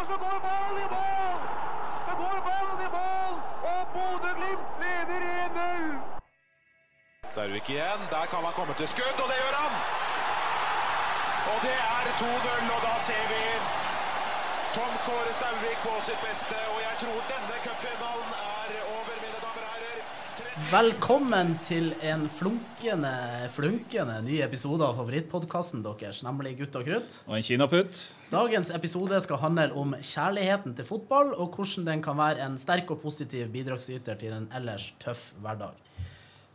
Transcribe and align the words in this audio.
Og 0.00 0.06
så 0.10 0.16
går 0.24 0.38
ballen 0.46 0.78
i 0.84 0.88
mål! 0.96 1.38
Så 2.06 2.12
går 2.22 2.36
ballen 2.48 2.78
i 2.86 2.88
mål, 2.98 3.32
og 3.72 3.80
Bodø-Glimt 3.94 4.66
leder 4.82 5.20
1-0! 5.46 5.84
Sarvik 7.34 7.66
igjen. 7.74 8.00
Der 8.14 8.24
kan 8.30 8.40
han 8.46 8.54
komme 8.58 8.74
til 8.80 8.88
skudd, 8.94 9.18
og 9.24 9.28
det 9.30 9.38
gjør 9.42 9.56
han! 9.64 9.74
Og 11.52 11.58
det 11.66 11.78
er 11.96 12.04
2-0, 12.22 12.74
og 12.76 12.80
da 12.86 12.94
ser 13.08 13.24
vi 13.32 13.42
Tom 14.76 14.94
Kåre 15.06 15.32
Stauvik 15.38 15.78
på 15.86 15.94
sitt 16.08 16.20
beste. 16.28 16.58
Og 16.72 16.78
jeg 16.86 16.94
tror 17.02 17.18
denne 17.32 17.56
cupfinalen 17.66 18.30
er 18.56 18.70
over, 18.96 19.14
mine 19.24 19.38
damer 19.44 19.64
og 19.66 19.72
herrer. 19.74 19.98
Velkommen 20.68 21.54
til 21.64 21.86
en 22.04 22.26
flunkende, 22.30 23.10
flunkende 23.50 24.18
ny 24.26 24.36
episode 24.44 24.84
av 24.84 24.98
favorittpodkasten 25.00 25.80
deres, 25.82 26.18
nemlig 26.26 26.52
Gutt 26.58 26.76
og 26.76 26.84
krutt. 26.84 27.14
Og 27.30 27.38
en 27.38 27.46
kinaputt. 27.46 28.00
Dagens 28.30 28.68
episode 28.76 29.16
skal 29.24 29.40
handle 29.40 29.70
om 29.80 29.94
kjærligheten 29.96 30.74
til 30.76 30.86
fotball, 30.86 31.32
og 31.32 31.56
hvordan 31.56 31.88
den 31.88 32.02
kan 32.04 32.18
være 32.20 32.44
en 32.44 32.58
sterk 32.60 32.92
og 32.92 33.00
positiv 33.02 33.48
bidragsyter 33.54 34.20
til 34.20 34.36
en 34.36 34.50
ellers 34.54 34.90
tøff 35.02 35.30
hverdag. 35.40 35.80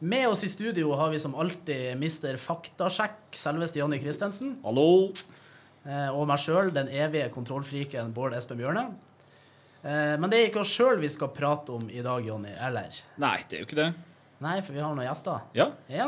Med 0.05 0.27
oss 0.29 0.45
i 0.45 0.51
studio 0.53 0.93
har 0.99 1.09
vi 1.09 1.23
som 1.25 1.33
alltid 1.41 1.97
mister 1.97 2.37
Faktasjekk, 2.37 3.33
selveste 3.33 3.81
Jonny 3.81 3.97
Christensen, 4.03 4.59
Hallo. 4.63 5.09
eh, 5.81 6.13
og 6.13 6.29
meg 6.29 6.45
sjøl, 6.45 6.69
den 6.77 6.93
evige 6.93 7.33
kontrollfriken 7.33 8.13
Bård 8.13 8.37
Espen 8.37 8.61
Bjørne. 8.61 8.85
Eh, 9.85 10.15
Men 10.17 10.29
det 10.31 10.39
er 10.39 10.47
ikke 10.49 10.63
oss 10.63 10.71
sjøl 10.73 10.97
vi 11.03 11.09
skal 11.13 11.29
prate 11.35 11.69
om 11.75 11.89
i 11.93 12.01
dag, 12.01 12.25
Jonny, 12.25 12.49
eller? 12.57 12.89
Nei, 13.21 13.37
det 13.49 13.59
er 13.59 13.61
jo 13.63 13.67
ikke 13.69 13.77
det. 13.83 13.89
Nei, 14.41 14.55
for 14.65 14.73
vi 14.75 14.81
har 14.83 14.95
noen 14.95 15.05
gjester. 15.07 15.43
Ja. 15.55 15.67
Ja. 15.93 16.07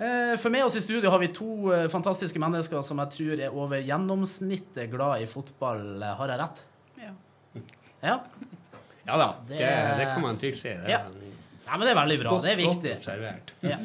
Eh, 0.00 0.34
For 0.40 0.52
med 0.52 0.64
oss 0.64 0.76
i 0.76 0.80
studio 0.84 1.10
har 1.12 1.18
vi 1.20 1.28
to 1.36 1.70
eh, 1.74 1.86
fantastiske 1.92 2.40
mennesker 2.40 2.82
som 2.84 3.00
jeg 3.02 3.10
tror 3.16 3.42
er 3.46 3.56
over 3.56 3.80
gjennomsnittet 3.84 4.90
glad 4.92 5.24
i 5.24 5.26
fotball. 5.28 6.02
Har 6.20 6.28
jeg 6.34 6.40
rett? 6.40 6.62
Ja. 7.00 7.10
Ja? 8.02 8.14
Ja 9.06 9.16
da, 9.16 9.30
Det- 9.48 9.58
det, 9.58 9.72
det 9.98 10.06
kan 10.14 10.22
man 10.22 10.38
trygt 10.38 10.56
si. 10.60 10.68
Det 10.68 10.88
Ja. 10.88 11.00
ja 11.66 11.76
men 11.76 11.80
det 11.86 11.90
er 11.96 12.00
veldig 12.00 12.18
bra. 12.22 12.30
godt, 12.30 12.42
Det 12.44 12.52
er 12.52 12.56
viktig. 12.56 12.94
Godt 12.94 12.98
observert. 13.08 13.52
Ja. 13.62 13.78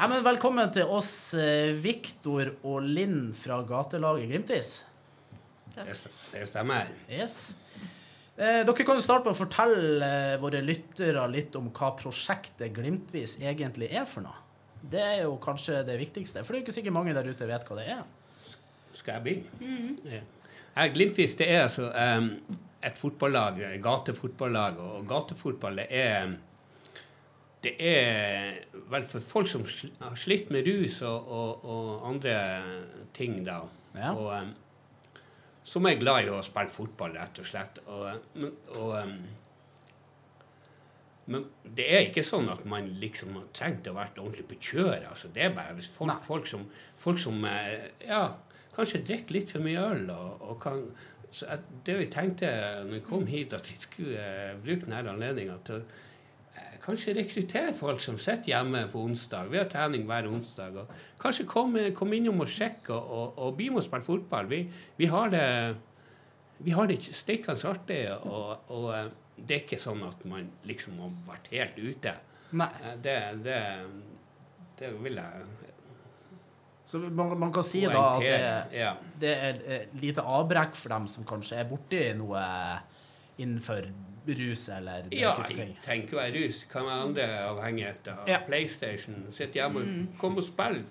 Ja, 0.00 0.06
men 0.08 0.22
velkommen 0.24 0.70
til 0.72 0.86
oss, 0.88 1.34
Viktor 1.82 2.54
og 2.64 2.82
Linn 2.82 3.32
fra 3.36 3.62
gatelaget 3.62 4.28
Glimtis. 4.30 4.82
Det 6.32 6.46
stemmer. 6.48 6.88
Yes. 7.10 7.54
Eh, 8.40 8.62
dere 8.64 8.84
kan 8.86 8.96
jo 8.96 9.04
starte 9.04 9.28
med 9.28 9.34
å 9.34 9.36
fortelle 9.36 10.06
eh, 10.06 10.38
våre 10.40 10.62
lyttere 10.64 11.26
litt 11.28 11.56
om 11.58 11.66
hva 11.76 11.90
prosjektet 11.98 12.72
Glimtvis 12.72 13.36
egentlig 13.42 13.90
er 13.92 14.06
for 14.08 14.24
noe. 14.24 14.46
Det 14.80 15.02
er 15.02 15.18
jo 15.26 15.34
kanskje 15.44 15.82
det 15.84 15.98
viktigste, 16.00 16.40
for 16.40 16.54
det 16.54 16.60
er 16.60 16.62
jo 16.62 16.66
ikke 16.68 16.76
sikkert 16.78 16.96
mange 16.96 17.12
der 17.12 17.28
ute 17.28 17.48
vet 17.50 17.66
hva 17.68 17.76
det 17.76 17.88
er. 17.92 18.06
Skal 18.96 19.18
jeg 19.18 19.24
begynne? 19.26 20.22
Ja. 20.72 20.86
Glimtvis 20.88 21.36
det 21.36 21.50
er 21.52 21.66
altså 21.66 21.90
em, 21.92 22.30
et 22.80 22.96
fotballag, 22.96 23.60
gatefotballag, 23.84 24.80
og 24.80 25.04
gatefotball 25.10 25.82
det 25.82 25.90
er 26.00 26.32
det 27.60 27.74
er 27.76 28.56
vel 28.88 29.04
for 29.04 29.20
folk 29.20 29.50
som 29.52 29.66
har 30.00 30.16
slitt 30.16 30.48
med 30.48 30.64
rus 30.64 31.02
og, 31.04 31.28
og, 31.28 31.64
og 31.68 32.06
andre 32.08 32.38
ting, 33.12 33.42
da. 33.44 33.58
Ja. 33.98 34.14
Og 34.16 34.32
som 35.70 35.86
er 35.86 35.98
glad 36.00 36.24
i 36.26 36.32
å 36.34 36.40
spille 36.42 36.72
fotball, 36.74 37.14
rett 37.18 37.38
og 37.42 37.46
slett. 37.46 37.78
Og, 37.86 38.24
men- 38.42 38.56
og 38.74 38.96
em, 39.04 39.14
men 41.30 41.44
det 41.76 41.84
er 41.94 42.08
ikke 42.08 42.24
sånn 42.26 42.48
at 42.50 42.64
man 42.66 42.88
liksom 42.98 43.36
har 43.38 43.44
trengt 43.54 43.86
å 43.86 43.94
være 43.94 44.18
ordentlig 44.18 44.48
på 44.50 44.56
kjøret. 44.72 45.04
Altså, 45.12 45.28
det 45.34 45.44
er 45.46 45.52
bare 45.54 45.76
folk, 45.84 46.24
folk 46.26 46.48
som, 46.50 46.64
folk 46.98 47.20
som 47.22 47.44
eh, 47.46 47.84
ja, 48.08 48.24
kanskje 48.74 49.04
drikker 49.06 49.36
litt 49.36 49.52
for 49.54 49.62
mye 49.62 49.84
øl 49.92 50.10
og, 50.10 50.42
og 50.50 50.58
kan 50.64 50.82
så 51.30 51.46
Det 51.86 51.94
vi 51.94 52.06
tenkte 52.10 52.48
når 52.82 52.96
vi 52.96 53.00
kom 53.06 53.26
hit, 53.30 53.52
at 53.54 53.68
vi 53.70 53.76
skulle 53.78 54.18
eh, 54.18 54.56
bruke 54.58 54.82
denne 54.88 55.12
anledninga 55.12 55.60
til 55.68 55.76
å 55.78 55.84
kanskje 56.84 57.14
rekruttere 57.18 57.74
folk 57.76 58.00
som 58.00 58.16
sitter 58.18 58.52
hjemme 58.54 58.86
på 58.92 59.02
onsdag. 59.04 59.50
Vi 59.52 59.58
har 59.60 59.68
trening 59.70 60.06
hver 60.08 60.28
onsdag. 60.30 60.80
Kanskje 61.20 61.46
komme 61.48 61.90
kom 61.96 62.12
innom 62.16 62.40
og 62.44 62.48
sjekke 62.50 62.94
og, 62.96 63.10
og, 63.10 63.38
og 63.38 63.56
bli 63.58 63.68
med 63.70 63.82
og 63.82 63.86
spille 63.88 64.06
fotball. 64.06 64.50
Vi, 64.50 64.64
vi 64.98 65.08
har 65.12 65.32
det 65.32 65.46
vi 66.60 66.74
har 66.76 66.86
det 66.90 66.98
stikkende 67.02 67.68
artig, 67.70 68.02
og, 68.20 68.66
og 68.68 68.90
eh, 68.92 69.06
det 69.40 69.54
er 69.54 69.62
ikke 69.64 69.78
sånn 69.80 70.02
at 70.04 70.24
man 70.28 70.50
liksom 70.68 70.98
har 71.00 71.14
vært 71.30 71.48
helt 71.54 71.78
ute. 71.80 72.12
Nei. 72.52 72.68
Eh, 72.84 72.98
Det, 73.00 73.16
det, 73.46 73.60
det 74.80 74.90
vil 75.00 75.16
jeg 75.20 75.46
Så 76.84 76.98
man, 76.98 77.32
man 77.38 77.52
kan 77.54 77.64
si 77.64 77.84
da 77.86 78.02
at 78.16 78.20
det. 78.24 78.80
Ja. 78.80 78.92
det 79.20 79.30
er 79.30 79.60
et 79.78 79.96
lite 80.02 80.24
avbrekk 80.26 80.74
for 80.74 80.92
dem 80.92 81.06
som 81.08 81.24
kanskje 81.24 81.60
er 81.62 81.68
borti 81.70 82.00
noe 82.18 82.42
innenfor 83.40 83.86
rus 84.28 84.68
eller 84.68 85.02
den 85.08 85.12
Ja, 85.18 85.32
type 85.36 85.48
det 85.48 85.56
ting. 85.56 85.76
trenger 85.84 86.04
ikke 86.06 86.16
være 86.16 86.34
rus. 86.46 86.64
Kan 86.72 86.84
være 86.84 87.00
andre 87.08 87.28
avhengigheter. 87.48 88.24
Ja. 88.28 88.38
PlayStation. 88.46 89.26
Sitte 89.30 89.52
hjemme 89.60 89.80
og 89.80 90.18
komme 90.18 90.38
og 90.38 90.44
spille 90.44 90.84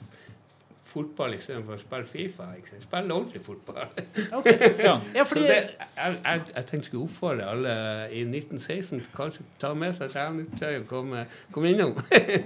fotball 0.89 1.35
istedenfor 1.37 1.75
å 1.77 1.77
spille 1.77 2.07
Fifa. 2.09 2.47
Ikke? 2.57 2.79
Spille 2.81 3.13
ordentlig 3.13 3.41
fotball. 3.45 3.91
Okay. 4.39 4.71
Ja. 4.81 4.95
Ja, 5.15 5.23
Så 5.23 5.35
fordi 5.35 5.43
det, 5.47 5.55
jeg, 5.55 6.15
jeg, 6.25 6.41
jeg 6.55 6.55
tenkte 6.55 6.75
jeg 6.75 6.83
skulle 6.87 7.03
oppfordre 7.03 7.45
alle 7.51 7.73
i 8.09 8.23
1916 8.25 8.99
til 9.03 9.11
kanskje 9.13 9.45
ta 9.61 9.73
med 9.77 9.93
seg 9.93 10.09
treningstøy 10.15 10.79
og 10.79 10.87
komme, 10.89 11.25
komme 11.53 11.69
innom. 11.75 11.93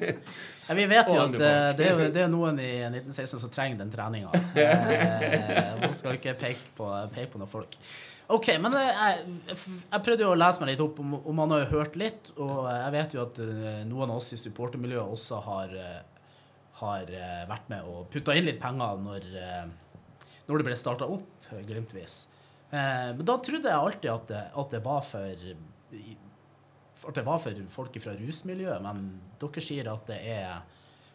ja, 0.67 0.75
vi 0.75 0.89
vet 0.91 1.07
jo 1.13 1.19
at 1.21 1.23
andre 1.29 1.51
eh, 1.69 1.77
det 1.79 1.87
er, 1.87 2.03
det 2.17 2.21
er 2.25 2.31
noen 2.33 2.59
i 2.59 2.71
1916 2.89 3.39
som 3.45 3.49
trenger 3.53 3.79
den 3.85 3.93
treninga. 3.95 4.33
Eh, 4.63 5.79
Man 5.81 5.93
skal 5.95 6.19
ikke 6.19 6.33
peke 6.39 6.73
på, 6.77 6.87
peke 7.15 7.31
på 7.33 7.39
noen 7.41 7.49
folk. 7.51 7.79
OK, 8.33 8.47
men 8.57 8.73
jeg, 8.79 9.25
jeg 9.45 10.03
prøvde 10.05 10.25
jo 10.25 10.31
å 10.33 10.37
lese 10.37 10.63
meg 10.63 10.71
litt 10.71 10.81
opp 10.81 10.99
om, 11.03 11.13
om 11.19 11.37
man 11.37 11.53
har 11.53 11.63
jo 11.63 11.77
hørt 11.77 11.97
litt, 11.99 12.31
og 12.41 12.65
jeg 12.71 12.93
vet 12.95 13.15
jo 13.15 13.21
at 13.27 13.39
eh, 13.43 13.83
noen 13.85 14.09
av 14.09 14.17
oss 14.17 14.33
i 14.33 14.39
supportermiljøet 14.41 15.13
også 15.17 15.41
har, 15.45 15.75
eh, 15.77 16.29
har 16.79 17.13
eh, 17.13 17.43
vært 17.49 17.69
med 17.69 17.89
og 17.89 18.07
putta 18.13 18.33
inn 18.37 18.47
litt 18.47 18.61
penger 18.63 19.03
når, 19.03 19.27
når 20.47 20.63
det 20.63 20.67
ble 20.69 20.77
starta 20.79 21.09
opp, 21.13 21.49
glimtvis. 21.53 22.23
Men 22.73 23.19
da 23.21 23.35
trodde 23.45 23.69
jeg 23.69 23.77
alltid 23.77 24.09
at 24.09 24.29
det, 24.31 24.43
at 24.57 24.71
det 24.73 24.79
var 24.81 25.03
for 25.05 25.43
at 27.03 27.17
det 27.19 27.25
var 27.27 27.41
for 27.43 27.59
folk 27.69 27.97
fra 28.01 28.15
rusmiljøet, 28.17 28.81
men 28.81 29.03
dere 29.41 29.61
sier 29.61 29.89
at 29.91 30.07
det 30.09 30.17
er 30.33 30.63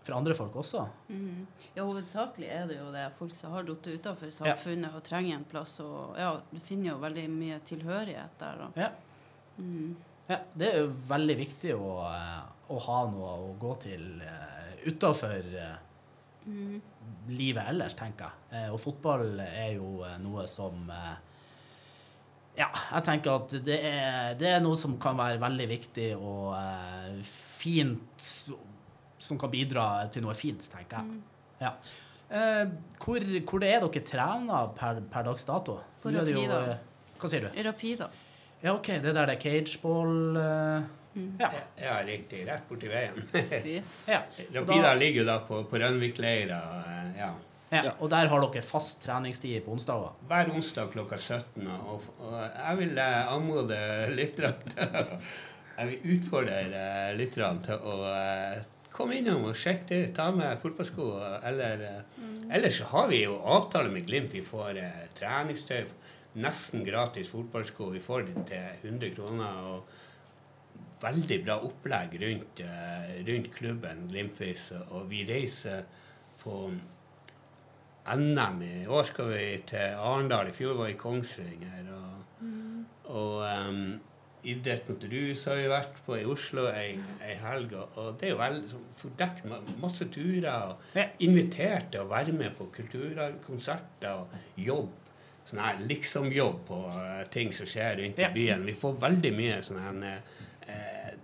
for 0.09 0.17
andre 0.17 0.35
folk 0.37 0.59
også. 0.63 0.85
Mm. 1.13 1.47
Ja, 1.77 1.85
hovedsakelig 1.85 2.51
er 2.51 2.67
det 2.71 2.81
jo 2.81 2.91
det. 2.95 3.07
Folk 3.21 3.37
som 3.37 3.55
har 3.55 3.69
falt 3.69 3.87
utenfor 3.87 4.35
samfunnet 4.35 4.97
og 4.97 5.05
trenger 5.07 5.39
en 5.39 5.49
plass. 5.49 5.79
Og 5.85 6.19
ja, 6.19 6.35
du 6.51 6.61
finner 6.65 6.95
jo 6.95 7.01
veldig 7.05 7.27
mye 7.33 7.61
tilhørighet 7.69 8.39
der. 8.41 8.65
Og, 8.67 8.85
Ja. 8.85 8.93
Mm. 9.59 9.97
Ja, 10.29 10.37
det 10.55 10.67
er 10.69 10.83
jo 10.83 10.89
veldig 11.09 11.35
viktig 11.39 11.71
å, 11.75 11.93
eh, 12.05 12.41
å 12.69 12.81
ha 12.85 12.99
noe 13.09 13.31
å 13.47 13.53
gå 13.59 13.71
til 13.81 14.03
uh, 14.21 14.75
utafor 14.85 15.47
mm. 16.49 16.81
livet 17.29 17.71
ellers, 17.71 17.97
tenker 17.99 18.29
jeg. 18.29 18.51
Eh, 18.53 18.69
og 18.73 18.81
fotball 18.83 19.41
er 19.45 19.73
jo 19.77 20.03
eh, 20.07 20.19
noe 20.23 20.47
som 20.51 20.89
eh, 20.93 21.17
Ja, 22.59 22.71
jeg 22.73 23.05
tenker 23.07 23.37
at 23.39 23.55
det 23.65 23.79
er, 23.87 24.33
det 24.39 24.49
er 24.51 24.63
noe 24.65 24.79
som 24.79 24.97
kan 25.01 25.19
være 25.19 25.39
veldig 25.43 25.69
viktig 25.71 26.09
og 26.17 26.57
eh, 26.59 27.21
fint 27.23 28.31
Som 29.19 29.39
kan 29.39 29.51
bidra 29.51 29.87
til 30.15 30.23
noe 30.23 30.35
fint, 30.39 30.63
tenker 30.71 31.03
jeg. 31.03 31.19
Ja. 31.61 31.73
Eh, 32.29 32.69
hvor, 33.03 33.25
hvor 33.49 33.63
det 33.63 33.71
er 33.73 33.81
dere 33.87 34.05
trener 34.07 34.69
per, 34.77 35.01
per 35.11 35.27
dags 35.27 35.47
dato? 35.49 35.79
På 36.03 36.13
er 36.13 36.29
jo, 36.29 36.45
eh, 36.45 36.77
Hva 37.19 37.31
sier 37.33 37.49
du? 37.49 37.63
Rapido. 37.67 38.07
Ja, 38.63 38.75
OK, 38.75 38.93
det 39.03 39.15
der 39.17 39.33
er 39.33 39.39
cageball 39.41 40.37
eh, 40.39 40.87
Ja. 41.41 41.51
Ja, 41.81 41.97
riktig. 42.07 42.45
Rett 42.47 42.69
borti 42.69 42.91
veien. 42.91 43.17
Yes. 43.75 44.01
ja. 44.07 44.21
Rapida 44.55 44.95
ligger 44.95 45.25
jo 45.25 45.29
da 45.33 45.39
på, 45.47 45.65
på 45.71 45.81
Rønvik-leira. 45.83 46.63
eh, 46.87 47.13
Ja. 47.19 47.35
Ja, 47.69 47.91
og 48.01 48.09
der 48.09 48.31
har 48.33 48.41
dere 48.41 48.63
fast 48.65 49.03
treningstid 49.03 49.59
på 49.67 49.75
onsdager. 49.75 50.15
Hver 50.31 50.49
onsdag 50.57 50.87
klokka 50.95 51.19
17. 51.21 51.67
Og, 51.69 52.07
og 52.25 52.37
jeg 52.39 52.79
vil 52.79 52.97
eh, 53.03 53.33
anmode 53.35 53.81
lytterne 54.15 55.03
Jeg 55.79 55.91
vil 55.91 56.15
utfordre 56.17 56.63
lytterne 57.19 57.61
til 57.67 57.85
å 57.87 57.99
komme 58.99 59.19
innom 59.19 59.47
og 59.49 59.57
sjekk 59.59 59.87
det 59.89 60.01
ut. 60.03 60.13
Ta 60.17 60.29
med 60.35 60.59
fotballsko. 60.63 61.07
Eller 61.47 61.85
mm. 62.19 62.51
Ellers 62.55 62.81
så 62.81 62.91
har 62.93 63.09
vi 63.13 63.23
jo 63.23 63.39
avtale 63.39 63.93
med 63.93 64.07
Glimt. 64.09 64.35
Vi 64.35 64.45
får 64.45 64.83
eh, 64.83 65.07
treningstøy. 65.19 65.87
Nesten 66.43 66.85
gratis 66.87 67.31
fotballsko. 67.35 67.93
Vi 67.95 68.03
får 68.03 68.29
det 68.29 68.45
til 68.51 68.91
100 68.91 69.15
kroner. 69.17 69.63
og 69.73 70.05
Veldig 70.99 71.39
bra 71.45 71.61
opplegg 71.63 72.19
rundt, 72.25 72.61
eh, 72.65 73.19
rundt 73.29 73.53
klubben 73.55 74.09
Glimtvis. 74.11 74.73
Og 74.91 75.07
vi 75.11 75.23
reiser 75.29 75.87
på 76.43 76.59
NM. 78.09 78.63
I 78.63 78.87
år 78.87 79.05
skal 79.05 79.31
vi 79.31 79.47
til 79.69 79.95
Arendal. 79.95 80.51
I 80.51 80.57
fjor 80.57 80.79
var 80.79 80.91
vi 80.91 80.97
i 80.97 81.01
Kongsvinger. 81.01 81.91
Og, 81.95 82.47
og 83.15 83.47
um, 83.69 83.99
idrett 84.45 84.87
til 85.01 85.11
rus 85.13 85.45
har 85.49 85.57
vi 85.59 85.67
vært 85.71 85.99
på 86.07 86.17
i 86.21 86.25
Oslo 86.29 86.67
ei, 86.71 86.99
ei 87.25 87.35
helg. 87.43 87.73
Og, 87.97 88.15
det 88.21 88.29
er 88.29 88.33
jo 88.35 88.39
veldig 88.41 88.81
fordekt 89.01 89.45
ma- 89.51 89.61
masse 89.83 90.07
turer. 90.15 90.73
Og 90.75 91.21
invitert 91.27 91.91
til 91.93 92.05
å 92.05 92.09
være 92.11 92.33
med 92.37 92.55
på 92.59 92.69
kulturkonserter 92.77 94.13
og 94.25 94.35
jobb. 94.57 94.91
sånn 95.49 95.63
her 95.65 95.79
liksom-jobb 95.89 96.59
på 96.69 96.79
eh, 96.93 97.23
ting 97.33 97.53
som 97.57 97.65
skjer 97.67 97.97
rundt 98.03 98.19
i 98.21 98.27
byen. 98.35 98.67
Vi 98.69 98.75
får 98.77 98.99
veldig 99.01 99.31
mye 99.33 99.63
sånn 99.65 99.79
her 99.81 100.03
eh, 100.69 101.15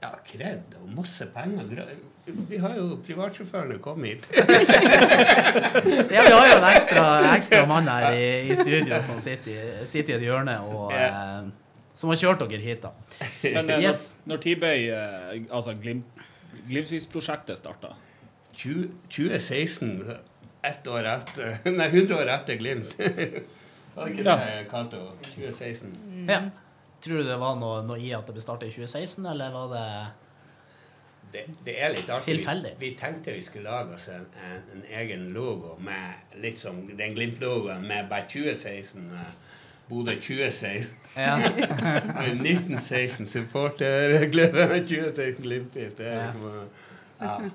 ja, 0.00 0.12
kred 0.24 0.76
og 0.78 0.92
masse 0.94 1.26
penger. 1.34 1.82
Vi 2.30 2.60
har 2.62 2.76
jo 2.78 3.00
privatsjåførene 3.02 3.80
kommet 3.82 4.22
hit. 4.22 4.28
Ja, 6.14 6.22
vi 6.22 6.32
har 6.32 6.46
jo 6.46 6.56
en 6.60 6.64
ekstra, 6.70 7.02
ekstra 7.34 7.64
mann 7.66 7.88
her 7.90 8.12
i, 8.14 8.28
i 8.52 8.56
studio 8.56 9.00
som 9.02 9.18
sitter 9.22 9.82
sitter 9.88 10.14
i 10.14 10.16
et 10.20 10.24
hjørne 10.28 10.54
og 10.70 10.92
eh, 10.94 11.50
som 12.00 12.08
har 12.12 12.16
kjørt 12.20 12.40
dere 12.48 12.62
hit, 12.64 12.80
da. 12.86 12.94
Men 13.44 13.70
eh, 13.76 13.82
Yes. 13.84 14.00
når, 14.24 14.32
når 14.32 14.42
Tibøy, 14.46 14.86
eh, 14.88 15.42
altså 15.52 15.74
Glim, 15.82 16.00
Glimsvis-prosjektet 16.70 17.58
starta 17.60 17.92
20, 18.56 18.88
2016, 19.12 19.92
ett 20.64 20.88
år 20.92 21.06
etter 21.14 21.58
Nei, 21.76 21.86
100 21.92 22.16
år 22.16 22.32
etter 22.34 22.58
Glimt. 22.60 22.96
Var 23.94 24.06
det 24.06 24.12
ikke 24.16 24.24
Ja. 24.26 24.36
det, 24.40 24.66
Cato? 24.70 25.04
2016. 25.34 25.92
Ja. 26.28 26.40
Tror 27.00 27.22
du 27.22 27.28
det 27.30 27.36
var 27.40 27.54
noe, 27.56 27.78
noe 27.88 27.96
i 28.00 28.10
at 28.12 28.26
det 28.28 28.34
ble 28.36 28.42
starta 28.44 28.66
i 28.68 28.72
2016, 28.74 29.24
eller 29.30 29.54
var 29.54 29.70
det 29.72 29.84
Det, 31.32 31.44
det 31.64 31.74
er 31.80 31.92
litt 31.94 32.08
artig. 32.12 32.34
Tilfeldig. 32.36 32.72
Vi, 32.80 32.90
vi 32.90 32.96
tenkte 32.98 33.32
vi 33.36 33.42
skulle 33.46 33.70
lage 33.70 33.94
oss 33.96 34.08
en, 34.12 34.26
en, 34.44 34.62
en 34.74 34.82
egen 35.00 35.28
logo 35.32 35.76
med 35.86 36.36
litt 36.42 36.58
som 36.60 36.80
den 36.98 37.14
Glimt-logoen 37.16 37.84
med 37.86 38.08
bare 38.10 38.26
2016. 38.28 39.06
Bodø 39.90 40.14
2016. 40.16 40.96
Ja. 41.16 41.34
1916 42.30 43.26
supporterklubben 43.26 44.76
2016 44.86 45.42
Glimt. 45.42 45.74
Det 45.74 46.06
er 46.06 46.32
Ja. 47.20 47.34
ja. 47.42 47.50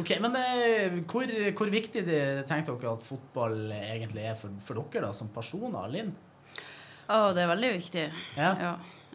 OK, 0.00 0.14
men 0.24 0.36
eh, 0.40 0.94
hvor, 1.04 1.28
hvor 1.58 1.68
viktig 1.70 2.00
det, 2.06 2.20
tenkte 2.48 2.72
dere 2.80 2.94
at 2.96 3.04
fotball 3.04 3.58
egentlig 3.76 4.24
er 4.24 4.38
for, 4.40 4.54
for 4.64 4.80
dere 4.80 5.10
da, 5.10 5.12
som 5.12 5.28
personer? 5.34 5.90
Linn? 5.92 6.14
Å, 7.12 7.18
det 7.36 7.44
er 7.44 7.50
veldig 7.52 7.72
viktig. 7.76 8.06
Ja. 8.38 8.54
Ja. 8.56 8.72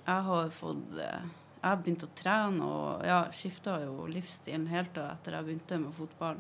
Jeg 0.08 0.26
har 0.30 0.52
fått 0.56 1.00
eh, 1.02 1.26
Jeg 1.58 1.66
har 1.66 1.82
begynt 1.82 2.06
å 2.06 2.12
trene 2.16 2.68
og 2.68 3.08
ja, 3.10 3.24
skifta 3.34 3.80
jo 3.84 4.06
livsstilen 4.12 4.70
helt 4.70 4.94
da 4.96 5.10
etter 5.16 5.40
jeg 5.40 5.50
begynte 5.50 5.82
med 5.82 5.98
fotball. 5.98 6.38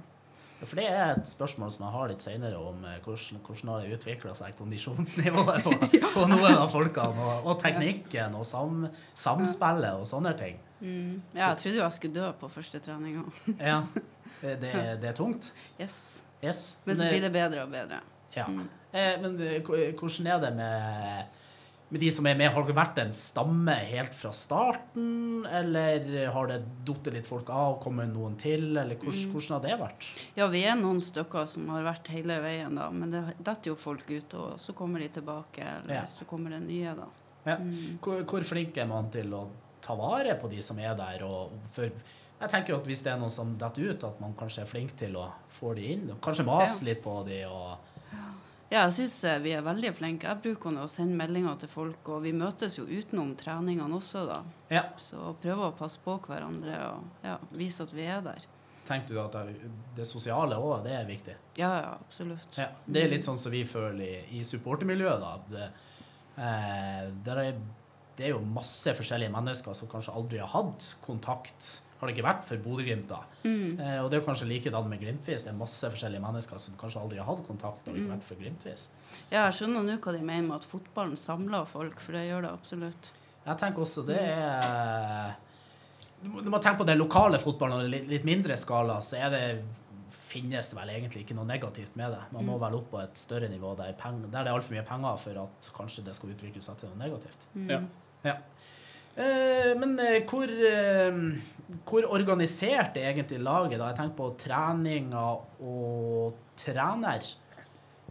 For 0.63 0.79
det 0.79 0.87
er 0.89 1.11
et 1.13 1.29
spørsmål 1.29 1.69
som 1.73 1.83
jeg 1.85 1.93
har 1.93 2.07
litt 2.09 2.23
senere, 2.25 2.57
om 2.57 2.85
eh, 2.89 2.97
hvordan, 3.05 3.41
hvordan 3.45 3.71
har 3.71 3.83
det 3.83 3.97
utvikla 3.97 4.33
seg 4.37 4.55
kondisjonsnivået 4.57 5.65
på, 5.65 5.73
på 6.15 6.23
noen 6.31 6.53
av 6.53 6.71
folkene, 6.73 7.25
og, 7.27 7.49
og 7.51 7.59
teknikken 7.61 8.37
og 8.39 8.45
sam, 8.49 8.87
samspillet 9.13 10.01
og 10.01 10.07
sånne 10.09 10.33
ting. 10.39 10.57
Mm. 10.79 11.21
Ja, 11.33 11.51
jeg 11.51 11.59
trodde 11.61 11.77
jo 11.77 11.83
jeg 11.83 11.97
skulle 11.97 12.17
dø 12.17 12.31
på 12.41 12.49
første 12.53 12.81
treninga. 12.83 13.25
Ja. 13.71 13.81
Det, 14.41 14.57
det, 14.61 14.73
det 15.01 15.11
er 15.11 15.17
tungt. 15.17 15.51
Yes. 15.81 16.23
Yes. 16.43 16.77
Men 16.85 16.97
så 16.97 17.09
blir 17.09 17.23
det 17.25 17.33
bedre 17.33 17.63
og 17.65 17.73
bedre. 17.73 18.01
Ja. 18.35 18.45
Mm. 18.49 18.67
Eh, 18.93 19.13
men 19.21 19.39
eh, 19.41 19.61
hvordan 19.97 20.27
er 20.33 20.41
det 20.41 20.53
med, 20.57 21.37
med 21.89 22.01
de 22.01 22.09
som 22.11 22.25
er 22.27 22.35
med? 22.35 22.51
Har 22.51 22.63
det 22.67 22.75
vært 22.75 22.97
en 22.99 23.13
stamme 23.15 23.71
helt 23.87 24.13
fra 24.13 24.31
starten, 24.35 25.45
eller 25.47 26.27
har 26.33 26.47
det 26.51 26.57
datt 26.87 27.07
litt 27.13 27.27
folk 27.29 27.49
av, 27.49 27.77
kommet 27.83 28.09
noen 28.13 28.35
til, 28.37 28.69
eller 28.77 28.95
Mm. 28.95 29.03
hvordan, 29.05 29.31
hvordan 29.31 29.55
har 29.55 29.61
det 29.67 29.79
vært? 29.79 30.07
Ja, 30.35 30.47
vi 30.47 30.63
er 30.65 30.75
noen 30.75 30.99
stykker 31.01 31.47
som 31.47 31.67
har 31.69 31.83
vært 31.83 32.07
hele 32.07 32.39
veien, 32.43 32.75
da. 32.75 32.89
Men 32.91 33.11
det 33.11 33.23
detter 33.43 33.71
jo 33.71 33.75
folk 33.75 34.03
ut, 34.09 34.33
og 34.33 34.59
så 34.59 34.73
kommer 34.75 34.99
de 34.99 35.07
tilbake, 35.09 35.59
eller 35.63 35.93
Ja. 35.93 36.05
så 36.05 36.25
kommer 36.25 36.49
det 36.49 36.61
nye, 36.67 36.93
da. 36.95 37.07
Ja. 37.45 37.55
Mm. 37.57 37.99
Hvor, 38.01 38.23
hvor 38.25 38.43
flink 38.43 38.77
er 38.77 38.85
man 38.85 39.09
til 39.09 39.31
å 39.33 39.47
ta 39.81 39.95
vare 39.95 40.35
på 40.41 40.49
de 40.49 40.61
som 40.61 40.77
er 40.79 40.93
der? 40.95 41.23
Og 41.23 41.51
for, 41.71 41.83
jeg 42.41 42.49
tenker 42.49 42.67
jo 42.73 42.75
at 42.81 42.85
hvis 42.85 43.03
det 43.03 43.13
er 43.13 43.17
noen 43.17 43.31
som 43.31 43.57
detter 43.57 43.89
ut, 43.89 44.03
at 44.03 44.19
man 44.19 44.33
kanskje 44.33 44.61
er 44.61 44.65
flink 44.65 44.97
til 44.97 45.13
å 45.15 45.29
få 45.49 45.73
de 45.75 45.85
inn. 45.93 46.11
Kanskje 46.21 46.43
mase 46.45 46.83
litt 46.83 47.01
på 47.01 47.25
de 47.25 47.45
og 47.45 47.77
Ja, 48.67 48.81
jeg 48.83 48.97
syns 48.97 49.21
vi 49.45 49.53
er 49.55 49.63
veldig 49.63 49.93
flinke. 49.95 50.27
Jeg 50.27 50.43
bruker 50.43 50.75
å 50.81 50.89
sende 50.91 51.15
meldinger 51.15 51.55
til 51.61 51.71
folk, 51.71 52.09
og 52.11 52.25
vi 52.25 52.33
møtes 52.35 52.75
jo 52.75 52.83
utenom 52.83 53.31
treningene 53.39 53.95
også, 53.95 54.25
da. 54.27 54.41
Ja. 54.73 54.83
Så 54.99 55.31
prøver 55.39 55.69
å 55.69 55.75
passe 55.77 56.01
på 56.03 56.17
hverandre 56.25 56.75
og 56.89 57.23
ja, 57.23 57.37
vise 57.55 57.87
at 57.87 57.95
vi 57.95 58.09
er 58.11 58.25
der. 58.25 58.43
Tenkte 58.87 59.15
du 59.15 59.21
at 59.23 59.35
det, 59.95 60.05
sosiale 60.07 60.59
òg, 60.59 60.81
det 60.85 60.93
er 60.95 61.07
viktig? 61.07 61.35
Ja, 61.59 61.71
ja, 61.79 61.95
absolutt. 61.95 62.59
Ja, 62.59 62.69
det 62.85 63.03
er 63.03 63.11
litt 63.11 63.27
sånn 63.27 63.39
som 63.39 63.51
vi 63.51 63.63
føler 63.67 64.03
i, 64.03 64.39
i 64.39 64.43
supportermiljøet. 64.47 65.23
da. 65.23 65.33
Det, 65.51 65.67
eh, 66.43 67.33
er, 67.33 67.57
det 68.19 68.27
er 68.27 68.35
jo 68.35 68.43
masse 68.43 68.93
forskjellige 68.99 69.31
mennesker 69.31 69.75
som 69.79 69.91
kanskje 69.91 70.15
aldri 70.15 70.43
har 70.43 70.51
hatt 70.51 70.91
kontakt. 71.03 71.71
Har 71.99 72.07
det 72.07 72.15
ikke 72.15 72.27
vært 72.27 72.43
for 72.45 72.57
Bodø-Glimt, 72.61 73.07
da. 73.09 73.19
Mm. 73.43 73.79
Eh, 73.79 74.03
og 74.03 74.11
det 74.11 74.17
er 74.17 74.21
jo 74.21 74.27
kanskje 74.27 74.47
likedan 74.47 74.87
med 74.89 74.99
Glimtvis. 75.01 75.43
Det 75.43 75.49
er 75.49 75.57
masse 75.57 75.89
forskjellige 75.89 76.21
mennesker 76.21 76.59
som 76.61 76.75
kanskje 76.77 77.01
aldri 77.01 77.17
har 77.17 77.25
hatt 77.25 77.47
kontakt. 77.47 77.87
og 77.87 77.95
ikke 77.95 78.05
Mm. 78.05 78.11
vært 78.13 78.23
for 78.23 78.35
Glimtvis. 78.35 78.87
Ja, 79.31 79.45
jeg 79.49 79.53
skjønner 79.53 79.83
nå 79.83 79.97
hva 79.99 80.11
de 80.13 80.21
mener 80.21 80.47
med 80.47 80.55
at 80.57 80.65
fotballen 80.65 81.17
samler 81.17 81.65
folk, 81.67 81.99
for 81.99 82.11
det 82.13 82.27
gjør 82.29 82.41
det 82.43 82.51
absolutt. 82.51 83.11
Jeg 83.47 83.57
tenker 83.57 83.81
også 83.81 84.05
det 84.05 84.19
er 84.19 85.35
Du 86.23 86.29
må, 86.29 86.41
du 86.43 86.49
må 86.49 86.59
tenke 86.59 86.79
på 86.79 86.85
den 86.85 86.97
lokale 86.97 87.37
fotballen 87.37 87.83
og 87.85 87.89
litt, 87.91 88.07
litt 88.09 88.23
mindre 88.25 88.55
skala, 88.57 88.95
så 89.05 89.17
er 89.23 89.29
det 89.29 89.63
finnes 90.09 90.69
det 90.71 90.75
vel 90.77 90.89
egentlig 90.89 91.25
ikke 91.25 91.35
noe 91.35 91.45
negativt 91.45 91.95
med 91.95 92.11
det. 92.11 92.21
Man 92.31 92.45
må 92.45 92.55
Mm. 92.57 92.59
vel 92.61 92.75
opp 92.79 92.89
på 92.91 93.03
et 93.03 93.13
større 93.17 93.47
nivå 93.49 93.75
der, 93.77 93.93
peng, 93.93 94.21
der 94.31 94.43
det 94.43 94.47
er 94.51 94.55
altfor 94.57 94.71
mye 94.73 94.85
penger 94.87 95.17
for 95.19 95.43
at 95.43 95.71
kanskje 95.75 96.03
det 96.05 96.15
skal 96.15 96.29
utvikle 96.29 96.61
seg 96.61 96.77
til 96.77 96.89
noe 96.89 96.97
negativt. 96.97 97.45
Mm. 97.55 97.69
Ja. 97.69 97.81
Ja. 98.23 98.35
Eh, 99.17 99.71
men 99.79 99.97
eh, 99.99 100.19
hvor, 100.29 100.45
eh, 100.45 101.21
hvor 101.87 102.07
organisert 102.13 102.97
er 102.99 103.11
egentlig 103.11 103.41
laget? 103.41 103.79
da? 103.79 103.89
Jeg 103.89 103.97
tenker 103.97 104.17
på 104.19 104.31
treninger 104.37 105.63
og 105.65 106.37
trener. 106.57 107.25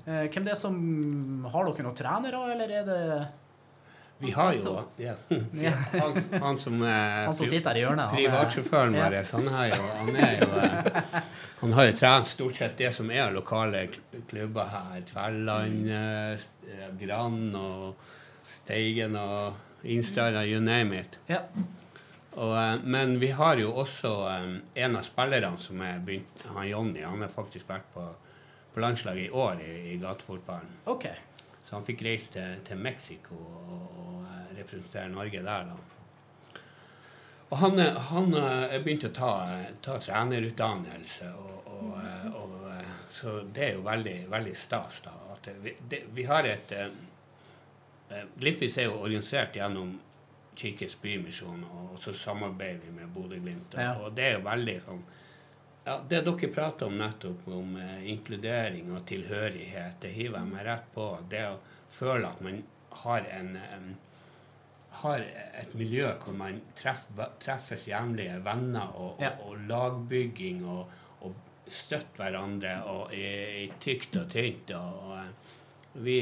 Eh, 0.07 0.27
hvem 0.31 0.47
det 0.47 0.55
er 0.55 0.59
som 0.59 0.77
Har 1.51 1.67
dere 1.67 1.85
noen 1.87 1.99
trenere, 1.99 2.41
eller 2.55 2.73
er 2.81 2.85
det 2.87 3.01
Vi 4.23 4.31
har 4.33 4.55
jo 4.57 4.75
ja. 5.03 5.15
Ja. 5.53 5.73
han, 5.93 6.21
han 6.43 6.61
som 6.63 6.79
er 6.83 7.27
han 7.27 7.35
som 7.35 7.49
sitter 7.51 7.75
her 7.75 7.81
i 7.81 7.83
hjørnet? 7.85 8.13
han 8.13 8.21
Privatsjåføren 8.21 8.97
vår, 8.97 9.17
han, 9.33 9.49
er 9.51 9.73
jo, 9.75 9.89
han 9.99 10.21
er 10.29 10.39
jo 10.41 10.49
eh, 10.63 11.19
Han 11.63 11.75
har 11.79 11.91
jo 11.91 11.97
trent 12.03 12.31
stort 12.31 12.59
sett 12.59 12.79
det 12.79 12.93
som 12.95 13.11
er 13.11 13.35
lokale 13.35 13.87
klubber 14.31 14.71
her. 14.73 15.03
Tverland, 15.11 15.91
eh, 15.91 16.47
eh, 16.77 17.61
og 17.61 17.95
Steigen 18.47 19.17
og 19.19 19.66
Innstranda, 19.87 20.45
you 20.45 20.61
name 20.61 21.01
it. 21.01 21.19
Ja. 21.27 21.43
Og, 22.37 22.53
eh, 22.63 22.75
men 22.85 23.19
vi 23.21 23.31
har 23.31 23.57
jo 23.57 23.73
også 23.73 24.13
um, 24.29 24.59
en 24.75 24.97
av 24.97 25.07
spillerne 25.07 25.59
som 25.63 25.81
er 25.81 26.03
begynt, 26.05 26.45
han 26.53 26.69
Jonny, 26.69 27.05
han 27.05 27.23
har 27.25 27.33
faktisk 27.33 27.69
vært 27.71 27.89
på, 27.95 28.05
på 28.75 28.83
landslaget 28.85 29.29
i 29.29 29.31
år 29.31 29.63
i, 29.65 29.73
i 29.95 29.97
gatefotballen. 30.03 30.77
Okay. 30.85 31.17
Så 31.65 31.79
han 31.79 31.87
fikk 31.87 32.05
reise 32.07 32.35
til, 32.37 32.59
til 32.67 32.83
Mexico 32.83 33.39
og, 33.41 33.87
og 34.03 34.27
eh, 34.29 34.57
representere 34.61 35.09
Norge 35.15 35.43
der, 35.47 35.71
da. 35.73 36.63
Og 37.47 37.59
han, 37.63 37.79
han 37.79 38.33
er 38.35 38.81
begynt 38.83 39.05
å 39.07 39.13
ta, 39.15 39.33
ta 39.79 40.01
trenerutdannelse, 40.03 41.29
og, 41.39 41.69
og, 41.71 41.93
så 43.09 43.37
det 43.55 43.63
er 43.69 43.77
jo 43.77 43.85
veldig, 43.87 44.17
veldig 44.31 44.55
stas. 44.59 44.99
da, 45.05 45.13
at 45.33 45.49
vi, 45.63 45.77
det, 45.89 46.03
vi 46.15 46.25
har 46.27 46.45
et 46.51 46.73
eh, 48.11 48.17
eh, 48.19 48.25
Glimpvis 48.41 48.79
er 48.79 48.85
jo 48.91 48.99
organisert 49.03 49.57
gjennom 49.57 49.95
Kirkens 50.57 50.95
Bymisjon, 51.03 51.65
og 51.65 51.99
så 52.01 52.13
samarbeider 52.17 52.81
vi 52.87 52.91
med 53.01 53.09
Bodø-Glimt. 53.15 53.75
Og, 53.75 53.81
Ja. 53.81 53.93
og 54.01 54.15
det 54.17 54.25
er 54.25 54.39
jo 54.39 54.45
veldig 54.49 54.81
sånn 54.87 55.03
ja, 55.87 55.99
Det 56.09 56.25
dere 56.25 56.49
prater 56.51 56.87
om 56.87 56.97
nettopp, 56.99 57.45
om 57.49 57.77
eh, 57.77 58.09
inkludering 58.11 58.89
og 58.97 59.05
tilhørighet, 59.07 60.01
det 60.01 60.11
hiver 60.17 60.39
jeg 60.41 60.49
meg 60.51 60.65
rett 60.67 60.89
på. 60.95 61.05
Det 61.31 61.45
å 61.47 61.59
føle 61.95 62.27
at 62.27 62.41
man 62.43 62.63
har 63.05 63.21
en 63.31 63.53
um, 63.57 63.93
har 65.03 65.21
et 65.61 65.75
miljø 65.77 66.09
hvor 66.25 66.35
man 66.35 66.61
treff, 66.75 67.05
treffes 67.39 67.87
jevnlige 67.87 68.41
venner 68.43 68.97
og, 68.97 69.21
Ja. 69.21 69.31
og, 69.45 69.53
og 69.53 69.67
lagbygging 69.69 70.65
og, 70.65 70.89
og 71.21 71.35
støtter 71.69 72.25
hverandre 72.33 72.83
og 72.91 73.13
i, 73.15 73.67
i 73.67 73.73
tykt 73.79 74.17
og 74.17 74.29
tynt. 74.33 74.71
Og, 74.71 75.13
eh, 75.21 75.55
vi 76.03 76.19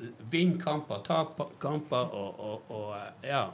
eh, 0.00 0.24
vinner 0.32 0.60
kamper, 0.62 1.02
taper 1.06 1.52
kamper 1.62 2.14
og, 2.16 2.40
og, 2.50 2.70
og 2.70 2.94
eh, 2.96 3.28
ja 3.34 3.44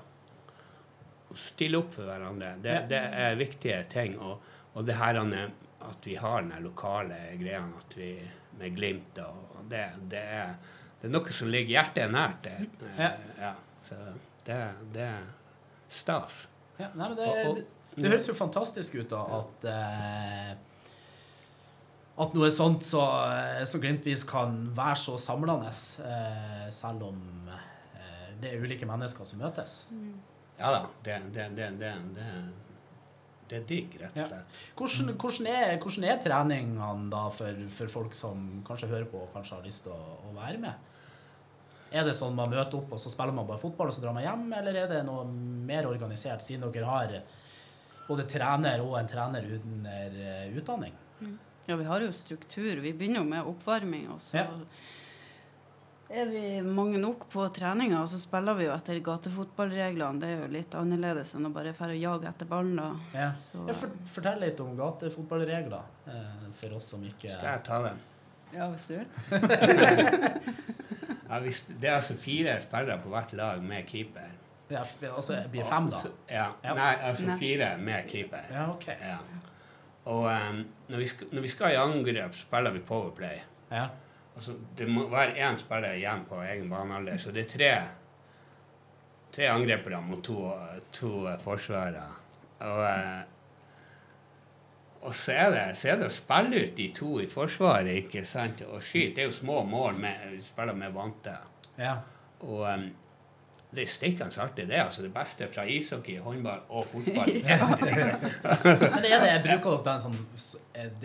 Stille 1.37 1.76
opp 1.83 1.91
for 1.93 2.07
hverandre. 2.09 2.55
Det, 2.62 2.75
det 2.88 2.99
er 3.21 3.35
viktige 3.37 3.81
ting. 3.93 4.15
Og, 4.23 4.38
og 4.79 4.87
det 4.88 4.95
her 4.97 5.19
er- 5.21 5.50
at 5.87 6.07
vi 6.09 6.15
har 6.17 6.41
den 6.43 6.62
lokale 6.65 7.15
greia 7.38 7.61
at 7.79 7.93
vi 7.99 8.07
med 8.59 8.73
Glimt 8.75 9.19
og 9.21 9.67
det, 9.69 9.83
det, 10.09 10.19
er, 10.38 10.55
det 11.00 11.07
er 11.07 11.12
noe 11.12 11.31
som 11.37 11.50
ligger 11.53 11.75
hjertet 11.76 12.11
nært. 12.15 12.47
Det. 12.47 12.87
Ja. 12.99 13.11
ja. 13.38 13.50
Så 13.85 13.99
det, 14.47 14.57
det 14.95 15.03
er 15.05 15.26
stas. 15.93 16.47
Ja, 16.81 16.88
nei, 16.95 17.11
men 17.11 17.17
det, 17.21 17.26
Og- 17.29 17.50
og- 17.50 17.61
det, 17.61 17.67
det 18.00 18.11
høres 18.15 18.26
jo 18.29 18.35
fantastisk 18.37 18.97
ut 19.03 19.11
da 19.12 19.21
at 19.43 19.69
eh, 19.75 20.50
at 22.16 22.37
noe 22.37 22.49
sånt 22.52 22.85
så, 22.87 23.02
så 23.61 23.75
som 23.75 23.82
Glimtvis 23.82 24.25
kan 24.28 24.54
være 24.76 24.96
så 25.00 25.16
samlende, 25.20 25.68
eh, 25.68 26.68
selv 26.73 27.11
om 27.11 27.18
eh, 27.52 28.30
det 28.40 28.52
er 28.52 28.62
ulike 28.64 28.88
mennesker 28.88 29.28
som 29.28 29.42
møtes. 29.42 29.82
Ja 30.56 30.73
da. 30.73 30.87
Det, 31.04 31.18
det, 31.35 31.50
det, 31.58 31.68
det, 31.82 31.92
det, 32.16 32.28
det 33.50 33.58
er 33.58 33.66
digg, 33.68 33.99
rett 34.00 34.16
og 34.16 34.30
slett. 34.32 34.61
Hvordan, 34.78 35.12
hvordan, 35.20 35.49
er, 35.52 35.76
hvordan 35.82 36.06
er 36.08 36.23
treningene 36.25 37.11
da 37.12 37.26
for, 37.35 37.64
for 37.76 37.92
folk 37.99 38.16
som 38.16 38.46
kanskje 38.66 38.88
hører 38.94 39.08
på 39.11 39.20
og 39.26 39.35
kanskje 39.37 39.58
har 39.58 39.66
lyst 39.68 39.85
til 39.85 39.92
å, 39.92 40.20
å 40.30 40.32
være 40.38 40.62
med? 40.62 40.92
Er 41.96 42.08
det 42.08 42.16
sånn 42.18 42.35
man 42.35 42.50
møter 42.50 42.80
opp 42.80 42.96
og 42.96 43.00
så 43.00 43.12
spiller 43.12 43.37
man 43.37 43.46
bare 43.46 43.61
fotball 43.61 43.92
og 43.92 43.94
så 43.94 44.02
drar 44.02 44.16
man 44.16 44.25
hjem, 44.25 44.49
eller 44.56 44.80
er 44.80 44.88
det 44.90 45.02
noe 45.06 45.28
mer 45.68 45.87
organisert, 45.87 46.42
siden 46.42 46.64
dere 46.73 46.88
har 46.88 47.12
både 48.08 48.25
trener 48.30 48.80
og 48.82 48.96
en 48.99 49.11
trener 49.11 49.44
uten 49.52 49.85
utdanning? 49.85 50.96
utdanning? 51.20 51.37
Ja, 51.66 51.76
vi 51.76 51.85
har 51.85 52.00
jo 52.04 52.12
struktur. 52.14 52.76
Vi 52.80 52.92
begynner 52.92 53.23
jo 53.25 53.28
med 53.30 53.49
oppvarming, 53.50 54.08
og 54.14 54.20
så 54.23 54.37
Ja. 54.38 54.46
er 56.11 56.26
vi 56.30 56.61
mange 56.62 56.99
nok 57.02 57.28
på 57.28 57.49
treninga, 57.54 58.02
og 58.02 58.08
så 58.08 58.18
spiller 58.23 58.54
vi 58.54 58.64
jo 58.68 58.73
etter 58.73 59.00
gatefotballreglene. 59.02 60.20
Det 60.20 60.28
er 60.28 60.40
jo 60.44 60.52
litt 60.52 60.75
annerledes 60.78 61.35
enn 61.35 61.46
å 61.49 61.52
bare 61.52 61.73
dra 61.73 61.87
og 61.90 61.96
jage 61.99 62.28
etter 62.28 62.46
ballen. 62.46 62.76
da. 62.76 62.92
Ja. 63.12 63.32
Ja, 63.66 63.73
for, 63.73 63.90
fortell 64.04 64.40
litt 64.40 64.61
om 64.61 64.76
gatefotballregler 64.76 65.82
eh, 66.06 66.50
for 66.52 66.76
oss 66.76 66.85
som 66.94 67.02
ikke 67.02 67.28
Skal 67.30 67.50
jeg 67.56 67.64
ta 67.64 67.82
den? 67.82 67.99
ja, 68.54 68.68
hvis 68.70 68.87
du 68.87 68.94
vil. 68.94 69.06
Ja, 71.28 71.40
hvis, 71.42 71.64
det 71.66 71.88
er 71.90 71.96
altså 71.96 72.14
fire 72.23 72.52
spillere 72.62 73.00
på 73.02 73.11
hvert 73.11 73.32
lag 73.35 73.62
med 73.62 73.87
keeper. 73.88 74.28
ja, 74.70 74.85
Altså 75.11 75.32
det 75.42 75.50
blir 75.50 75.64
fem, 75.64 75.88
da? 75.90 75.96
Ja. 76.30 76.44
Ja. 76.62 76.75
Nei, 76.75 76.92
altså 77.02 77.35
fire 77.40 77.73
med 77.78 78.06
keeper. 78.08 78.46
Ja, 78.52 78.68
OK. 78.70 78.87
Ja. 78.87 79.16
Og 80.07 80.27
um, 80.31 80.65
når, 80.89 80.99
vi 81.03 81.07
skal, 81.11 81.31
når 81.35 81.43
vi 81.43 81.51
skal 81.51 81.75
i 81.75 81.79
angrep, 81.83 82.35
spiller 82.39 82.75
vi 82.75 82.83
powerplay. 82.87 83.41
Ja. 83.71 83.87
Altså, 84.37 84.55
det 84.79 84.87
må 84.89 85.09
være 85.11 85.39
én 85.43 85.59
spiller 85.59 85.97
igjen 85.97 86.27
på 86.29 86.39
egen 86.45 86.69
banealder, 86.71 87.17
så 87.19 87.33
det 87.35 87.47
er 87.47 87.55
tre 87.57 87.71
tre 89.37 89.49
angripere 89.53 90.01
mot 90.01 90.25
to, 90.25 90.53
to 90.93 91.27
eh, 91.29 91.39
forsvarere. 91.43 92.05
Og, 92.65 92.83
eh, 92.89 93.23
og 95.07 95.15
så 95.15 95.33
er, 95.33 95.51
det, 95.53 95.65
så 95.79 95.93
er 95.93 95.99
det 96.01 96.09
å 96.09 96.15
spille 96.15 96.63
ut 96.65 96.77
de 96.79 96.87
to 96.97 97.11
i 97.23 97.29
forsvaret, 97.31 97.93
ikke 98.01 98.25
sant, 98.27 98.65
og 98.67 98.83
skyte. 98.83 99.15
Det 99.19 99.25
er 99.27 99.29
jo 99.29 99.37
små 99.37 99.61
mål 99.69 100.01
med, 100.01 100.25
vi 100.33 100.41
spiller 100.45 100.79
med 100.79 100.95
vante. 100.97 101.37
ja. 101.79 101.97
Og 102.45 102.67
em, 102.69 102.91
det 103.76 103.85
er 103.85 103.90
steikende 103.92 104.40
artig, 104.42 104.64
det. 104.71 104.78
altså 104.83 105.02
Det 105.04 105.11
beste 105.14 105.47
fra 105.52 105.64
ishockey, 105.68 106.16
håndball 106.25 106.62
og 106.68 106.87
fotball. 106.90 107.30
Men 107.45 109.04
er 109.04 109.21
det, 109.23 109.35
bruker 109.45 109.76
dere 109.76 109.85
den 109.90 110.00
sånn 110.02 110.18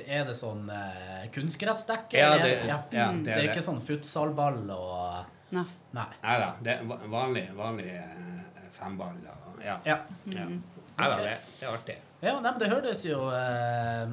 Er 0.07 0.25
det- 0.25 0.35
sånn 0.37 0.65
uh, 0.71 1.27
kunstgressdekke? 1.35 2.17
Ja, 2.17 2.37
det- 2.39 2.65
ja. 2.67 2.79
ja, 2.91 3.07
Så 3.11 3.17
det 3.17 3.23
det 3.25 3.33
er 3.35 3.43
er 3.43 3.49
ikke 3.51 3.65
sånn 3.67 3.81
futsalball 3.83 4.63
og 4.75 5.37
Nei. 5.51 5.65
Nei. 5.91 6.05
Nei 6.23 6.35
da, 6.39 6.49
det 6.63 6.71
er 6.77 7.07
vanlig, 7.11 7.41
vanlig 7.57 7.89
eh, 7.91 8.67
femball. 8.71 9.17
Og, 9.27 9.57
ja. 9.65 9.73
Ja. 9.83 9.97
ja. 10.31 10.45
Mm. 10.47 10.61
Nei 10.95 11.09
da, 11.11 11.17
det, 11.19 11.33
det 11.59 11.67
er 11.67 11.73
artig. 11.75 11.95
ja 12.21 12.35
nei, 12.39 12.51
men 12.53 12.59
det 12.61 12.69
høres 12.71 13.01
jo 13.05 13.17
uh, 13.27 14.07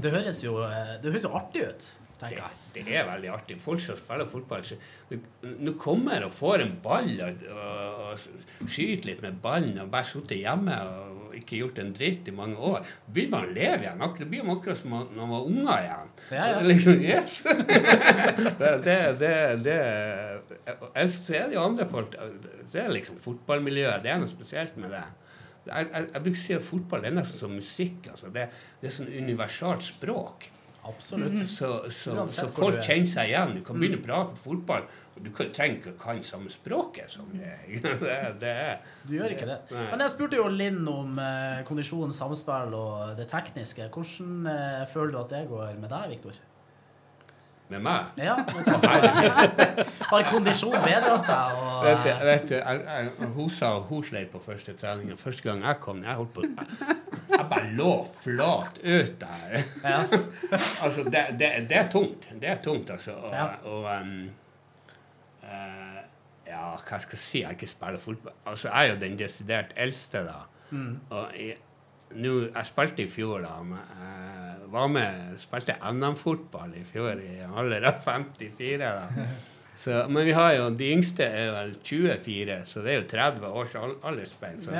Det 0.00 0.12
høres 0.14 0.40
jo 0.44 0.54
uh, 0.62 0.94
Det 1.02 1.10
høres 1.12 1.26
jo 1.28 1.34
artig 1.36 1.66
ut, 1.68 1.88
tenker 2.18 2.42
jeg. 2.42 2.84
det 2.86 2.96
er 2.98 3.06
veldig 3.08 3.30
artig. 3.34 3.58
Folk 3.62 3.82
som 3.82 3.98
spiller 3.98 4.28
fotball 4.30 4.64
så, 4.66 4.78
Nå 5.42 5.74
kommer 5.80 6.26
og 6.26 6.34
får 6.34 6.64
en 6.64 6.74
ball 6.82 7.12
og, 7.24 7.44
og, 7.52 8.26
og 8.62 8.70
skyter 8.70 9.12
litt 9.12 9.22
med 9.24 9.38
ballen 9.42 9.78
og 9.82 9.92
bare 9.92 10.08
sittet 10.08 10.40
hjemme 10.40 10.78
og 10.88 11.18
ikke 11.38 11.60
gjort 11.60 11.78
en 11.82 11.92
dritt 11.94 12.28
i 12.28 12.34
mange 12.34 12.58
år. 12.70 12.86
Begynner 13.06 13.34
man 13.36 13.46
å 13.46 13.54
leve 13.54 13.86
igjen. 13.86 14.04
Det 14.18 14.28
blir 14.30 14.44
man 14.46 14.58
akkurat 14.58 14.80
som 14.80 14.94
når 14.96 15.14
man 15.20 15.32
var 15.34 15.46
unger 15.52 15.84
igjen. 15.84 16.12
Ja, 16.32 16.48
ja. 16.50 16.58
Det 16.58 16.58
er 16.64 16.68
Liksom, 16.68 17.00
yes! 17.04 17.38
det, 18.60 18.72
det, 18.84 18.98
det, 19.22 19.32
det 19.64 19.78
Jeg 20.94 21.14
ser 21.14 21.48
det 21.48 21.56
jo 21.56 21.64
andre 21.64 21.86
folk 21.88 22.12
Det 22.72 22.82
er 22.82 22.92
liksom 22.92 23.22
fotballmiljøet. 23.24 24.02
Det 24.04 24.12
er 24.12 24.20
noe 24.22 24.30
spesielt 24.30 24.76
med 24.80 24.92
det. 24.96 25.06
Jeg, 25.68 25.88
jeg, 25.92 26.06
jeg 26.14 26.22
bruker 26.24 26.38
å 26.38 26.44
si 26.44 26.56
at 26.56 26.64
fotball 26.64 27.02
det 27.04 27.10
er 27.10 27.18
nesten 27.20 27.42
som 27.44 27.56
musikk. 27.56 28.12
Altså. 28.12 28.32
Det, 28.34 28.48
det 28.80 28.90
er 28.90 28.96
sånn 28.98 29.12
universalt 29.12 29.86
språk. 29.86 30.50
Absolutt. 30.88 31.38
Så, 31.50 31.70
så, 31.92 32.14
så 32.32 32.46
folk 32.54 32.78
er. 32.78 32.82
kjenner 32.86 33.10
seg 33.10 33.30
igjen. 33.32 33.54
Du 33.58 33.62
kan 33.66 33.78
begynne 33.78 34.00
å 34.00 34.04
prate 34.04 34.34
om 34.34 34.40
fotball, 34.40 34.86
og 35.14 35.22
du 35.24 35.30
kan, 35.34 35.50
trenger 35.54 35.78
ikke 35.80 35.94
å 35.94 36.00
kan 36.00 36.20
samme 36.26 36.52
språket 36.52 37.12
som 37.12 37.30
jeg. 37.36 37.80
Det, 38.02 38.18
det 38.40 38.52
er 38.52 38.76
Du 39.06 39.14
gjør 39.16 39.34
ikke 39.34 39.48
det. 39.48 39.58
Nei. 39.74 39.86
Men 39.92 40.04
jeg 40.04 40.14
spurte 40.14 40.38
jo 40.40 40.46
Linn 40.52 40.82
om 40.90 41.18
eh, 41.22 41.64
kondisjon, 41.68 42.14
samspill 42.14 42.76
og 42.78 43.16
det 43.18 43.28
tekniske. 43.30 43.88
Hvordan 43.94 44.52
eh, 44.52 44.84
føler 44.90 45.14
du 45.14 45.20
at 45.24 45.34
det 45.34 45.42
går 45.50 45.74
med 45.80 45.92
deg, 45.92 46.14
Viktor? 46.16 46.38
Med 47.70 47.82
meg. 47.84 48.06
Ja, 48.22 48.34
Har 50.10 50.24
kondisjon 50.30 50.72
bedra 50.84 51.16
seg? 51.20 51.58
Og, 51.58 51.84
Vet 51.84 52.04
du, 52.06 52.10
vet 52.26 52.46
du 52.48 52.54
jeg, 52.56 52.80
jeg, 52.88 53.28
hun 53.36 53.50
sa 53.52 53.70
hun 53.90 54.02
sleit 54.06 54.30
på 54.32 54.40
første 54.44 54.74
trening. 54.78 55.12
Første 55.20 55.44
gang 55.48 55.62
jeg 55.66 55.80
kom, 55.84 56.00
jeg 56.06 56.16
holdt 56.18 56.32
på 56.36 56.46
Jeg, 56.48 56.96
jeg 57.34 57.46
bare 57.52 57.70
lå 57.76 57.92
flat 58.22 58.80
ut 58.82 59.14
der. 59.20 59.58
ja. 59.84 60.00
altså, 60.84 61.04
det, 61.04 61.24
det, 61.40 61.50
det 61.70 61.76
er 61.82 61.88
tungt. 61.92 62.28
Det 62.40 62.48
er 62.54 62.60
tungt, 62.64 62.90
altså. 62.90 63.12
Og, 63.20 63.32
Ja. 63.36 63.46
og 63.68 63.88
um, 64.00 64.30
uh, 65.42 66.02
Ja, 66.48 66.70
hva 66.80 66.98
skal 67.04 67.18
jeg 67.18 67.20
si? 67.20 67.40
Jeg 67.42 67.58
ikke 67.58 67.66
spiller 67.68 68.00
fotball. 68.00 68.32
Altså, 68.48 68.70
jeg 68.72 68.86
er 68.88 68.94
jo 68.94 69.00
den 69.02 69.18
desidert 69.20 69.74
eldste, 69.76 70.22
da. 70.24 70.38
Mm. 70.70 70.94
Og 71.10 71.26
nå, 72.16 72.32
jeg 72.54 72.64
spilte 72.64 73.04
i 73.04 73.08
fjor, 73.12 73.42
da. 73.44 73.58
Men 73.62 73.78
jeg 73.84 74.47
var 74.72 74.88
med, 74.92 75.34
spilte 75.40 75.76
NM-fotball 75.92 76.74
i 76.78 76.82
fjor 76.88 77.20
i 77.24 77.38
alder 77.46 77.86
av 77.92 78.02
54. 78.04 78.78
da. 78.78 79.26
Så, 79.78 79.92
men 80.10 80.24
vi 80.26 80.32
har 80.34 80.56
jo, 80.56 80.70
de 80.74 80.88
yngste 80.90 81.22
er 81.22 81.52
vel 81.54 81.68
24, 81.86 82.54
så 82.66 82.80
det 82.82 82.90
er 82.90 82.96
jo 82.96 83.04
30 83.12 83.44
års 83.60 83.74
al- 83.78 83.92
aldersspenn. 84.10 84.56
Så, 84.64 84.72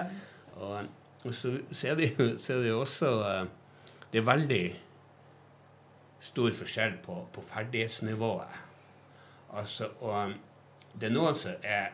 og, 0.57 0.89
og 1.23 1.35
så, 1.39 1.53
så, 1.71 1.93
er 1.93 2.01
det 2.01 2.09
jo, 2.19 2.25
er 2.35 2.65
det 2.65 2.73
jo 2.73 2.81
også 2.81 3.13
eh, 3.29 3.45
Det 4.11 4.19
er 4.19 4.27
veldig 4.27 4.65
stor 6.21 6.51
forskjell 6.59 6.97
på, 7.05 7.21
på 7.33 7.45
ferdighetsnivået. 7.47 8.59
Altså, 9.55 9.87
og 10.03 10.35
det 10.99 11.09
er 11.13 11.15
noen 11.15 11.39
som 11.39 11.55
er 11.63 11.93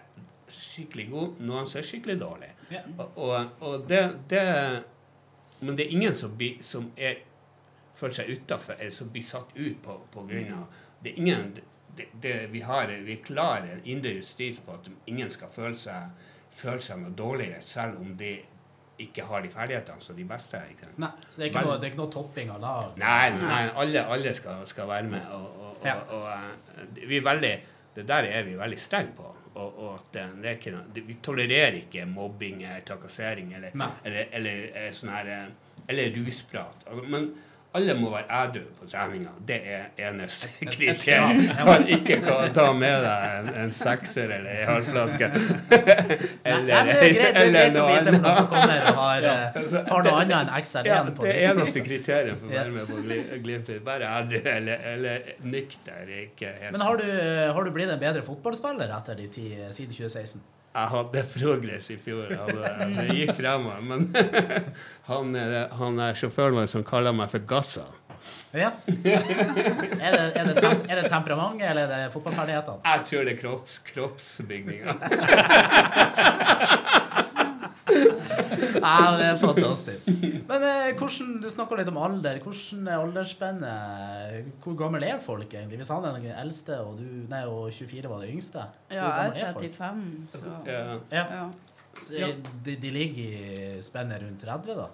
skikkelig 0.54 1.06
gode, 1.12 1.44
noen 1.44 1.68
som 1.68 1.82
er 1.82 1.86
skikkelig 1.90 2.16
dårlige. 2.24 2.80
Og, 2.96 3.18
og, 3.20 3.46
og 3.60 3.84
det, 3.88 4.00
det 4.32 4.42
Men 5.60 5.76
det 5.76 5.86
er 5.86 5.92
ingen 5.92 6.14
som, 6.16 6.32
som 6.64 6.88
er, 6.96 7.20
føler 7.94 8.16
seg 8.18 8.30
utafor, 8.34 8.76
eller 8.78 8.90
som 8.94 9.10
blir 9.14 9.22
satt 9.26 9.52
ut 9.56 9.82
på, 9.82 9.98
på 10.12 10.26
grunn 10.28 10.52
av 10.56 10.80
Det 11.04 11.12
er 11.12 11.18
ingen 11.20 11.52
det, 11.96 12.06
det, 12.22 12.32
vi 12.50 12.60
har 12.66 12.90
vi 13.06 13.16
klarer 13.22 13.76
en 13.76 13.84
indre 13.84 14.16
justis 14.16 14.56
på 14.58 14.72
at 14.74 14.88
ingen 15.06 15.28
skal 15.30 15.48
føle 15.54 15.76
seg, 15.78 16.10
føle 16.50 16.80
seg 16.82 16.98
noe 16.98 17.14
dårligere, 17.14 17.60
selv 17.62 18.00
om 18.00 18.16
de 18.18 18.32
ikke 19.04 19.24
har 19.26 19.42
de 19.42 19.50
ferdighetene 19.50 20.02
som 20.02 20.16
de 20.16 20.24
beste. 20.26 20.58
Ikke? 20.70 20.88
Nei, 21.02 21.10
så 21.28 21.40
det 21.40 21.46
er, 21.46 21.50
ikke 21.52 21.62
noe, 21.66 21.76
det 21.78 21.86
er 21.86 21.92
ikke 21.92 22.00
noe 22.00 22.12
topping 22.14 22.50
av 22.54 22.60
lag? 22.62 22.98
Nei, 22.98 23.30
nei 23.38 23.62
alle, 23.82 24.02
alle 24.16 24.34
skal, 24.38 24.66
skal 24.70 24.90
være 24.90 25.08
med. 25.10 25.30
Og, 25.34 25.46
og, 25.46 25.70
og, 25.70 25.86
Ja. 25.86 25.96
og, 26.14 26.28
eh, 26.32 27.06
vi 27.06 27.18
er 27.18 27.24
veldig, 27.26 27.54
det 27.96 28.06
der 28.10 28.28
er 28.30 28.46
vi 28.46 28.58
veldig 28.58 28.78
strenge 28.80 29.14
på. 29.18 29.30
Og, 29.54 29.78
og 29.78 29.88
at 29.94 30.06
det, 30.16 30.22
det 30.42 30.50
er 30.50 30.56
ikke 30.58 30.74
noe, 30.74 30.84
det, 30.94 31.02
vi 31.06 31.18
tolererer 31.22 31.80
ikke 31.84 32.06
mobbing 32.10 32.62
eller 32.64 32.86
trakassering 32.86 33.52
eller, 33.54 33.74
eller, 33.74 33.98
eller, 34.06 34.30
eller, 34.40 34.62
eh, 34.82 34.92
sånn 34.98 35.12
her, 35.14 35.30
eh, 35.30 35.82
eller 35.90 36.14
rusprat. 36.18 36.86
Men 37.06 37.30
alle 37.74 37.94
må 37.98 38.10
være 38.12 38.26
ædru 38.40 38.60
på 38.78 38.86
treninga. 38.90 39.30
Det 39.48 39.56
er 39.76 39.86
eneste 40.08 40.48
kriterium. 40.70 41.40
Kan 41.66 41.86
ikke 41.96 42.18
ta 42.54 42.66
med 42.72 43.02
deg 43.02 43.24
en, 43.40 43.48
en 43.64 43.72
sekser 43.74 44.30
eller 44.36 44.50
ei 44.52 44.64
halvflaske. 44.68 45.30
eller, 46.44 46.62
nei, 46.68 46.78
annet. 46.78 46.94
det 47.00 47.08
er 47.08 47.16
greit, 47.18 47.74
det 47.74 47.82
å 47.82 47.86
vite 47.88 48.14
for 48.14 48.20
noen 48.22 48.38
som 48.38 48.48
kommer 48.52 48.86
og 48.92 49.00
har, 49.00 49.26
eh, 49.32 49.58
Altså, 49.62 49.82
har 49.90 50.02
det- 50.06 50.12
noe 50.12 50.22
annet 50.22 50.36
enn 50.38 50.52
XR1 50.62 50.90
ja, 50.92 51.00
på 51.10 51.26
det 51.26 51.32
det. 51.34 51.44
eneste 51.50 51.84
kriteriet 51.88 52.38
for 52.40 52.46
å 52.46 52.54
være 52.54 52.74
med 52.78 52.90
på 52.92 53.02
Gli- 53.08 53.42
Glimt. 53.48 53.72
Bare 53.90 54.10
ædru 54.20 54.40
eller, 54.56 54.86
eller 54.94 55.32
nykter. 55.42 56.04
Ikke 56.24 56.52
helt 56.60 56.72
Men 56.72 56.80
har 56.86 56.96
du, 57.02 57.06
har 57.58 57.64
du 57.64 57.70
blitt 57.74 57.90
en 57.90 57.98
bedre 58.02 58.22
fotballspiller 58.22 58.94
etter 59.00 59.18
de 59.18 59.26
ti, 59.34 59.48
siden 59.70 59.92
2016? 59.98 60.42
Jeg 60.74 60.90
hadde 60.90 61.20
progress 61.30 61.90
i 61.94 61.96
fjor. 62.02 62.32
Hadde, 62.34 62.70
det 62.98 63.14
gikk 63.14 63.36
fremover. 63.38 63.84
Men 63.86 64.08
han, 65.06 65.36
han 65.78 66.00
er 66.02 66.18
sjåføren 66.18 66.58
vår 66.58 66.66
som 66.72 66.82
kaller 66.86 67.14
meg 67.14 67.30
for 67.30 67.46
Gassa. 67.46 67.86
Ja. 68.56 68.70
Er 68.88 68.92
det, 69.04 70.24
er, 70.34 70.44
det 70.48 70.54
tem, 70.58 70.82
er 70.88 71.00
det 71.02 71.10
temperamentet, 71.12 71.66
eller 71.70 71.86
er 71.86 72.06
det 72.06 72.12
fotballferdighetene? 72.14 72.80
Jeg 72.86 73.06
tror 73.10 73.26
det 73.28 73.34
er 73.34 73.40
kropps, 73.42 73.78
kroppsbygninga. 73.92 74.94
Ja, 78.84 79.10
det 79.18 79.26
er 79.26 79.38
fantastisk. 79.40 80.10
Men 80.48 80.64
eh, 80.68 80.90
hvordan, 80.98 81.36
du 81.42 81.48
snakka 81.52 81.78
litt 81.80 81.90
om 81.90 82.00
alder. 82.04 82.40
Hvordan 82.44 82.88
er 82.88 83.02
aldersspennet? 83.02 84.50
Hvor 84.64 84.78
gammel 84.78 85.06
er 85.08 85.20
folk 85.22 85.48
egentlig? 85.48 85.80
Hvis 85.80 85.92
han 85.94 86.04
er 86.04 86.18
den 86.18 86.30
eldste, 86.44 86.80
og 86.84 86.98
du 87.00 87.06
nei, 87.30 87.44
og 87.48 87.72
24 87.72 88.10
var 88.12 88.24
det 88.24 88.32
yngste? 88.34 88.66
Ja, 88.92 89.08
jeg 89.30 89.46
er 89.48 89.54
folk? 89.56 89.78
35, 89.78 90.26
så 90.32 90.38
Ja. 90.66 90.82
Ja. 91.10 91.24
ja. 91.38 91.46
Så 92.02 92.32
de, 92.64 92.76
de 92.82 92.90
ligger 92.90 93.22
i 93.22 93.82
spennet 93.82 94.22
rundt 94.22 94.42
30, 94.42 94.74
da? 94.74 94.88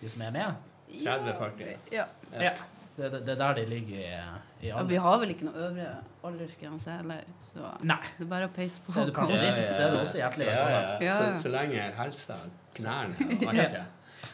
De 0.00 0.08
som 0.08 0.22
er 0.22 0.30
med? 0.34 0.68
30-40. 0.92 1.76
Ja. 1.92 2.04
Ja. 2.32 2.52
Det, 2.96 3.12
det, 3.12 3.20
det 3.26 3.32
er 3.32 3.38
der 3.40 3.54
de 3.54 3.64
ligger 3.66 3.98
i, 3.98 4.08
i 4.12 4.51
ja. 4.62 4.82
Vi 4.88 4.98
har 5.04 5.18
vel 5.18 5.32
ikke 5.34 5.48
noe 5.48 5.64
øvre 5.66 5.88
aldersgrense 6.24 6.90
heller, 7.00 7.24
så 7.48 7.72
Nei. 7.82 7.98
det 8.18 8.26
er 8.26 8.30
bare 8.30 8.46
å 8.46 8.52
peise 8.54 8.82
på. 8.84 8.92
Så 8.94 9.02
er 9.02 9.10
du 9.10 9.16
pensjonist, 9.16 9.64
så 9.76 9.88
er 9.88 9.94
du 9.94 9.98
også 10.02 10.20
hjertelig 10.20 10.46
velkommen. 10.46 10.76
ja. 10.76 11.08
Ja, 11.08 11.16
Så, 11.18 11.42
så 11.46 11.52
lenge 11.56 11.88
helsa, 11.98 12.38
knærne 12.78 13.28
og 13.40 13.48
alt 13.54 13.76
det. 13.78 13.84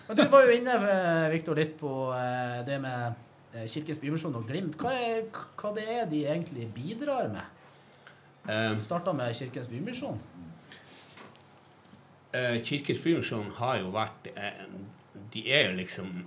Men 0.08 0.16
du 0.16 0.22
var 0.32 0.44
jo 0.44 0.56
inne 0.56 0.74
Viktor, 0.80 1.30
Victor, 1.32 1.60
litt 1.62 1.76
på 1.80 1.92
eh, 2.16 2.58
det 2.66 2.80
med 2.80 3.54
eh, 3.54 3.64
Kirkens 3.68 4.00
Bymisjon 4.04 4.36
og 4.36 4.44
Glimt. 4.48 4.76
Hva, 4.80 4.92
er, 4.92 5.24
hva 5.32 5.72
det 5.76 5.84
er 5.96 6.08
de 6.10 6.24
egentlig 6.28 6.68
bidrar 6.76 7.30
med? 7.32 7.54
Um, 8.48 8.78
Starta 8.80 9.12
med 9.12 9.34
Kirkens 9.36 9.68
Bymisjon. 9.68 10.20
Uh, 12.34 12.56
Kirkens 12.64 13.00
Bymisjon 13.04 13.48
har 13.56 13.80
jo 13.80 13.92
vært 13.92 14.28
uh, 14.36 14.64
De 15.32 15.44
er 15.52 15.70
jo 15.70 15.76
liksom 15.80 16.18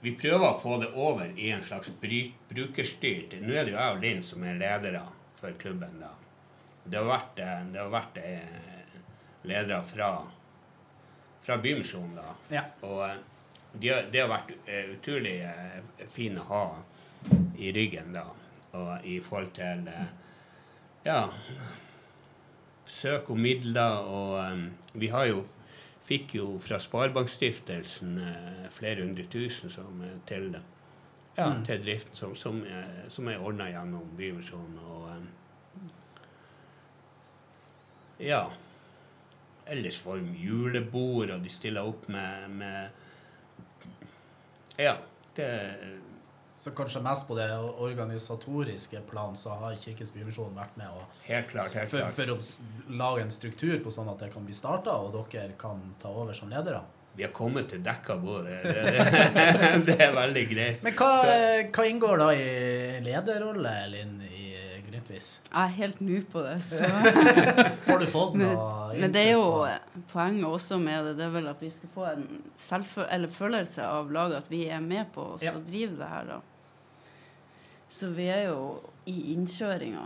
Vi 0.00 0.14
prøver 0.16 0.46
å 0.48 0.58
få 0.60 0.78
det 0.80 0.90
over 0.96 1.32
i 1.36 1.50
en 1.52 1.64
slags 1.64 1.90
brukerstyrt 2.00 3.34
Nå 3.42 3.52
er 3.52 3.66
det 3.66 3.74
jo 3.74 3.78
jeg 3.78 3.96
og 3.96 4.04
Linn 4.04 4.22
som 4.24 4.44
er 4.48 4.60
ledere 4.60 5.02
for 5.40 5.56
klubben. 5.60 6.00
da. 6.00 6.12
Det 6.84 6.96
har 6.96 7.08
vært, 7.08 7.38
eh, 7.38 7.64
det 7.72 7.80
har 7.80 7.90
vært 7.92 8.16
eh, 8.22 8.94
ledere 9.44 9.82
fra, 9.82 10.08
fra 11.42 11.56
Bymisjonen, 11.56 12.16
da. 12.16 12.34
Ja. 12.52 12.64
Og 12.88 13.02
eh, 13.08 13.18
har, 13.84 14.08
det 14.12 14.22
har 14.22 14.32
vært 14.32 14.54
utrolig 14.96 15.36
fint 16.10 16.40
å 16.40 16.48
ha 16.48 16.64
i 17.60 17.72
ryggen, 17.72 18.12
da. 18.16 18.24
Og 18.72 19.04
i 19.04 19.20
forhold 19.20 19.52
til 19.56 19.86
Ja 21.04 21.28
søk 22.90 23.30
om 23.30 23.38
midler, 23.40 24.02
og 24.10 24.98
vi 24.98 25.10
har 25.12 25.28
jo 25.30 25.44
fikk 26.10 26.34
jo 26.34 26.46
fra 26.62 26.78
Sparebankstiftelsen 26.82 28.16
eh, 28.18 28.64
flere 28.74 29.04
hundre 29.04 29.24
tusen 29.30 29.70
som, 29.70 30.00
eh, 30.02 30.16
til, 30.26 30.56
ja, 31.38 31.46
Mm. 31.54 31.64
til 31.64 31.84
driften, 31.84 32.16
som, 32.18 32.34
som, 32.36 32.64
eh, 32.66 33.06
som 33.08 33.28
er 33.30 33.38
ordna 33.38 33.68
gjennom 33.70 34.10
Bymisjonen. 34.18 34.78
Og 34.78 35.10
ja. 38.20 38.42
Ellers 39.70 39.98
får 40.02 40.16
de 40.18 40.34
julebord, 40.42 41.30
og 41.30 41.42
de 41.44 41.48
stiller 41.48 41.86
opp 41.86 42.08
med, 42.08 42.48
med 42.50 42.88
Ja. 44.78 44.96
Det 45.36 45.46
Så 46.60 46.70
kanskje 46.76 47.00
mest 47.00 47.24
på 47.28 47.34
det 47.38 47.46
organisatoriske 47.80 49.00
plan 49.08 49.36
så 49.36 49.54
har 49.62 49.76
Kirkens 49.80 50.12
Bymisjon 50.12 50.52
vært 50.56 50.76
med 50.76 50.88
å 50.92 51.04
Helt 51.24 51.48
klart. 51.48 51.72
helt 51.72 51.88
for, 51.90 51.98
klart. 52.02 52.12
for 52.18 52.32
å 52.34 52.96
lage 53.00 53.22
en 53.24 53.30
struktur 53.32 53.78
på 53.84 53.92
sånn 53.94 54.10
at 54.12 54.18
det 54.20 54.28
kan 54.34 54.44
bli 54.44 54.52
starta, 54.56 54.92
og 55.00 55.14
dere 55.32 55.54
kan 55.58 55.80
ta 56.02 56.08
over 56.12 56.36
som 56.36 56.50
ledere. 56.52 56.82
Vi 57.16 57.24
har 57.24 57.32
kommet 57.34 57.68
til 57.72 57.80
dekka 57.82 58.16
bord. 58.22 58.44
Det, 58.44 58.60
det, 58.62 59.84
det 59.88 59.96
er 60.04 60.12
veldig 60.14 60.44
greit. 60.52 60.82
Men 60.84 60.94
hva, 61.00 61.08
hva 61.74 61.86
inngår 61.88 62.20
da 62.22 62.28
i 62.36 62.44
lederrolle, 63.08 63.72
Linn, 63.94 64.14
i 64.28 64.52
Glimtvis? 64.86 65.30
Jeg 65.48 65.64
er 65.64 65.74
helt 65.80 66.00
ny 66.04 66.20
på 66.30 66.44
det, 66.44 66.58
så 66.66 66.84
Har 67.88 67.98
du 68.02 68.06
fått 68.10 68.36
Men, 68.36 68.52
noe 68.52 69.00
men 69.00 69.12
det 69.16 69.24
er 69.30 69.32
jo 69.38 69.48
på- 69.64 70.04
poenget 70.12 70.46
også 70.50 70.78
med 70.82 71.08
det, 71.08 71.16
det 71.18 71.26
er 71.30 71.34
vel 71.34 71.48
at 71.50 71.60
vi 71.64 71.72
skal 71.72 71.92
få 71.96 72.06
en 72.12 73.26
følelse 73.32 73.84
av 73.86 74.12
laget, 74.12 74.44
at 74.44 74.50
vi 74.52 74.64
er 74.68 74.80
med 74.84 75.08
på 75.16 75.24
å 75.34 75.42
Ja. 75.42 75.52
drive 75.56 75.96
det 75.98 76.08
her, 76.14 76.24
da. 76.34 76.40
Så 77.90 78.10
vi 78.14 78.28
er 78.30 78.48
jo 78.48 78.80
i 79.10 79.32
innkjøringa. 79.34 80.04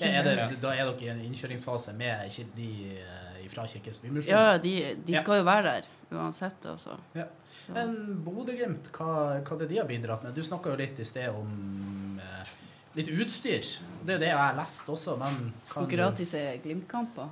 Ja, 0.00 0.08
er 0.08 0.24
det, 0.24 0.56
Da 0.62 0.70
er 0.72 0.86
dere 0.88 1.04
i 1.04 1.08
en 1.12 1.20
innkjøringsfase 1.26 1.92
med 1.98 2.30
de 2.56 2.68
eh, 2.96 3.48
fra 3.52 3.66
Kirkens 3.68 4.00
Bymisjon? 4.00 4.32
Ja, 4.32 4.56
de, 4.58 4.72
de 5.06 5.12
Ja. 5.12 5.20
skal 5.20 5.42
jo 5.42 5.44
være 5.44 5.62
der 5.62 5.88
uansett, 6.14 6.64
altså. 6.66 6.96
Ja. 7.14 7.24
Men 7.74 8.22
Bodø-Glimt, 8.24 8.90
hva, 8.96 9.40
hva 9.44 9.58
det 9.60 9.68
de 9.70 9.78
har 9.78 9.86
bidratt 9.88 10.24
med? 10.24 10.34
Du 10.34 10.42
snakka 10.42 10.70
jo 10.72 10.76
litt 10.80 10.98
i 11.00 11.04
sted 11.04 11.28
om 11.28 12.18
eh, 12.22 12.52
litt 12.96 13.08
utstyr. 13.12 13.60
Det 14.04 14.14
er 14.14 14.18
jo 14.18 14.22
det 14.24 14.30
jeg 14.32 14.38
har 14.40 14.56
lest 14.58 14.88
også, 14.88 15.16
men 15.20 15.52
kan 15.70 15.84
Og 15.84 15.90
gratis 15.90 16.34
er 16.38 16.58
Glimt-kamper. 16.64 17.28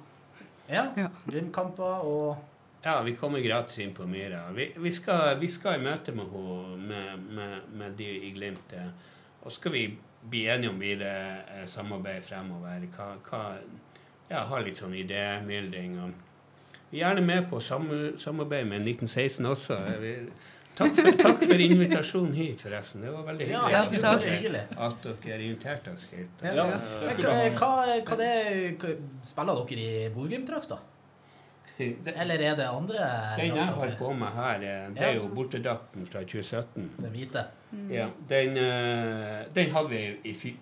Ja. 0.69 0.87
Ja. 0.97 1.09
Glimt-kamper 1.27 2.07
og 2.07 2.37
Ja, 2.85 3.03
vi 3.03 3.15
kommer 3.17 3.39
gratis 3.39 3.79
inn 3.79 3.93
på 3.95 4.07
Myra. 4.07 4.49
Vi, 4.53 4.73
vi, 4.77 4.93
skal, 4.93 5.37
vi 5.39 5.49
skal 5.49 5.79
i 5.79 5.85
møte 5.85 6.13
med, 6.17 6.33
henne 6.33 6.77
med, 6.89 7.29
med, 7.37 7.69
med 7.79 7.93
de 7.99 8.09
i 8.27 8.33
Glimt. 8.35 8.75
Og 9.43 9.53
skal 9.55 9.73
vi 9.77 9.85
bli 10.31 10.45
enige 10.51 10.71
om 10.71 10.81
videre 10.83 11.43
eh, 11.47 11.67
samarbeid 11.71 12.27
fremover. 12.27 12.83
Hva, 12.97 13.09
hva, 13.29 13.43
ja, 14.31 14.43
ha 14.51 14.61
litt 14.63 14.79
sånn 14.83 14.95
idémyldring. 14.99 15.95
Vi 16.91 17.01
er 17.01 17.07
gjerne 17.07 17.23
med 17.27 17.47
på 17.51 17.61
sam- 17.63 18.17
samarbeid 18.19 18.67
med 18.67 18.83
1916 18.83 19.47
også. 19.51 19.79
Vi, 20.03 20.13
takk, 20.79 20.95
for, 20.99 21.19
takk 21.23 21.45
for 21.47 21.65
invitasjonen 21.67 22.35
hit, 22.37 22.63
forresten. 22.67 23.07
Det 23.07 23.15
var 23.15 23.27
veldig 23.31 23.47
hyggelig 23.47 23.77
ja, 23.79 23.85
ja, 23.87 24.03
takk. 24.07 24.27
hyggelig. 24.27 24.65
at 24.89 25.09
dere 25.27 25.43
inviterte 25.47 25.95
oss 25.95 26.09
hit. 26.11 26.43
Ja. 26.47 26.67
Hva, 27.59 27.75
hva 28.11 28.19
det, 28.21 28.33
spiller 29.27 29.63
dere 29.71 29.87
i 29.87 30.11
Bodø-Glimt-drakt, 30.15 30.75
da? 30.75 30.81
Det- 32.05 32.15
Eller 32.25 32.43
er 32.51 32.57
det 32.59 32.67
andre 32.69 33.07
Den 33.39 33.57
jeg 33.57 33.67
har 33.79 33.93
på 33.99 34.11
meg 34.19 34.33
her, 34.39 34.65
eh, 34.71 34.89
det 34.97 35.03
er 35.09 35.15
jo 35.19 35.29
bortedrakten 35.29 36.07
fra 36.09 36.23
2017. 36.25 36.91
Den 36.99 37.13
hvite? 37.15 37.45
Ja, 37.91 38.09
den, 38.29 38.57
eh, 38.57 39.45
den 39.55 39.71
hadde 39.75 39.89
vi 39.93 40.03
i 40.31 40.35
fy... 40.35 40.55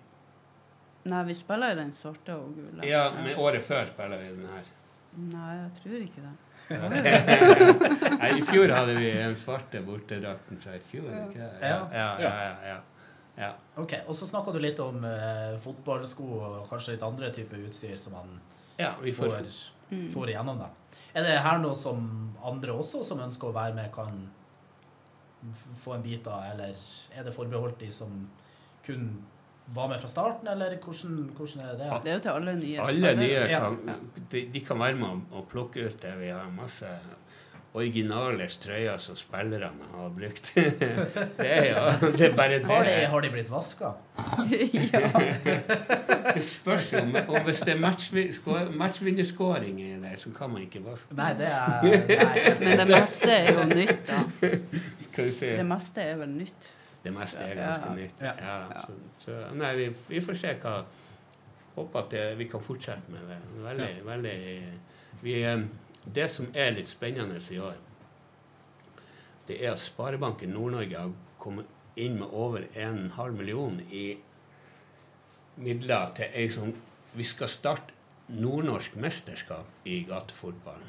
Nei, 1.11 1.23
vi 1.25 1.33
spiller 1.33 1.73
jo 1.73 1.79
den 1.81 1.91
svarte 1.97 2.35
og 2.37 2.53
gule. 2.55 2.85
Ja, 2.85 3.07
men 3.15 3.35
året 3.41 3.63
før 3.65 3.87
spiller 3.89 4.21
vi 4.21 4.27
den 4.35 4.45
her. 4.53 4.69
Nei, 5.17 5.55
jeg 5.57 5.71
tror 5.81 5.99
ikke 6.05 6.21
det. 6.27 6.37
Nei, 8.21 8.29
I 8.37 8.43
fjor 8.47 8.71
hadde 8.75 8.93
vi 8.95 9.09
den 9.17 9.35
svarte 9.39 9.81
bortedrakten 9.85 10.59
fra 10.61 10.75
i 10.77 10.83
fjor. 10.91 11.09
ikke 11.25 11.39
det? 11.41 11.59
Ja, 11.67 11.79
ja, 11.91 12.07
ja. 12.21 12.31
ja, 12.45 12.55
ja. 12.69 12.77
ja. 13.41 13.49
Ok, 13.81 13.95
Og 14.07 14.15
så 14.15 14.27
snakka 14.29 14.53
du 14.55 14.59
litt 14.63 14.79
om 14.83 15.03
eh, 15.07 15.57
fotballsko 15.63 16.29
og 16.37 16.69
kanskje 16.69 16.95
litt 16.95 17.05
andre 17.07 17.31
typer 17.35 17.65
utstyr 17.67 17.97
som 17.99 18.13
man 18.19 18.39
ja 18.79 18.93
vi 19.01 19.11
får, 19.13 19.29
får, 19.35 19.49
Mm. 19.91 20.05
får 20.13 20.29
igjennom. 20.31 20.61
det. 20.61 20.69
Er 21.13 21.27
det 21.27 21.39
her 21.43 21.59
noe 21.59 21.75
som 21.75 22.05
andre 22.47 22.71
også 22.73 23.03
som 23.03 23.19
ønsker 23.19 23.49
å 23.49 23.55
være 23.55 23.75
med, 23.75 23.91
kan 23.93 24.29
få 25.81 25.95
en 25.97 26.05
bit 26.05 26.27
av, 26.29 26.45
eller 26.53 26.75
er 27.17 27.25
det 27.25 27.33
forbeholdt 27.35 27.79
de 27.81 27.91
som 27.91 28.29
kun 28.85 29.07
var 29.71 29.87
med 29.87 30.01
fra 30.01 30.09
starten, 30.09 30.47
eller 30.51 30.75
hvordan, 30.83 31.17
hvordan 31.37 31.65
er 31.65 31.77
det? 31.79 31.89
Det 32.03 32.11
er 32.11 32.17
jo 32.17 32.23
til 32.25 32.31
alle 32.31 32.53
nye 32.59 32.85
alle 32.85 33.13
nye 33.19 33.41
kan, 33.51 33.77
de, 34.31 34.45
de 34.53 34.63
kan 34.67 34.79
være 34.81 34.99
med 34.99 35.35
å 35.37 35.43
plukke 35.47 35.85
ut 35.87 36.01
det. 36.01 36.11
Vi 36.19 36.31
har 36.33 36.49
masse 36.55 36.89
originale 37.73 38.47
trøyer 38.59 38.97
som 38.99 39.15
spillerne 39.15 39.85
har 39.93 40.09
brukt. 40.11 40.49
det 41.39 41.47
er 41.47 41.67
jo 41.71 42.09
det 42.17 42.25
er 42.27 42.33
bare 42.35 42.57
Har 42.67 42.83
de, 42.83 42.89
det. 42.89 43.05
har 43.13 43.21
de 43.23 43.29
blitt 43.31 43.51
vaska? 43.51 43.93
Det 46.35 46.43
spørs 46.43 46.91
jo 46.93 46.99
om 47.03 47.15
hvis 47.45 47.59
det 47.67 47.73
er 47.75 47.79
matchvi- 47.79 48.75
matchvinnerskåring 48.77 49.79
i 49.81 49.89
det, 50.03 50.13
så 50.19 50.29
kan 50.37 50.49
man 50.53 50.61
ikke 50.65 50.83
vaske. 50.85 51.15
Nei, 51.17 51.31
det 51.39 51.47
er 51.47 51.87
nei. 51.87 52.53
Men 52.59 52.77
det 52.81 52.87
meste 52.91 53.31
er 53.31 53.49
jo 53.55 53.63
nytt, 53.71 54.03
da. 54.07 54.19
Kan 55.15 55.25
du 55.27 55.31
si? 55.35 55.49
Det 55.57 55.65
meste 55.67 56.01
er 56.11 56.15
vel 56.21 56.29
nytt. 56.35 56.69
Det 57.03 57.13
meste 57.15 57.39
er 57.47 57.55
Ja. 57.55 57.67
ganske 57.71 57.95
nytt. 57.97 58.21
Ja. 58.21 58.33
Ja, 58.39 58.79
så, 58.79 58.91
så, 59.17 59.37
nei, 59.57 59.71
vi, 59.79 59.87
vi 60.11 60.21
får 60.21 60.37
se 60.43 60.53
hva 60.61 60.81
Håper 61.75 61.99
at 62.03 62.09
det, 62.11 62.23
vi 62.37 62.45
kan 62.51 62.59
fortsette 62.63 63.07
med 63.13 63.21
det. 63.31 63.37
Veldig, 63.63 63.91
veldig 64.05 64.33
vi, 65.23 65.35
Det 66.05 66.27
som 66.31 66.47
er 66.53 66.71
litt 66.75 66.89
spennende 66.89 67.37
i 67.53 67.59
år, 67.59 67.75
det 69.47 69.59
er 69.65 69.71
at 69.73 69.79
Sparebanken 69.79 70.49
Nord-Norge 70.55 70.97
har 70.97 71.11
kommet 71.39 71.65
inn 71.99 72.17
med 72.19 72.31
over 72.31 72.63
en 72.75 73.09
halv 73.17 73.35
million 73.37 73.81
i 73.91 74.17
midler 75.61 76.13
til 76.15 76.25
ei 76.33 76.47
som 76.49 76.73
Vi 77.13 77.23
skal 77.27 77.49
starte 77.51 77.91
nordnorsk 78.31 78.93
mesterskap 78.95 79.67
i 79.85 79.97
gatefotball. 80.07 80.79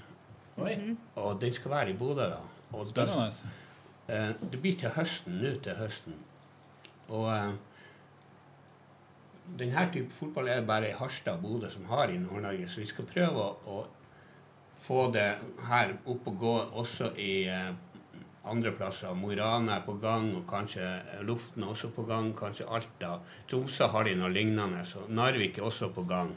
Mm. 0.56 0.96
Og 1.16 1.40
den 1.40 1.52
skal 1.52 1.70
være 1.70 1.90
i 1.90 1.96
Bodø, 1.98 2.28
da. 2.30 2.38
Og 2.72 2.86
da- 2.94 3.30
Eh, 4.08 4.34
det 4.52 4.60
blir 4.62 4.78
til 4.78 4.88
høsten, 4.90 5.32
nå 5.42 5.60
til 5.62 5.74
høsten. 5.78 6.14
Og 7.08 7.28
eh, 7.36 7.52
denne 9.58 9.84
type 9.92 10.12
fotball 10.12 10.48
er 10.48 10.60
det 10.60 10.66
bare 10.66 10.88
i 10.90 10.96
Harstad 10.98 11.38
og 11.38 11.42
Bodø 11.42 11.70
som 11.70 11.84
har 11.84 12.10
i 12.10 12.18
Nord-Norge, 12.18 12.68
så 12.68 12.80
vi 12.82 12.86
skal 12.86 13.04
prøve 13.08 13.44
å, 13.44 13.56
å 13.66 13.84
få 14.82 15.06
det 15.14 15.28
her 15.68 15.96
opp 16.10 16.28
og 16.30 16.38
gå 16.38 16.54
også 16.82 17.12
i 17.22 17.32
eh, 17.50 17.72
andre 18.50 18.72
plasser. 18.74 19.14
Mo 19.14 19.30
i 19.30 19.38
Rana 19.38 19.78
er 19.78 19.84
på 19.86 19.94
gang, 20.02 20.32
og 20.36 20.46
kanskje 20.50 20.86
Luften 21.26 21.62
er 21.62 21.74
også 21.74 21.92
på 21.94 22.06
gang. 22.08 22.32
Kanskje 22.38 22.66
Alta. 22.66 23.16
Tromsø 23.50 23.90
har 23.92 24.08
de 24.08 24.16
noe 24.18 24.32
lignende, 24.32 24.82
så 24.88 25.06
Narvik 25.08 25.60
er 25.60 25.68
også 25.68 25.92
på 25.94 26.06
gang. 26.10 26.34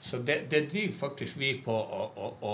Så 0.00 0.18
det, 0.22 0.44
det 0.50 0.68
driver 0.70 0.94
faktisk 0.94 1.38
vi 1.40 1.56
på 1.64 1.74
å, 1.74 2.04
å, 2.14 2.28
å, 2.46 2.52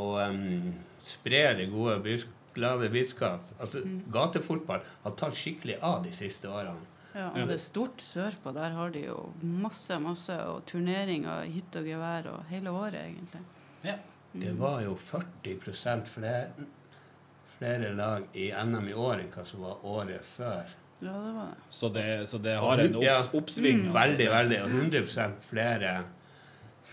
å 0.00 0.06
um, 0.24 0.72
spre 1.04 1.42
det 1.58 1.68
gode 1.72 2.16
glade 2.54 2.88
budskap. 2.92 3.52
Altså, 3.60 3.82
Gatefotball 4.12 4.80
har 5.04 5.18
tatt 5.20 5.36
skikkelig 5.36 5.76
av 5.84 6.00
de 6.06 6.14
siste 6.16 6.48
årene. 6.48 6.88
Ja, 7.12 7.28
og 7.28 7.50
det 7.50 7.58
er 7.58 7.60
stort 7.60 8.00
sørpå. 8.00 8.54
Der 8.56 8.72
har 8.72 8.92
de 8.94 9.04
jo 9.04 9.18
masse, 9.44 9.98
masse 10.00 10.38
og 10.48 10.62
turneringer, 10.70 11.44
hytte 11.52 11.82
og 11.82 11.90
gevær 11.92 12.30
og 12.32 12.48
hele 12.48 12.72
året, 12.72 13.02
egentlig. 13.04 13.42
Ja. 13.84 13.98
Det 14.32 14.52
var 14.56 14.80
jo 14.82 14.94
40% 14.96 16.06
flere, 16.08 16.46
flere 17.58 17.90
lag 17.94 18.24
i 18.32 18.48
NM 18.64 18.88
i 18.88 18.94
år 18.96 19.20
enn 19.20 19.32
hva 19.34 19.44
som 19.46 19.60
var 19.66 19.82
året 19.84 20.24
før. 20.24 20.70
Ja, 21.02 21.12
det 21.12 21.34
var 21.34 21.50
det. 21.50 21.58
Så 21.68 21.88
det, 21.92 22.06
så 22.30 22.38
det 22.38 22.54
har 22.62 22.78
en 22.78 23.00
Ja. 23.02 23.18
oppsving. 23.34 23.88
Mm. 23.88 23.92
Veldig, 23.94 24.28
veldig. 24.30 24.62
Og 24.62 24.70
100 24.70 25.32
flere, 25.50 25.92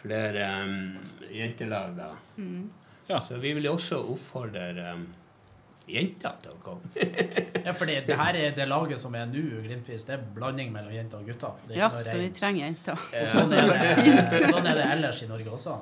flere 0.01 0.49
um, 0.65 0.97
jentelag 1.31 1.95
da. 1.97 2.11
Ja. 3.07 3.21
Så 3.21 3.37
vi 3.37 3.53
vil 3.53 3.65
jo 3.65 3.73
også 3.77 3.99
oppfordre 4.13 4.93
um, 4.93 5.05
jenter 5.89 6.35
til 6.43 6.51
å 6.57 6.59
komme. 6.63 6.89
Ja, 7.69 7.73
fordi 7.75 7.99
det 8.07 8.15
her 8.17 8.33
er 8.39 8.53
det 8.55 8.65
laget 8.69 8.97
som 9.01 9.13
er 9.19 9.27
nå, 9.29 9.41
Glimtvis, 9.61 10.05
det 10.07 10.15
er 10.15 10.21
blanding 10.33 10.71
mellom 10.73 10.93
jenter 10.95 11.19
og 11.21 11.27
gutter. 11.29 11.57
Er 11.69 11.75
Ja, 11.77 11.89
så 11.91 12.17
vi 12.17 12.29
trenger 12.33 12.65
jenter. 12.65 13.01
Og 13.21 13.27
sånn 13.29 13.53
er, 13.53 13.67
det, 13.69 14.39
sånn 14.53 14.65
er 14.65 14.79
det 14.79 14.85
ellers 14.95 15.21
i 15.25 15.27
Norge 15.29 15.51
også. 15.53 15.75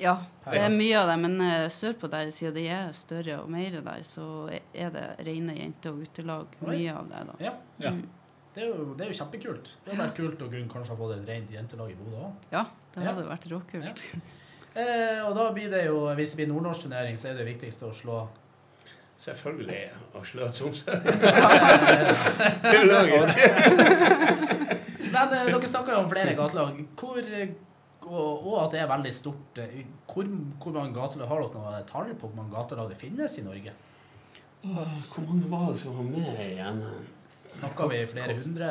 Ja, 0.00 0.14
det 0.46 0.62
er 0.62 0.72
mye 0.72 0.96
av 0.98 1.10
det, 1.12 1.16
men 1.20 1.34
eh, 1.44 1.66
sørpå 1.70 2.08
der, 2.10 2.30
siden 2.34 2.54
de 2.56 2.64
er 2.72 2.92
større 2.96 3.36
og 3.42 3.50
mer 3.52 3.76
der, 3.84 4.02
så 4.08 4.24
er 4.50 4.90
det 4.94 5.04
rene 5.26 5.54
jente- 5.58 5.92
og 5.92 6.00
guttelag. 6.02 6.46
Mye 6.64 6.94
av 6.96 7.08
det, 7.10 7.22
da. 7.28 7.34
Ja. 7.44 7.52
Ja. 7.84 7.90
Mm. 7.92 8.02
Det 8.52 8.62
er 8.64 8.68
jo, 8.68 8.92
det 8.98 9.06
er 9.06 9.12
jo 9.12 9.16
kjempekult. 9.16 9.68
Det 9.84 9.92
hadde 9.94 10.02
vært 10.04 10.16
kult 10.18 10.42
å 10.44 10.48
kunne 10.52 10.68
kanskje 10.72 10.92
ha 10.92 10.98
fått 10.98 11.14
et 11.16 11.28
rent 11.28 11.52
jentelag 11.54 11.92
i 11.92 11.96
Bodø 11.96 12.18
òg. 12.26 12.32
Ja, 12.52 12.64
det 12.94 13.00
Ja. 13.04 13.08
hadde 13.12 13.24
vært 13.28 13.46
råkult. 13.52 14.02
Eh, 14.74 15.20
og 15.26 15.34
da 15.36 15.46
blir 15.52 15.70
det 15.72 15.86
jo, 15.86 16.02
hvis 16.16 16.30
det 16.32 16.36
blir 16.42 16.48
nordnorsk 16.52 16.82
turnering, 16.86 17.16
så 17.16 17.28
er 17.30 17.34
det 17.40 17.46
viktigste 17.48 17.88
å 17.88 17.92
slå 17.96 18.28
Selvfølgelig 19.22 19.82
å 20.18 20.20
slå 20.26 20.48
Tromsø. 20.50 20.90
det 22.64 22.72
er 22.72 22.86
logisk. 22.88 23.36
Men 25.12 25.34
eh, 25.36 25.44
dere 25.46 25.68
snakker 25.70 25.94
jo 25.94 26.00
om 26.02 26.08
flere 26.10 26.32
gatelag. 26.34 26.80
Hvor, 26.98 27.20
og, 28.12 28.46
og 28.46 28.54
at 28.64 28.70
det 28.74 28.80
er 28.82 28.88
veldig 28.90 29.12
stort. 29.16 29.58
eh, 29.62 29.84
Hvor, 30.06 30.24
hvor 30.62 30.72
mange 30.76 30.94
gatelag 30.96 31.28
Har 31.30 31.38
dere 31.42 31.54
noe 31.56 31.82
tall 31.88 32.08
på 32.14 32.26
hvor 32.28 32.36
mange 32.42 32.54
gatelag 32.56 32.86
det 32.92 32.98
finnes 33.00 33.32
i 33.38 33.42
Norge? 33.46 33.72
Åh, 34.64 34.92
Hvor 35.14 35.22
mange 35.28 35.46
var 35.50 35.66
det 35.72 35.78
som 35.80 35.96
var 35.96 36.04
med 36.10 36.32
igjen? 36.44 36.82
Snakker 37.52 37.84
vi 37.90 37.96
flere 38.12 38.34
hundre? 38.42 38.68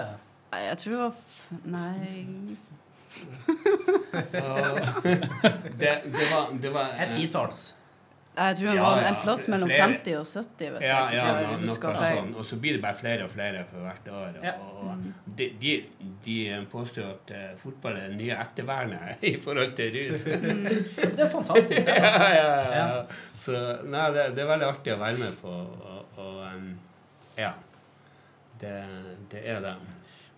Nei, 0.52 0.62
jeg 0.68 0.78
tror 0.84 0.92
det 0.92 1.02
var 1.02 1.14
f- 1.16 1.52
Nei 1.66 1.98
det, 5.82 5.94
det 6.06 6.26
var, 6.32 6.44
det 6.62 6.70
var 6.74 6.86
Et 7.04 7.12
titalls. 7.18 7.60
Jeg 8.32 8.56
tror 8.58 8.68
det 8.70 8.76
Ja, 8.78 8.84
var 8.84 9.02
ja, 9.02 9.08
en 9.10 9.16
plass 9.26 9.48
mellom 9.52 9.68
flere. 9.70 9.88
50 9.92 10.14
og 10.16 10.26
70, 10.26 10.70
hvis 10.72 10.84
Ja, 10.88 11.00
ja 11.12 11.24
no, 11.52 11.58
noe 11.68 11.96
sånn. 12.00 12.30
Og 12.40 12.46
så 12.48 12.60
blir 12.64 12.78
det 12.78 12.82
bare 12.86 12.96
flere 12.96 13.26
og 13.28 13.34
flere 13.34 13.66
for 13.68 13.84
hvert 13.84 14.08
år. 14.08 14.38
Og, 14.40 14.46
Ja. 14.48 14.54
og 14.56 15.02
de, 15.42 15.50
de, 15.60 15.74
de 16.24 16.38
påstår 16.72 17.10
at 17.10 17.34
uh, 17.36 17.50
fotball 17.60 18.00
er 18.00 18.08
det 18.14 18.20
nye 18.22 18.38
ettervernet 18.46 19.20
i 19.34 19.34
forhold 19.44 19.76
til 19.76 19.92
rus. 19.98 20.24
Det 21.18 21.26
er 21.26 21.30
fantastisk, 21.36 21.76
det. 21.76 21.98
ja, 22.08 22.32
ja, 22.38 22.48
ja. 22.56 22.72
Ja. 22.80 23.04
Så 23.36 23.58
nei, 23.84 24.08
det, 24.16 24.30
det 24.40 24.46
er 24.46 24.52
veldig 24.56 24.70
artig 24.72 24.96
å 24.96 25.00
være 25.04 25.22
med 25.26 25.38
på. 25.44 25.52
Og, 25.92 26.18
og 26.24 26.42
um, 26.56 26.72
ja. 27.36 27.52
Det, 28.64 28.76
det 29.32 29.44
er 29.44 29.60
det. 29.68 29.76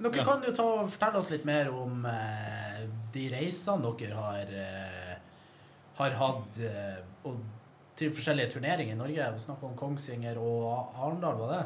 Dere 0.02 0.18
Ja. 0.18 0.24
kan 0.26 0.42
jo 0.44 0.52
ta 0.58 0.64
og 0.82 0.90
fortelle 0.90 1.20
oss 1.22 1.30
litt 1.30 1.46
mer 1.46 1.70
om 1.70 2.08
uh, 2.10 2.80
de 3.14 3.30
reisene 3.38 3.94
dere 4.02 4.18
har, 4.18 4.50
uh, 4.50 5.20
har 6.02 6.16
hatt 6.24 6.64
og 7.30 7.38
til 8.04 8.12
forskjellige 8.14 8.58
turneringer 8.58 8.96
i 8.96 9.00
Norge. 9.00 9.32
Vi 9.36 9.46
snakker 9.48 9.70
om 9.70 9.80
Kongsvinger 9.80 10.40
og 10.42 10.94
Arendal, 11.00 11.40
var 11.40 11.56
det? 11.56 11.64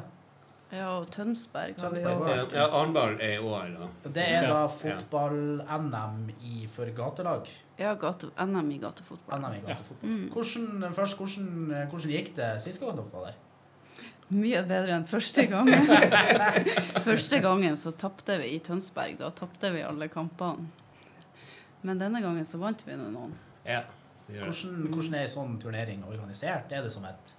Ja, 0.68 0.88
og 0.98 1.08
Tønsberg 1.14 1.78
Tønsberg. 1.80 2.26
Ja, 2.28 2.44
ja 2.52 2.66
Arendal 2.76 3.16
er 3.24 3.38
i 3.38 3.40
år, 3.40 3.70
da. 3.78 3.88
Det 4.12 4.26
er 4.36 4.48
da 4.52 4.66
fotball-NM 4.68 6.18
i 6.44 6.66
for 6.72 6.92
gatelag. 6.96 7.48
Ja, 7.80 7.94
gate, 8.00 8.34
NM 8.44 8.72
i 8.76 8.80
gatefotball. 8.82 9.46
NM 9.46 9.56
i 9.56 9.62
gatefotball. 9.64 10.12
Mm. 10.12 10.26
Hvordan, 10.34 10.94
først, 10.98 11.18
hvordan, 11.22 11.88
hvordan 11.94 12.16
gikk 12.18 12.34
det 12.36 12.50
sist 12.66 12.84
gang 12.84 12.98
dere 12.98 13.08
var 13.14 13.30
der? 13.30 13.44
Mye 14.28 14.60
bedre 14.68 14.98
enn 14.98 15.08
første 15.08 15.46
gangen. 15.48 15.88
første 17.08 17.40
gangen 17.46 17.80
så 17.80 17.96
tapte 17.96 18.36
vi 18.42 18.58
i 18.58 18.60
Tønsberg. 18.60 19.16
Da 19.22 19.32
tapte 19.32 19.72
vi 19.72 19.86
alle 19.88 20.12
kampene. 20.12 20.68
Men 21.88 22.02
denne 22.02 22.20
gangen 22.20 22.44
så 22.50 22.60
vant 22.60 22.84
vi 22.84 22.98
nå 23.00 23.08
noen. 23.14 23.38
Ja. 23.64 23.86
Hvordan, 24.28 24.88
hvordan 24.92 25.14
er 25.16 25.22
en 25.22 25.28
sånn 25.34 25.58
turnering 25.62 26.04
organisert? 26.08 26.72
Er 26.72 26.82
det 26.84 26.92
som 26.92 27.06
et 27.06 27.36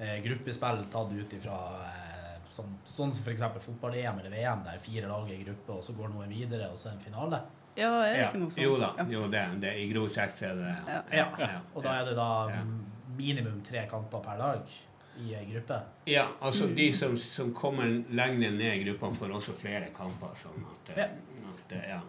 eh, 0.00 0.18
gruppespill 0.24 0.84
tatt 0.90 1.12
ut 1.12 1.32
ifra 1.36 1.56
eh, 1.86 2.36
sånn, 2.50 2.76
sånn 2.84 3.12
som 3.12 3.22
f.eks. 3.24 3.42
fotball-EM 3.66 4.18
eller 4.22 4.30
VM, 4.30 4.62
der 4.64 4.78
fire 4.82 5.06
lag 5.08 5.28
er 5.30 5.34
i 5.38 5.44
gruppe, 5.44 5.72
og 5.76 5.84
så 5.84 5.92
går 5.98 6.08
noen 6.14 6.28
videre, 6.32 6.70
og 6.70 6.78
så 6.80 6.90
en 6.94 7.00
finale? 7.04 7.42
Ja, 7.76 7.90
er 8.02 8.12
det 8.12 8.20
Ja, 8.20 8.28
ikke 8.30 8.38
noe 8.42 8.50
sånt? 8.50 8.64
jo 8.64 8.76
da. 8.80 8.92
Jo, 9.08 9.26
det, 9.30 9.42
det, 9.62 9.74
I 9.78 9.88
grov 9.92 10.08
kjekt 10.14 10.38
så 10.40 10.46
er 10.50 10.54
det 10.58 10.76
Ja. 11.14 11.26
Ja. 11.38 11.60
Og 11.74 11.82
da 11.84 11.98
er 12.00 12.04
det 12.10 12.16
da 12.16 12.30
Ja. 12.50 12.62
minimum 13.16 13.60
tre 13.62 13.86
kamper 13.90 14.18
per 14.24 14.38
dag? 14.38 14.78
i 15.20 15.34
ei 15.34 15.44
gruppe? 15.44 15.76
Ja, 16.06 16.28
altså 16.40 16.64
Mm. 16.66 16.74
de 16.76 16.92
som, 16.96 17.16
som 17.18 17.52
kommer 17.54 17.84
lenger 18.08 18.50
ned 18.50 18.60
i 18.80 18.84
gruppene, 18.84 19.14
får 19.14 19.32
også 19.36 19.52
flere 19.52 19.90
kamper. 19.92 20.28
Sånn 20.40 20.64
at, 20.64 20.96
Ja. 20.96 21.04
at 21.04 21.88
ja. 21.88 22.00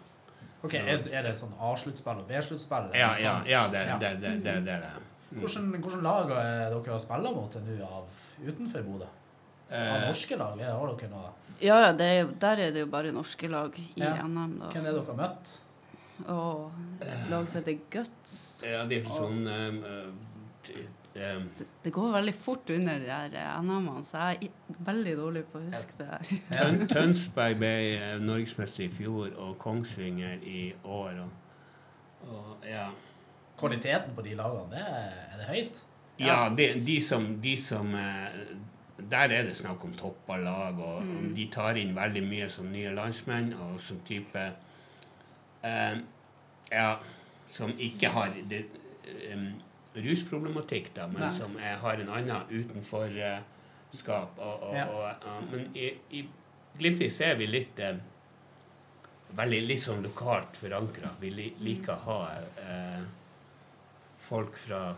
Ok, 0.63 0.74
Er, 0.76 1.00
er 1.10 1.24
det 1.24 1.32
sånn 1.38 1.54
A-sluttspill 1.60 2.19
og 2.21 2.28
B-sluttspill? 2.28 2.91
Ja, 2.93 3.13
ja, 3.17 3.41
ja, 3.50 3.63
det, 3.71 3.86
Ja. 3.88 3.97
det, 3.97 4.12
det, 4.21 4.34
det, 4.43 4.54
det 4.65 4.74
er 4.76 4.84
det. 4.86 4.91
Mm. 5.32 5.39
Hvordan, 5.41 5.71
hvordan 5.82 6.02
lag 6.04 6.32
er 6.38 6.69
dere 6.76 7.00
spilt 7.00 7.24
mot 7.36 7.56
nå 7.56 7.86
av 7.88 8.21
utenfor 8.45 8.84
Bodø? 8.84 9.06
Av 9.71 9.80
Eh, 9.80 10.06
norske 10.06 10.36
lag? 10.38 10.60
er- 10.60 10.71
Har 10.76 10.88
dere 10.97 11.10
noe? 11.10 11.30
Ja, 11.62 11.78
ja, 11.86 11.91
det 11.93 12.06
er, 12.12 12.26
der 12.39 12.60
er 12.67 12.71
det 12.71 12.80
jo 12.80 12.86
bare 12.91 13.12
norske 13.12 13.47
lag 13.50 13.78
i 13.80 13.88
Ja. 13.95 14.13
NM, 14.28 14.60
da. 14.60 14.65
Hvem 14.69 14.86
er 14.86 14.91
dere 14.91 15.06
har 15.06 15.15
møtt? 15.15 15.58
Og 16.28 16.71
et 17.02 17.30
lag 17.32 17.47
som 17.47 17.62
heter 17.63 17.80
Guts. 17.89 18.62
ja, 18.65 18.84
det 18.86 19.00
er 19.02 19.10
sånn 19.10 19.47
um, 19.47 19.84
uh, 19.84 20.12
um, 21.15 21.50
Det, 21.58 21.65
det 21.84 21.91
går 21.93 22.12
veldig 22.13 22.34
fort 22.36 22.69
under 22.69 23.00
de 23.00 23.10
her 23.12 23.34
eh, 23.36 23.62
NM-ene, 23.62 24.04
så 24.08 24.17
jeg 24.32 24.50
er 24.52 24.82
veldig 24.88 25.15
dårlig 25.19 25.43
på 25.52 25.60
å 25.60 25.63
huske 25.67 25.97
det 26.00 26.08
her. 26.12 26.34
Tøn, 26.56 26.82
Tønsberg 26.88 27.58
ble 27.62 27.71
eh, 27.97 28.17
norgesmester 28.24 28.86
i 28.86 28.89
fjor, 28.95 29.30
og 29.38 29.58
Kongsvinger 29.62 30.43
i 30.47 30.74
år. 30.84 31.21
Og, 31.26 32.28
og 32.32 32.67
ja, 32.69 32.88
Kvaliteten 33.62 34.15
på 34.17 34.24
de 34.26 34.36
lagene, 34.39 34.69
det 34.71 34.82
er, 34.82 35.15
er 35.34 35.39
det 35.43 35.50
høyt? 35.54 35.82
ja 36.21 36.36
de, 36.54 36.65
de 36.86 36.95
som, 37.02 37.24
de 37.41 37.56
som 37.58 37.95
eh, 37.97 38.34
Der 39.10 39.32
er 39.34 39.47
det 39.47 39.56
snakk 39.58 39.82
om 39.88 39.93
toppa 39.97 40.36
lag, 40.38 40.78
og 40.80 41.02
Mm. 41.02 41.32
de 41.36 41.45
tar 41.50 41.78
inn 41.82 41.95
veldig 41.95 42.21
mye 42.28 42.50
som 42.50 42.67
nye 42.69 42.91
landsmenn, 42.93 43.54
og 43.58 43.80
som 43.82 43.97
type 44.06 44.43
eh, 45.63 45.95
Ja, 46.71 46.91
som 47.47 47.74
ikke 47.80 48.10
har 48.13 48.36
det, 48.50 48.65
em, 49.32 49.47
rusproblematikk, 49.95 50.93
da, 50.95 51.08
men 51.12 51.21
Nei. 51.25 51.30
som 51.34 51.58
er, 51.60 51.75
har 51.82 51.99
en 51.99 52.10
annen 52.10 52.41
utenforskap. 52.49 54.38
Og, 54.39 54.63
og, 54.69 54.75
Ja. 54.77 54.86
og, 54.88 55.49
men 55.51 55.67
i, 55.75 55.89
i 56.15 56.23
Glimpvis 56.80 57.17
er 57.21 57.36
vi 57.36 57.47
litt 57.51 57.80
eh, 57.84 57.97
Veldig 59.36 59.60
litt 59.67 59.80
sånn 59.84 60.01
lokalt 60.04 60.58
forankra. 60.60 61.10
Vi 61.21 61.30
li, 61.32 61.45
liker 61.63 61.93
å 61.93 62.04
ha 62.06 62.17
eh, 62.60 63.04
folk 64.27 64.58
fra 64.60 64.93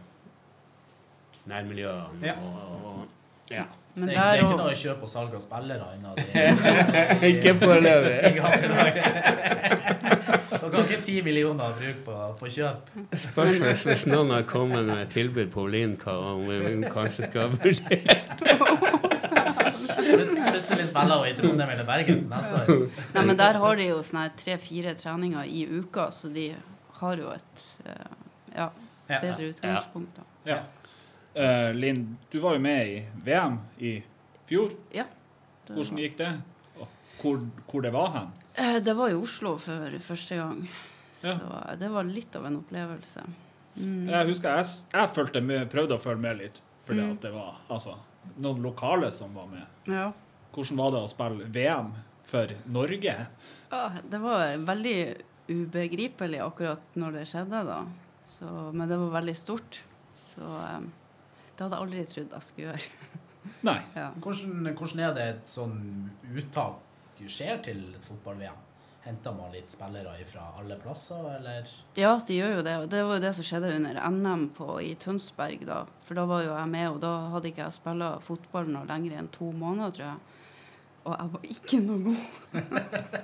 nærmiljøene 1.50 2.26
Ja. 2.28 2.34
og, 2.42 3.04
ja. 3.52 3.66
Men 3.96 4.08
det, 4.10 4.16
er- 4.18 4.18
det 4.18 4.24
er 4.26 4.38
ikke 4.42 4.56
noe 4.58 4.64
noe 4.72 4.78
kjøp 4.80 5.02
og 5.06 5.10
salg 5.12 5.34
av 5.38 5.42
spillere 5.44 5.86
ennå? 5.94 6.16
i- 6.18 7.30
Ikke 7.34 7.54
foreløpig. 7.62 8.42
gatelaget. 10.74 10.92
Ikke 10.98 11.06
ti 11.08 11.16
millioner 11.26 11.76
bruke 11.78 12.02
på, 12.06 12.18
på 12.40 12.50
kjøp? 12.58 12.92
Spørs 13.28 13.62
hvis, 13.64 13.84
hvis 13.88 14.06
noen 14.12 14.34
har 14.36 14.46
kommet 14.50 14.86
med 14.90 15.04
et 15.06 15.14
tilbud 15.14 15.52
på 15.54 15.64
Olin, 15.68 15.96
hva 16.02 16.16
om 16.34 16.44
vi 16.50 16.90
kanskje 16.94 17.30
skal 17.30 17.54
vurdere 17.54 18.02
Plutselig, 20.04 20.44
plutselig 20.52 20.86
spiller 20.90 21.18
hun 21.22 21.28
i 21.30 21.34
Trondheim 21.38 21.72
eller 21.74 21.88
Bergen 21.88 22.24
neste 22.30 22.60
år. 22.60 22.86
Nei, 23.16 23.24
men 23.26 23.38
der 23.40 23.58
har 23.64 23.80
de 23.80 23.88
jo 23.88 24.00
sånne 24.06 24.28
tre-fire 24.40 24.94
treninger 25.00 25.48
i 25.50 25.64
uka, 25.80 26.10
så 26.14 26.30
de 26.34 26.50
har 27.00 27.22
jo 27.22 27.32
et 27.34 27.66
eh, 27.86 28.08
ja, 28.58 28.70
Ja. 29.10 29.20
bedre 29.20 29.50
utgangspunkt. 29.52 30.18
da. 30.18 30.24
Ja. 30.48 30.60
Uh, 31.34 31.72
Linn, 31.76 32.18
du 32.32 32.38
var 32.44 32.54
jo 32.56 32.62
med 32.62 32.88
i 32.88 33.00
VM 33.26 33.58
i 33.80 33.96
fjor. 34.50 34.72
Ja. 34.94 35.08
Hvordan 35.68 36.00
gikk 36.04 36.18
det? 36.20 36.30
Hvor, 37.24 37.40
hvor 37.72 37.82
det 37.86 37.94
var 37.96 38.10
hen? 38.18 38.32
Eh, 38.60 38.80
Det 38.84 38.94
var 39.00 39.10
i 39.10 39.16
Oslo 39.18 39.56
for 39.58 39.98
første 40.04 40.36
gang, 40.36 40.68
Ja. 41.24 41.38
så 41.40 41.52
eh, 41.70 41.76
det 41.80 41.90
var 41.94 42.04
litt 42.04 42.36
av 42.36 42.46
en 42.50 42.58
opplevelse. 42.60 43.24
Mm. 43.78 44.10
Jeg 44.10 44.28
husker 44.28 44.58
jeg, 44.60 44.66
jeg 44.94 45.44
med, 45.44 45.70
prøvde 45.72 45.96
å 45.96 46.02
følge 46.04 46.22
med 46.22 46.38
litt, 46.38 46.62
fordi 46.86 47.00
Mm. 47.02 47.12
at 47.16 47.22
det 47.22 47.32
var 47.34 47.56
altså, 47.70 47.96
noen 48.38 48.62
lokale 48.62 49.12
som 49.12 49.34
var 49.34 49.48
med. 49.48 49.64
Ja. 49.88 50.12
Hvordan 50.54 50.78
var 50.78 50.92
det 50.92 51.00
å 51.00 51.10
spille 51.10 51.48
VM 51.50 51.94
for 52.24 52.48
Norge? 52.68 53.16
Ja, 53.72 53.90
det 54.10 54.20
var 54.22 54.58
veldig 54.58 55.16
ubegripelig 55.50 56.40
akkurat 56.44 56.82
når 56.96 57.12
det 57.18 57.26
skjedde, 57.32 57.64
da. 57.66 57.80
Så, 58.26 58.46
men 58.74 58.88
det 58.90 58.98
var 58.98 59.20
veldig 59.22 59.36
stort. 59.38 59.80
Så 60.36 60.42
um, 60.42 60.92
det 61.58 61.64
hadde 61.66 61.76
jeg 61.76 61.84
aldri 61.88 62.06
trodd 62.06 62.32
jeg 62.38 62.42
skulle 62.48 62.68
gjøre. 62.68 63.20
Nei. 63.68 63.80
Ja. 63.96 64.12
Hvordan, 64.24 64.70
hvordan 64.78 65.00
er 65.04 65.14
det 65.18 65.26
et 65.34 65.52
sånn 65.52 65.80
uttak 66.32 66.80
skjer 67.30 67.60
til 67.66 67.84
et 67.96 68.06
fotball-VM? 68.06 68.62
Henter 69.04 69.34
man 69.36 69.52
litt 69.52 69.68
spillere 69.72 70.14
fra 70.24 70.46
alle 70.62 70.78
plasser, 70.80 71.26
eller? 71.36 71.68
ja, 72.00 72.14
de 72.28 72.38
gjør 72.38 72.54
jo 72.58 72.62
det. 72.64 72.76
Det 72.94 73.02
var 73.04 73.18
jo 73.18 73.24
det 73.26 73.34
som 73.36 73.44
skjedde 73.44 73.74
under 73.76 73.98
NM 74.16 74.46
på, 74.56 74.68
i 74.80 74.94
Tønsberg, 74.96 75.66
da. 75.68 75.82
For 76.08 76.16
da 76.16 76.24
var 76.30 76.46
jo 76.46 76.54
jeg 76.54 76.70
med, 76.72 76.88
og 76.94 77.02
da 77.04 77.12
hadde 77.34 77.50
ikke 77.52 77.66
jeg 77.66 77.76
spilt 77.76 78.24
fotball 78.24 78.72
noe 78.72 78.88
lenger 78.88 79.18
enn 79.20 79.28
to 79.36 79.50
måneder, 79.52 79.92
tror 79.98 80.08
jeg. 80.08 80.22
Og 81.04 81.18
jeg 81.20 81.32
var 81.34 81.50
ikke 81.52 81.80
noe 81.84 82.00
god. 82.06 82.22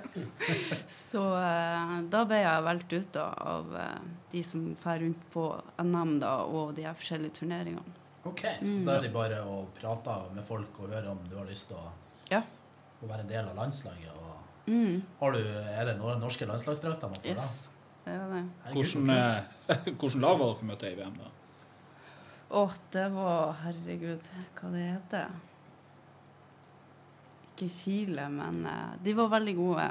så 1.08 1.22
eh, 1.40 1.96
da 2.12 2.22
ble 2.28 2.42
jeg 2.42 2.66
valgt 2.68 2.92
ut 2.92 3.10
da, 3.16 3.26
av 3.54 3.72
eh, 3.80 3.96
de 4.34 4.42
som 4.44 4.66
drar 4.82 5.00
rundt 5.00 5.24
på 5.32 5.46
NM 5.80 6.18
da, 6.20 6.34
og 6.44 6.74
de 6.76 6.84
forskjellige 6.92 7.38
turneringene. 7.40 7.96
OK. 8.28 8.42
Så 8.60 8.84
da 8.84 8.98
er 8.98 9.06
det 9.06 9.14
bare 9.16 9.40
å 9.48 9.62
prate 9.80 10.18
med 10.36 10.44
folk 10.44 10.82
og 10.84 10.92
høre 10.92 11.14
om 11.16 11.24
du 11.24 11.38
har 11.40 11.48
lyst 11.48 11.72
til 11.72 11.80
å, 11.80 11.88
Ja. 12.28 12.44
Å 13.02 13.08
være 13.08 13.20
en 13.24 13.28
del 13.28 13.48
av 13.48 13.56
landslaget. 13.56 14.10
Og 14.16 14.26
Mm, 14.70 15.00
har 15.18 15.32
du, 15.32 15.38
er 15.40 15.84
det 15.88 15.96
noen 15.98 16.20
norske 16.20 16.46
landslagsdrakter 16.46 17.08
man 17.10 17.18
får 17.24 17.38
da? 17.40 17.46
Det 18.04 18.12
er 18.12 18.26
det. 18.30 18.42
Hvordan, 18.74 19.10
eh, 19.10 19.88
hvordan 19.98 20.20
lag 20.20 20.36
var 20.38 20.52
dere 20.52 20.68
møtte 20.68 20.90
i 20.92 20.94
VM, 20.98 21.16
da? 21.18 21.30
Å, 22.50 22.62
det 22.92 23.06
var 23.14 23.56
Herregud, 23.64 24.28
hva 24.60 24.70
det 24.74 24.84
heter 24.84 25.26
Ikke 27.56 27.68
Chile, 27.72 28.28
men 28.30 28.62
eh, 28.66 28.92
de 29.02 29.12
var 29.18 29.32
veldig 29.32 29.56
gode. 29.58 29.88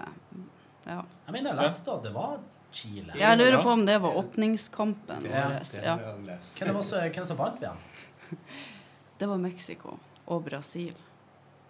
Ja. 0.85 1.01
Jeg 1.27 1.35
mener 1.35 1.51
jeg 1.53 1.59
leste 1.63 1.93
at 1.97 2.03
det 2.07 2.13
var 2.15 2.39
Chile. 2.71 3.17
Jeg 3.19 3.37
lurer 3.41 3.59
på 3.65 3.73
om 3.73 3.83
det 3.85 3.97
var 4.01 4.15
åpningskampen 4.21 5.27
vår. 5.27 5.59
Ja. 5.83 5.97
Hvem, 5.97 6.25
det 6.29 6.73
var 6.77 6.81
så- 6.85 7.03
hvem 7.09 7.25
som 7.25 7.37
vant 7.37 7.59
VM? 7.61 7.77
Det 9.19 9.27
var 9.27 9.37
Mexico 9.37 9.97
og 10.27 10.43
Brasil. 10.45 10.93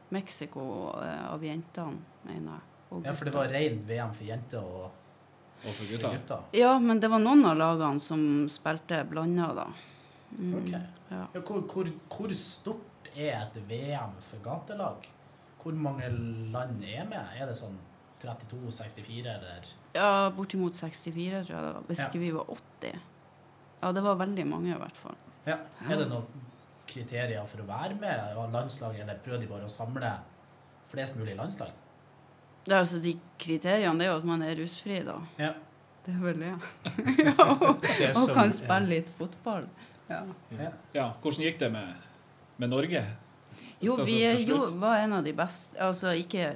Mexico 0.10 0.62
eh, 1.04 1.26
av 1.34 1.44
jentene, 1.44 2.00
mener 2.26 2.58
jeg. 2.58 3.04
Ja, 3.06 3.14
for 3.14 3.26
det 3.30 3.34
var 3.36 3.52
ren 3.54 3.84
VM 3.86 4.14
for 4.18 4.26
jenter 4.26 4.64
og 4.66 4.92
Og 5.60 5.74
for 5.76 5.86
gutter. 5.92 6.44
Ja, 6.56 6.72
men 6.80 7.00
det 7.04 7.10
var 7.12 7.20
noen 7.20 7.44
av 7.46 7.58
lagene 7.60 8.00
som 8.00 8.22
spilte 8.50 9.02
blanda, 9.10 9.50
da. 9.54 9.66
Mm, 10.40 10.54
Ok. 10.56 10.70
ja. 10.72 11.26
Ja, 11.34 11.42
hvor, 11.42 11.62
hvor, 11.68 11.90
hvor 12.10 12.34
stort 12.38 13.10
er 13.16 13.42
et 13.44 13.58
VM 13.68 14.14
for 14.24 14.40
gatelag? 14.46 15.10
Hvor 15.62 15.74
mange 15.76 16.08
land 16.54 16.84
er 16.88 17.04
med? 17.10 17.20
Er 17.36 17.46
det 17.52 17.58
sånn 17.60 17.76
32, 18.22 18.72
64 18.72 19.34
eller 19.36 19.68
ja, 19.96 20.30
bortimot 20.36 20.76
64, 20.76 21.44
tror 21.48 21.56
jeg 21.56 21.66
det 21.66 21.74
var. 21.74 21.84
Hvis 21.88 22.00
Ja. 22.00 22.08
ikke 22.08 22.20
vi 22.20 22.32
var 22.32 22.46
80. 22.56 23.00
Ja, 23.82 23.92
det 23.92 24.04
var 24.04 24.16
veldig 24.20 24.46
mange, 24.48 24.74
i 24.76 24.80
hvert 24.80 24.98
fall. 25.04 25.16
ja. 25.46 25.58
Er 25.90 25.98
det 25.98 26.08
noen 26.10 26.26
kriterier 26.90 27.46
for 27.50 27.64
å 27.64 27.68
være 27.70 27.98
med 28.00 28.36
av 28.38 28.52
landslaget, 28.54 29.04
eller 29.06 29.22
prøver 29.24 29.44
de 29.44 29.50
bare 29.52 29.70
å 29.70 29.72
samle 29.72 30.12
flest 30.90 31.20
mulig 31.20 31.38
landslag? 31.38 31.72
Ja, 32.68 32.82
altså, 32.82 33.00
de 33.02 33.16
kriteriene 33.42 33.98
det 33.98 34.08
er 34.08 34.12
jo 34.12 34.20
at 34.20 34.28
man 34.30 34.44
er 34.46 34.58
rusfri, 34.60 35.02
da. 35.08 35.18
Ja. 35.40 35.54
Det 36.06 36.16
er 36.16 36.22
vel 36.24 36.40
det. 36.42 36.54
ja, 37.26 37.36
og, 37.54 37.82
Det 37.86 38.12
og 38.18 38.32
kan 38.34 38.54
spille 38.56 38.94
litt 38.94 39.10
fotball. 39.18 39.68
Ja. 40.10 40.24
ja. 40.58 40.72
Ja, 40.96 41.08
hvordan 41.22 41.46
gikk 41.46 41.60
det 41.62 41.70
med, 41.74 42.08
med 42.58 42.72
Norge? 42.72 43.04
Jo, 43.80 43.94
Altså, 43.94 44.06
vi 44.10 44.48
jo, 44.50 44.58
var 44.82 45.04
en 45.04 45.14
av 45.20 45.24
de 45.24 45.32
beste 45.36 45.80
Altså 45.80 46.12
ikke 46.20 46.50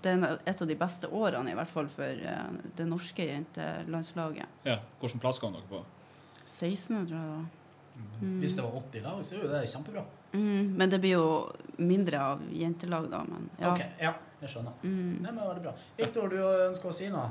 det 0.00 0.12
er 0.14 0.38
et 0.48 0.62
av 0.62 0.68
de 0.68 0.76
beste 0.80 1.08
årene, 1.12 1.52
i 1.52 1.56
hvert 1.58 1.68
fall, 1.68 1.88
for 1.92 2.08
eh, 2.08 2.52
det 2.78 2.86
norske 2.88 3.26
jentelandslaget. 3.26 4.60
Ja, 4.64 4.78
Hvilken 5.00 5.20
plass 5.20 5.40
kom 5.42 5.52
dere 5.52 5.66
på? 5.68 5.82
16, 6.46 7.02
tror 7.10 7.18
jeg 7.18 7.32
det. 7.34 7.59
Mm. 8.20 8.40
Hvis 8.40 8.56
det 8.56 8.62
var 8.62 8.70
80 8.76 9.04
lag, 9.04 9.20
så 9.24 9.34
er 9.34 9.44
jo 9.44 9.50
det 9.52 9.60
kjempebra. 9.72 10.02
Mm, 10.32 10.72
men 10.76 10.90
det 10.90 10.98
blir 11.00 11.16
jo 11.16 11.28
mindre 11.76 12.20
av 12.20 12.42
jentelag, 12.52 13.06
da. 13.10 13.22
Men 13.28 13.46
ja. 13.58 13.70
Ok, 13.72 13.84
ja, 14.00 14.12
jeg 14.42 14.52
skjønner. 14.52 14.72
Mm. 14.82 15.14
Nei, 15.22 15.30
men 15.30 15.40
veldig 15.40 15.62
bra. 15.64 15.76
Viktor, 15.98 16.28
du 16.28 16.40
ønsker 16.68 16.92
å 16.92 16.96
si 16.96 17.08
noe? 17.12 17.30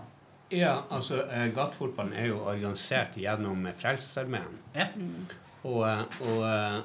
Ja, 0.50 0.80
altså, 0.90 1.22
eh, 1.30 1.52
gatefotballen 1.54 2.16
er 2.18 2.32
jo 2.32 2.40
organisert 2.42 3.18
gjennom 3.22 3.68
Frelsesarmeen. 3.78 4.56
Ja. 4.74 4.88
Mm. 4.96 5.28
Og, 5.70 5.84
eh, 5.86 6.02
og 6.26 6.46
eh, 6.50 6.80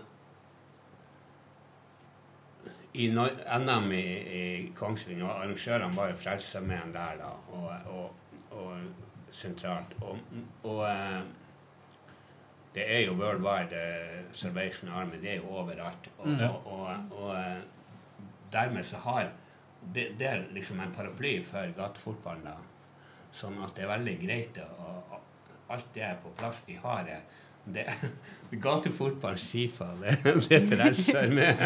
i 3.00 3.08
NM 3.08 3.88
i, 3.96 4.04
i 4.40 4.42
Kongsvinger, 4.76 5.32
arrangørene 5.32 5.96
var 5.96 6.12
jo 6.12 6.20
Frelsesarmeen 6.20 6.92
der, 6.92 7.16
da, 7.22 7.32
og, 7.56 7.72
og, 7.94 8.52
og 8.52 9.32
sentralt. 9.34 9.96
Og, 10.04 10.20
og 10.68 10.84
det 12.74 12.84
er 12.90 13.04
jo 13.06 13.14
World 13.18 13.42
Wide 13.44 13.78
eh, 13.78 14.24
Salvation 14.34 14.90
Army, 14.90 15.20
det 15.22 15.30
er 15.30 15.36
jo 15.36 15.48
overalt. 15.60 16.08
Og, 16.18 16.26
Mm. 16.26 16.40
og, 16.48 16.66
og, 16.66 17.18
og 17.20 17.34
eh, 17.36 17.62
dermed 18.52 18.84
så 18.84 18.96
har 19.04 19.30
det, 19.94 20.08
det 20.18 20.26
er 20.26 20.44
liksom 20.52 20.80
en 20.80 20.92
paraply 20.94 21.36
for 21.44 21.70
gatefotballen. 21.76 22.48
Sånn 23.34 23.58
at 23.64 23.74
det 23.76 23.84
er 23.84 23.90
veldig 23.92 24.14
greit. 24.22 24.58
Og, 24.64 25.12
og 25.12 25.20
alt 25.74 25.88
det 25.94 26.02
er 26.06 26.16
på 26.22 26.30
plass. 26.38 26.62
De 26.66 26.76
har 26.82 27.02
det. 27.04 27.18
Det 27.66 27.86
gatefotball, 28.62 29.34
Fifa, 29.40 29.86
det, 30.00 30.18
det 30.48 30.60
frelser 30.70 31.28
med. 31.34 31.56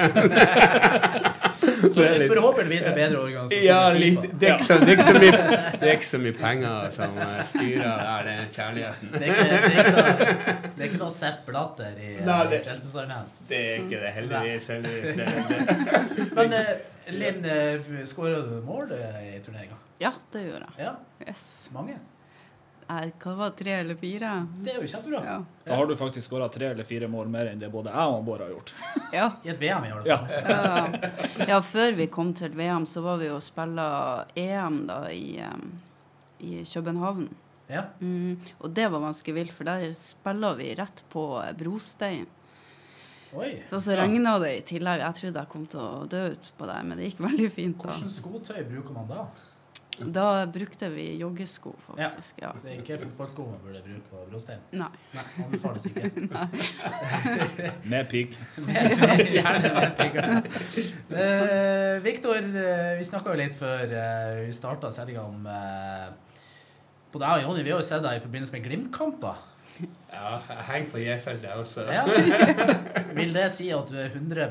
Så 1.93 2.05
forhåpentligvis 2.31 2.87
er 2.89 2.95
bedre 2.97 3.19
organisasjon 3.27 3.65
Ja, 3.67 3.81
enn 3.91 3.99
litt, 4.01 4.21
FIFA. 4.23 4.39
det, 4.41 4.49
er 4.49 4.55
ikke 4.55 4.65
så, 4.69 4.79
det, 4.81 4.89
er 4.89 4.95
ikke 4.95 5.07
så 5.09 5.15
mye, 5.19 5.41
det 5.83 5.89
er 5.91 5.93
ikke 5.99 6.09
så 6.09 6.21
mye 6.23 6.37
penger 6.39 6.89
som 6.97 7.19
eh, 7.25 7.39
styrer 7.51 7.85
der, 7.85 8.29
det 8.29 8.35
er 8.39 8.49
kjærligheten. 8.57 9.13
Det 9.13 9.29
er 9.29 10.87
ikke, 10.89 11.01
noe, 11.03 11.11
Sepp 11.13 11.43
Blatter 11.51 11.93
i 11.99 12.13
Nei, 12.25 12.39
det- 12.51 12.61
eh, 12.61 12.65
Frelsesarmeen. 12.71 13.33
Det 13.51 13.61
er 13.65 13.83
ikke 13.85 14.03
det, 14.05 14.13
heldigvis. 14.17 14.69
heldigvis. 14.73 15.09
Det, 15.19 15.27
det. 15.51 16.29
Men 16.39 16.57
eh, 16.63 16.73
Linn, 17.19 17.45
uh, 17.49 17.91
skåra 18.09 18.41
du 18.45 18.59
mål 18.67 18.91
eh, 18.97 19.21
i 19.37 19.39
turneringa? 19.45 19.77
ja, 20.03 20.13
det 20.33 20.43
gjør 20.47 20.63
jeg. 20.65 20.73
Ja, 20.87 20.95
Yes. 21.27 21.45
mange. 21.75 21.97
Hva 22.89 23.35
var 23.37 23.51
tre 23.57 23.73
eller 23.83 23.99
fire? 24.01 24.31
Det 24.65 24.73
er 24.73 24.79
jo 24.81 24.87
kjempebra. 24.89 25.19
Ja. 25.27 25.39
Da 25.67 25.77
har 25.77 25.87
du 25.91 25.93
faktisk 26.01 26.31
skåra 26.31 26.47
tre 26.49 26.71
eller 26.73 26.87
fire 26.89 27.09
mål 27.13 27.29
mer 27.29 27.51
enn 27.51 27.61
det 27.61 27.69
både 27.73 27.93
jeg 27.93 28.15
og 28.15 28.23
Bård 28.25 28.41
har 28.41 28.55
gjort. 28.55 28.73
ja. 29.19 29.27
I 29.45 29.51
et 29.53 29.61
VM, 29.61 29.85
i 29.85 29.93
år, 29.93 30.07
Ja. 30.09 30.17
fall. 30.23 30.97
Ja. 31.37 31.51
ja, 31.53 31.59
før 31.61 31.93
vi 31.99 32.07
kom 32.09 32.33
til 32.39 32.57
VM, 32.57 32.87
så 32.89 33.03
var 33.05 33.21
vi 33.21 33.29
og 33.35 33.43
spilla 33.45 33.89
EM 34.37 34.87
da 34.89 35.03
i, 35.13 35.37
i 36.41 36.63
København. 36.65 37.29
Ja. 37.69 37.85
Mm, 38.01 38.39
og 38.65 38.73
det 38.73 38.89
var 38.89 39.05
ganske 39.05 39.33
vilt, 39.37 39.53
for 39.53 39.69
der 39.69 39.91
spiller 39.93 40.57
vi 40.57 40.73
rett 40.79 41.05
på 41.13 41.27
brostein. 41.61 42.25
Oi. 43.37 43.51
Så 43.69 43.77
så 43.85 43.93
regna 44.01 44.39
det 44.41 44.55
i 44.57 44.61
tillegg. 44.71 45.03
Jeg 45.05 45.17
trodde 45.19 45.43
jeg 45.43 45.53
kom 45.53 45.67
til 45.69 45.83
å 45.85 46.07
dø 46.09 46.23
ut 46.33 46.47
på 46.57 46.69
det, 46.71 46.79
men 46.89 46.97
det 46.97 47.11
gikk 47.11 47.19
veldig 47.27 47.49
fint. 47.53 47.77
da. 47.77 47.91
Hvordan 47.93 48.15
skotøy 48.15 48.63
bruker 48.71 48.97
man 48.97 49.11
da? 49.11 49.27
Da 49.99 50.47
brukte 50.47 50.89
vi 50.93 51.17
joggesko, 51.19 51.73
faktisk. 51.87 52.39
Ja. 52.43 52.53
Det 52.63 52.71
er 52.73 52.79
ikke 52.83 52.99
fotballsko 53.03 53.47
man 53.49 53.61
burde 53.65 53.83
bruke 53.83 54.05
på 54.11 54.23
brostein. 54.31 54.63
Nei. 54.79 54.91
Nei, 55.17 55.25
anbefales 55.45 55.89
ikke. 55.91 56.11
Med 57.93 58.09
pigg. 58.11 58.39
Gjerne 58.69 59.75
med 59.75 59.99
pigg. 59.99 60.19
uh, 61.11 61.99
Viktor, 62.05 62.39
eh, 62.39 62.95
vi 62.99 63.07
snakka 63.09 63.35
jo 63.35 63.43
litt 63.43 63.59
før 63.59 63.85
uh, 63.91 64.41
vi 64.47 64.55
starta 64.57 64.91
sendinga 64.95 65.27
om 65.27 65.47
uh, 65.49 66.09
Både 67.13 67.25
jeg 67.25 67.43
og 67.43 67.47
Jonny 67.49 67.63
vi 67.65 67.73
har 67.73 67.81
jo 67.81 67.87
sett 67.89 68.05
deg 68.05 68.19
i 68.19 68.23
forbindelse 68.23 68.55
med 68.55 68.67
Glimt-kamper. 68.67 69.39
Ja, 70.13 70.39
jeg 70.43 70.65
henger 70.69 70.91
på 70.93 71.01
J-feltet, 71.01 71.47
jeg 71.49 71.63
også. 71.63 71.87
Ja. 71.89 72.03
Vil 73.17 73.33
det 73.35 73.47
si 73.55 73.71
at 73.73 73.89
du 73.91 73.97
er 73.97 74.11
100 74.11 74.51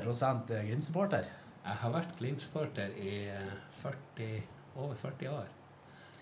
Glimt-supporter? 0.66 1.28
Jeg 1.68 1.80
har 1.82 1.92
vært 1.92 2.14
Glimt-supporter 2.20 2.94
i 3.04 3.14
eh, 3.28 3.56
40, 3.82 4.30
over 4.78 4.96
40 4.96 5.30
år. 5.34 5.48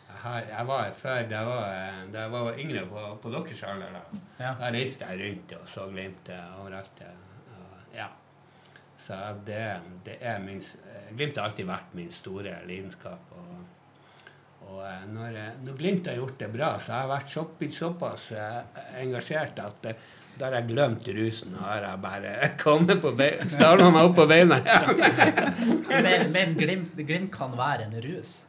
Jeg, 0.07 0.17
har, 0.21 0.39
jeg 0.49 0.67
var 0.67 0.91
før 0.95 1.23
da 1.29 1.37
jeg 1.39 1.47
var, 1.47 1.69
da 2.13 2.21
jeg 2.21 2.31
var 2.31 2.59
yngre 2.61 2.83
på, 2.89 3.05
på 3.23 3.31
deres 3.33 3.63
alder. 3.67 3.95
Da. 3.97 4.19
Ja. 4.39 4.51
da 4.59 4.69
reiste 4.75 5.05
jeg 5.09 5.19
rundt 5.23 5.55
og 5.59 5.67
så 5.67 5.87
Glimt 5.91 6.29
eh, 6.29 6.59
overalt. 6.61 7.01
eh, 7.01 7.57
og, 7.57 7.79
Ja. 7.95 8.07
Så 8.97 9.15
det, 9.45 9.59
det 10.05 10.17
er 10.21 10.39
min 10.39 10.61
Glimt 11.17 11.37
har 11.37 11.49
alltid 11.49 11.67
vært 11.67 11.95
min 11.97 12.11
store 12.11 12.53
lidenskap. 12.67 13.31
Og, 13.31 13.57
og 14.65 14.81
eh, 14.85 15.01
når, 15.13 15.39
eh, 15.39 15.57
når 15.65 15.77
Glimt 15.79 16.07
har 16.09 16.19
gjort 16.19 16.39
det 16.41 16.51
bra, 16.53 16.71
så 16.81 16.93
har 16.93 17.03
jeg 17.03 17.11
vært 17.13 17.33
så, 17.33 17.43
såpass 17.79 18.29
eh, 18.35 18.85
engasjert 19.03 19.59
at 19.61 19.89
da 20.35 20.49
har 20.49 20.57
jeg 20.57 20.69
glemt 20.73 21.05
rusen. 21.15 21.53
og 21.55 21.67
har 21.67 21.85
jeg 21.85 22.01
bare 22.03 22.33
kommet 22.63 23.03
på 23.03 23.13
beina, 23.15 23.47
starta 23.51 23.91
meg 23.91 24.09
opp 24.09 24.17
på 24.17 24.25
beina. 24.29 24.59
Så 25.87 26.01
men, 26.03 26.27
men 26.33 26.57
glimt, 26.59 26.97
glimt 26.97 27.31
kan 27.33 27.55
være 27.55 27.87
en 27.87 27.95
rus? 28.03 28.41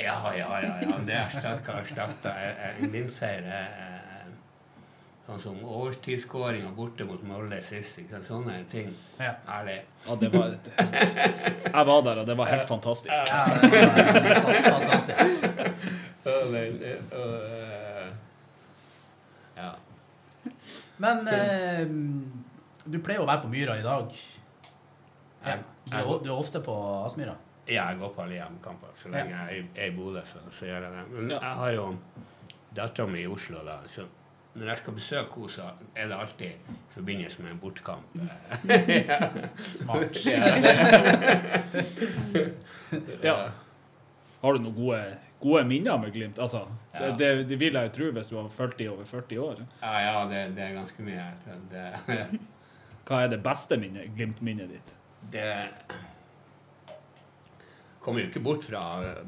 Ja, 0.00 0.16
ja, 0.34 0.48
ja. 0.62 0.72
ja. 0.82 0.96
Det 1.06 1.18
har 1.20 1.60
kan 1.66 1.82
erstatte 1.82 2.32
en 2.32 2.88
Glimt-seier. 2.88 3.44
Sånn 5.26 5.38
som 5.40 5.54
overtidsskåringa 5.64 6.68
borte 6.76 7.04
mot 7.08 7.22
Molde 7.24 7.56
sist. 7.64 7.96
Ikke 8.02 8.10
sant? 8.18 8.26
Sånne 8.28 8.58
ting. 8.68 8.90
Ja. 9.18 9.30
Ærlig. 9.48 9.78
Ja, 10.06 10.16
det 10.20 10.28
var 10.34 10.50
Jeg 10.52 11.86
var 11.88 12.02
der, 12.04 12.18
og 12.20 12.26
det 12.28 12.36
var 12.36 12.50
helt 12.50 12.68
fantastisk. 12.68 13.14
Ja, 13.30 13.44
det 13.62 13.70
var 14.44 14.52
helt 14.52 14.68
fantastisk. 14.68 15.18
Det- 16.24 16.98
eh, 17.12 18.08
Ja. 19.56 19.70
Men 20.96 21.28
eh, 21.28 21.86
du 22.84 22.98
pleier 23.04 23.20
å 23.22 23.26
være 23.28 23.42
på 23.44 23.50
Myra 23.52 23.76
i 23.80 23.82
dag. 23.84 24.12
Du, 25.44 25.50
er- 25.96 26.20
du 26.24 26.28
er 26.30 26.36
ofte 26.36 26.60
på 26.64 26.74
Aspmyra? 27.04 27.34
ja, 27.66 27.86
jeg 27.90 27.98
går 28.00 28.10
på 28.16 28.22
alle 28.22 28.34
hjemmekamper. 28.36 28.88
Så 28.94 29.08
lenge 29.08 29.30
jeg 29.32 29.40
er 29.48 29.54
i- 29.62 29.86
er 29.86 29.90
Bodø, 29.96 30.20
så, 30.28 30.38
så 30.52 30.66
gjør 30.68 30.82
jeg 30.84 30.92
det. 30.92 31.04
Men 31.16 31.30
jeg 31.30 31.40
har 31.60 31.72
jo 31.72 31.86
dattera 32.76 33.06
mi 33.08 33.22
i 33.22 33.26
Oslo, 33.26 33.62
da. 33.64 33.78
Så 33.88 34.04
når 34.54 34.66
jeg 34.70 34.78
skal 34.78 34.92
besøke 34.94 35.34
henne, 35.34 35.50
så 35.50 35.62
er 35.96 36.08
det 36.10 36.16
alltid 36.18 36.46
i 36.46 36.76
forbindelse 36.94 37.42
med 37.42 37.50
en 37.52 37.58
bortkamp. 37.58 38.06
Smart. 39.80 40.18
Ja. 43.22 43.36
Har 44.44 44.52
du 44.52 44.60
noen 44.60 44.74
gode, 44.76 44.98
gode 45.40 45.64
minner 45.68 45.98
med 45.98 46.12
Glimt? 46.14 46.38
Altså, 46.38 46.64
Ja. 46.94 46.98
det, 47.08 47.18
det, 47.18 47.48
det 47.48 47.58
vil 47.60 47.72
jeg 47.74 47.88
jo 47.88 47.94
tro 47.96 48.10
hvis 48.14 48.28
du 48.30 48.36
har 48.38 48.48
fulgt 48.52 48.78
dem 48.78 48.92
over 48.92 49.04
40 49.08 49.38
år. 49.42 49.62
Ja, 49.82 49.94
ja, 50.04 50.16
det, 50.30 50.42
det 50.56 50.62
er 50.68 50.74
ganske 50.76 51.02
mye. 51.02 51.24
Hva 53.04 53.22
er 53.24 53.28
det 53.34 53.40
beste 53.44 53.76
Glimt-minnet 53.80 54.70
ditt? 54.76 54.92
det 55.32 55.54
kommer 58.04 58.20
jo 58.20 58.26
ikke 58.28 58.40
bort 58.44 58.64
fra 58.68 58.80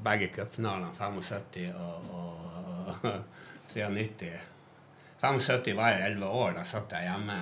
begge 0.05 0.27
cupfinalene, 0.35 0.91
75 0.99 1.71
og, 1.81 2.11
og 2.13 3.07
93. 3.73 4.29
75 5.33 5.77
var 5.77 5.89
jeg 5.95 6.11
11 6.13 6.27
år. 6.27 6.53
Da 6.59 6.65
satt 6.65 6.93
jeg 6.93 7.09
hjemme 7.11 7.37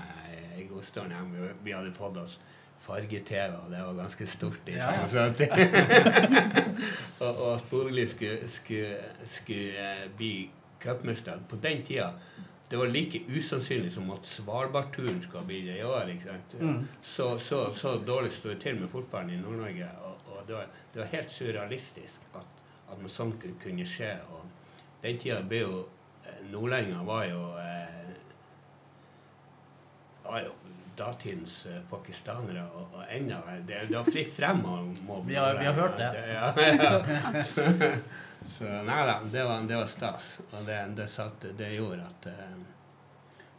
i- 0.59 0.67
godstolen 0.71 1.11
hjemme. 1.13 1.51
Vi 1.65 1.73
hadde 1.73 1.93
fått 1.97 2.17
oss 2.17 2.39
farge-TV, 2.85 3.55
og 3.65 3.71
det 3.73 3.81
var 3.87 3.95
ganske 4.03 4.27
stort 4.29 4.69
i 4.69 4.75
Ja, 4.77 4.91
ja. 4.93 5.07
75. 5.07 6.35
og 7.25 7.39
og 7.47 7.61
Bodø-Glimt 7.71 8.11
skulle, 8.11 8.49
skulle, 8.49 8.97
skulle 9.25 9.87
bli 10.17 10.51
cupmester 10.81 11.39
på 11.49 11.57
den 11.63 11.83
tida 11.87 12.11
det 12.71 12.79
var 12.81 12.87
like 12.91 13.21
usannsynlig 13.29 13.93
som 13.93 14.09
at 14.11 14.27
Svalbardturen 14.27 15.21
skal 15.23 15.45
bli 15.47 15.61
det 15.67 15.77
i 15.79 15.83
år. 15.85 16.09
ikke 16.11 16.25
sant? 16.33 16.55
Mm. 16.61 16.87
Så, 17.03 17.39
så, 17.39 17.59
så 17.77 17.93
dårlig 18.07 18.33
sto 18.33 18.49
det 18.49 18.61
til 18.65 18.81
med 18.81 18.89
fotballen 18.91 19.31
i 19.31 19.37
Nord-Norge. 19.37 19.89
Og, 20.05 20.17
og 20.33 20.41
det, 20.49 20.55
var, 20.57 20.67
det 20.95 21.01
var 21.03 21.11
helt 21.13 21.31
surrealistisk 21.31 22.25
at, 22.35 22.49
at 22.91 22.99
noe 23.05 23.13
sånt 23.13 23.45
kunne- 23.63 23.87
skje. 23.87 24.15
Og 24.33 24.49
den 25.05 25.19
tida 25.23 25.43
ble 25.47 25.61
jo 25.61 25.85
Nordlendinger 26.53 27.05
var 27.09 27.25
jo 27.29 27.41
eh, 27.59 28.13
var 30.25 30.41
jo 30.47 30.53
datidens 30.97 31.57
eh, 31.67 31.81
pakistanere 31.91 32.63
og, 32.79 32.93
og 33.01 33.03
enda 33.11 33.41
det, 33.67 33.81
det 33.89 33.97
var 33.97 34.07
fritt 34.07 34.31
frem 34.33 34.61
å 34.63 34.77
mobbe 35.09 35.27
Vi 35.33 35.35
har- 35.41 35.57
vi 35.59 35.65
har 35.67 35.75
hørt 35.79 35.97
det. 35.99 36.11
Ja, 36.33 36.53
ja. 36.71 37.43
Så, 37.43 37.65
så 38.55 38.65
nei 38.87 39.01
da, 39.09 39.17
det 39.33 39.43
var, 39.49 39.65
det 39.69 39.81
var 39.81 39.91
stas. 39.91 40.29
Og 40.53 40.63
det, 40.69 40.79
det, 41.01 41.09
satt, 41.11 41.49
det 41.59 41.73
gjorde 41.75 42.07
at 42.07 42.31
eh, 42.31 42.55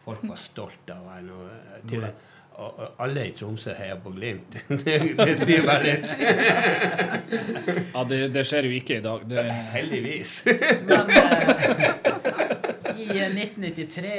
folk 0.06 0.24
var 0.30 0.40
stolte 0.40 0.96
av 0.96 1.12
å 1.12 1.42
Og, 1.44 1.90
til, 1.92 2.08
og, 2.56 2.80
og 2.80 3.02
alle 3.04 3.26
i 3.28 3.34
Tromsø 3.36 3.74
heier 3.76 3.98
på 4.00 4.14
Glimt. 4.16 4.56
det, 4.86 4.96
det 5.20 5.34
sier 5.44 5.66
bare 5.68 5.84
litt. 5.84 6.08
Ja, 7.92 8.06
det, 8.08 8.22
det 8.32 8.46
skjer 8.48 8.70
jo 8.70 8.78
ikke 8.80 9.02
i 9.02 9.04
dag. 9.04 9.26
Det, 9.28 9.44
Heldigvis. 9.76 10.38
Men 10.88 11.12
eh, 11.12 12.15
1993 13.24 14.14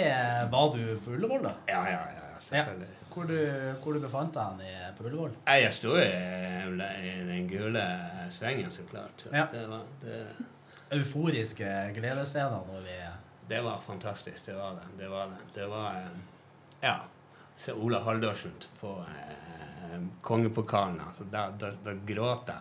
var 0.52 0.76
du 0.76 0.84
på 1.04 1.16
Ullevål, 1.16 1.42
da? 1.48 1.54
ja, 1.70 1.82
ja, 1.90 2.00
ja, 2.16 2.40
selvfølgelig. 2.40 2.92
Hvor 3.16 3.24
du, 3.24 3.38
hvor 3.82 3.96
du 3.96 4.00
befant 4.02 4.34
deg 4.34 4.64
hen 4.66 4.96
på 4.98 5.06
Ullevål? 5.08 5.36
Jeg 5.48 5.72
sto 5.72 5.94
i, 5.96 6.08
i 6.08 7.14
den 7.30 7.46
gule 7.48 7.84
svingen, 8.30 8.70
så 8.70 8.84
klart. 8.90 9.24
Ja. 9.32 9.46
det, 9.52 9.64
var, 9.70 9.86
det, 10.02 10.20
Euforiske 10.96 11.70
gledesscener 11.96 12.66
når 12.68 12.84
vi 12.84 12.98
det 13.48 13.60
var 13.62 13.78
fantastisk. 13.86 14.46
Det 14.46 14.52
var 14.52 14.70
det. 14.70 15.04
Det 15.04 15.08
var, 15.08 15.26
det. 15.26 15.60
Det 15.60 15.66
var 15.66 15.86
eh, 15.86 16.08
Ja. 16.80 16.94
Se 17.56 17.72
Ola 17.72 18.00
Haldorsen 18.00 18.52
på 18.80 19.04
eh, 19.08 20.00
kongepokalen. 20.20 21.00
Altså, 21.08 21.24
da, 21.24 21.46
da, 21.60 21.70
da 21.84 21.94
gråt 22.06 22.50
jeg. 22.50 22.60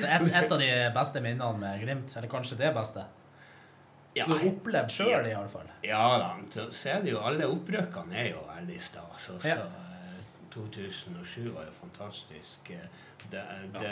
Så 0.00 0.08
et, 0.08 0.24
et 0.32 0.52
av 0.52 0.58
de 0.58 0.70
beste 0.94 1.20
minnene 1.20 1.58
med 1.60 1.84
Glimt, 1.84 2.16
eller 2.16 2.32
kanskje 2.32 2.56
det 2.58 2.72
beste, 2.74 3.04
Ja, 4.14 4.24
som 4.24 4.32
du 4.32 4.38
har 4.38 4.48
opplevd 4.52 4.90
sjøl, 4.92 5.26
i 5.26 5.32
alle 5.34 5.48
fall. 5.48 5.68
ja 5.82 6.18
da. 6.18 6.34
Så, 6.50 6.66
så 6.72 6.88
er 6.96 7.02
det 7.02 7.10
jo 7.14 7.20
alle 7.24 7.46
opprykkene 7.48 8.12
er 8.24 8.30
jo 8.34 8.42
veldig 8.48 8.80
stas. 8.80 9.28
Så 9.28 9.38
Ja. 9.48 9.56
eh, 9.56 10.18
2007 10.52 11.48
var 11.54 11.64
jo 11.64 11.72
fantastisk. 11.80 12.70
Eh, 12.70 12.86
Det, 13.30 13.40
det, 13.78 13.90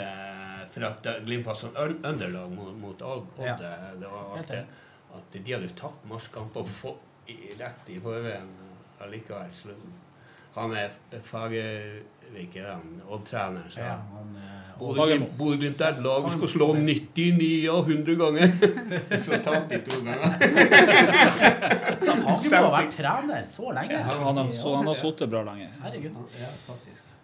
for 0.73 0.85
at 0.85 1.03
det- 1.03 1.21
Glimt 1.25 1.47
var 1.47 1.55
sånn 1.55 1.77
underlag 2.05 2.51
mot, 2.51 2.75
mot 2.77 3.03
Odd. 3.03 3.27
Ja. 3.39 3.55
Det, 3.57 4.01
Det 4.01 4.09
var 4.11 4.39
at, 4.39 4.49
det, 4.49 4.67
at 5.15 5.31
de 5.45 5.53
hadde 5.53 5.69
tapt 5.79 6.05
masse 6.05 6.29
kamper 6.35 6.67
rett 7.61 7.89
i 7.89 8.01
forveien 8.01 8.49
eh, 8.99 9.05
allikevel. 9.05 9.53
Så 9.55 9.69
han 10.57 10.73
er 10.75 10.91
Fagervik, 11.23 12.05
er 12.37 12.81
den 12.81 13.03
Odd-trener. 13.09 13.67
Så 13.71 13.81
Ja, 13.81 13.97
han, 14.15 14.37
eh, 14.37 14.61
Bodø-Glimt 14.81 15.81
er 15.81 15.93
et 15.93 16.03
lag 16.05 16.25
vi 16.25 16.31
skal 16.31 16.49
slå 16.49 16.69
99 16.75 17.69
av 17.69 17.91
100 17.91 18.17
ganger. 18.17 18.55
Så 19.25 19.41
tapte 19.45 19.77
de 19.77 19.81
to 19.85 19.99
ganger. 20.01 20.39
Så 22.05 22.17
Fagermo 22.17 22.57
har 22.57 22.77
vært 22.79 22.95
trener 22.97 23.43
så 23.45 23.73
lenge? 23.77 23.99
Ja, 23.99 24.17
han 24.25 24.41
har, 24.41 24.53
så 24.57 24.77
han 24.79 24.89
har 24.89 24.97
sittet 24.97 25.31
bra 25.33 25.43
lenge. 25.45 25.69
Herregud. 25.83 26.17
Ja. 26.41 26.49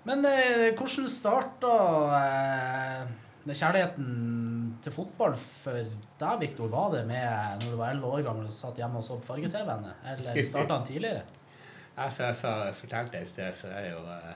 Men 0.07 0.27
eh, 0.29 0.75
hvordan 0.77 1.09
starta 1.11 1.73
eh, 2.21 3.07
kjærligheten 3.49 4.77
til 4.85 4.95
fotball 4.95 5.35
for 5.39 5.81
deg, 6.21 6.41
Viktor? 6.45 6.69
Var 6.71 6.93
det 6.93 7.07
med 7.09 7.65
når 7.65 7.73
du 7.73 7.77
var 7.81 7.95
11 7.95 8.13
år 8.13 8.27
gammel 8.29 8.51
og 8.51 8.55
satt 8.55 8.79
hjemme 8.79 9.01
og 9.01 9.07
så 9.07 9.19
på 9.23 9.31
farge-TV-en? 9.33 9.89
Eller 10.13 10.43
starta 10.47 10.79
han 10.79 10.87
tidligere? 10.87 11.25
altså, 12.05 12.29
jeg 12.29 12.37
sa, 12.43 12.53
jeg 12.69 12.77
fortalte 12.83 13.23
i 13.23 13.31
sted, 13.33 13.57
så 13.57 13.73
er 13.73 13.89
jeg 13.89 13.97
jo 13.97 14.05
eh, 14.13 14.35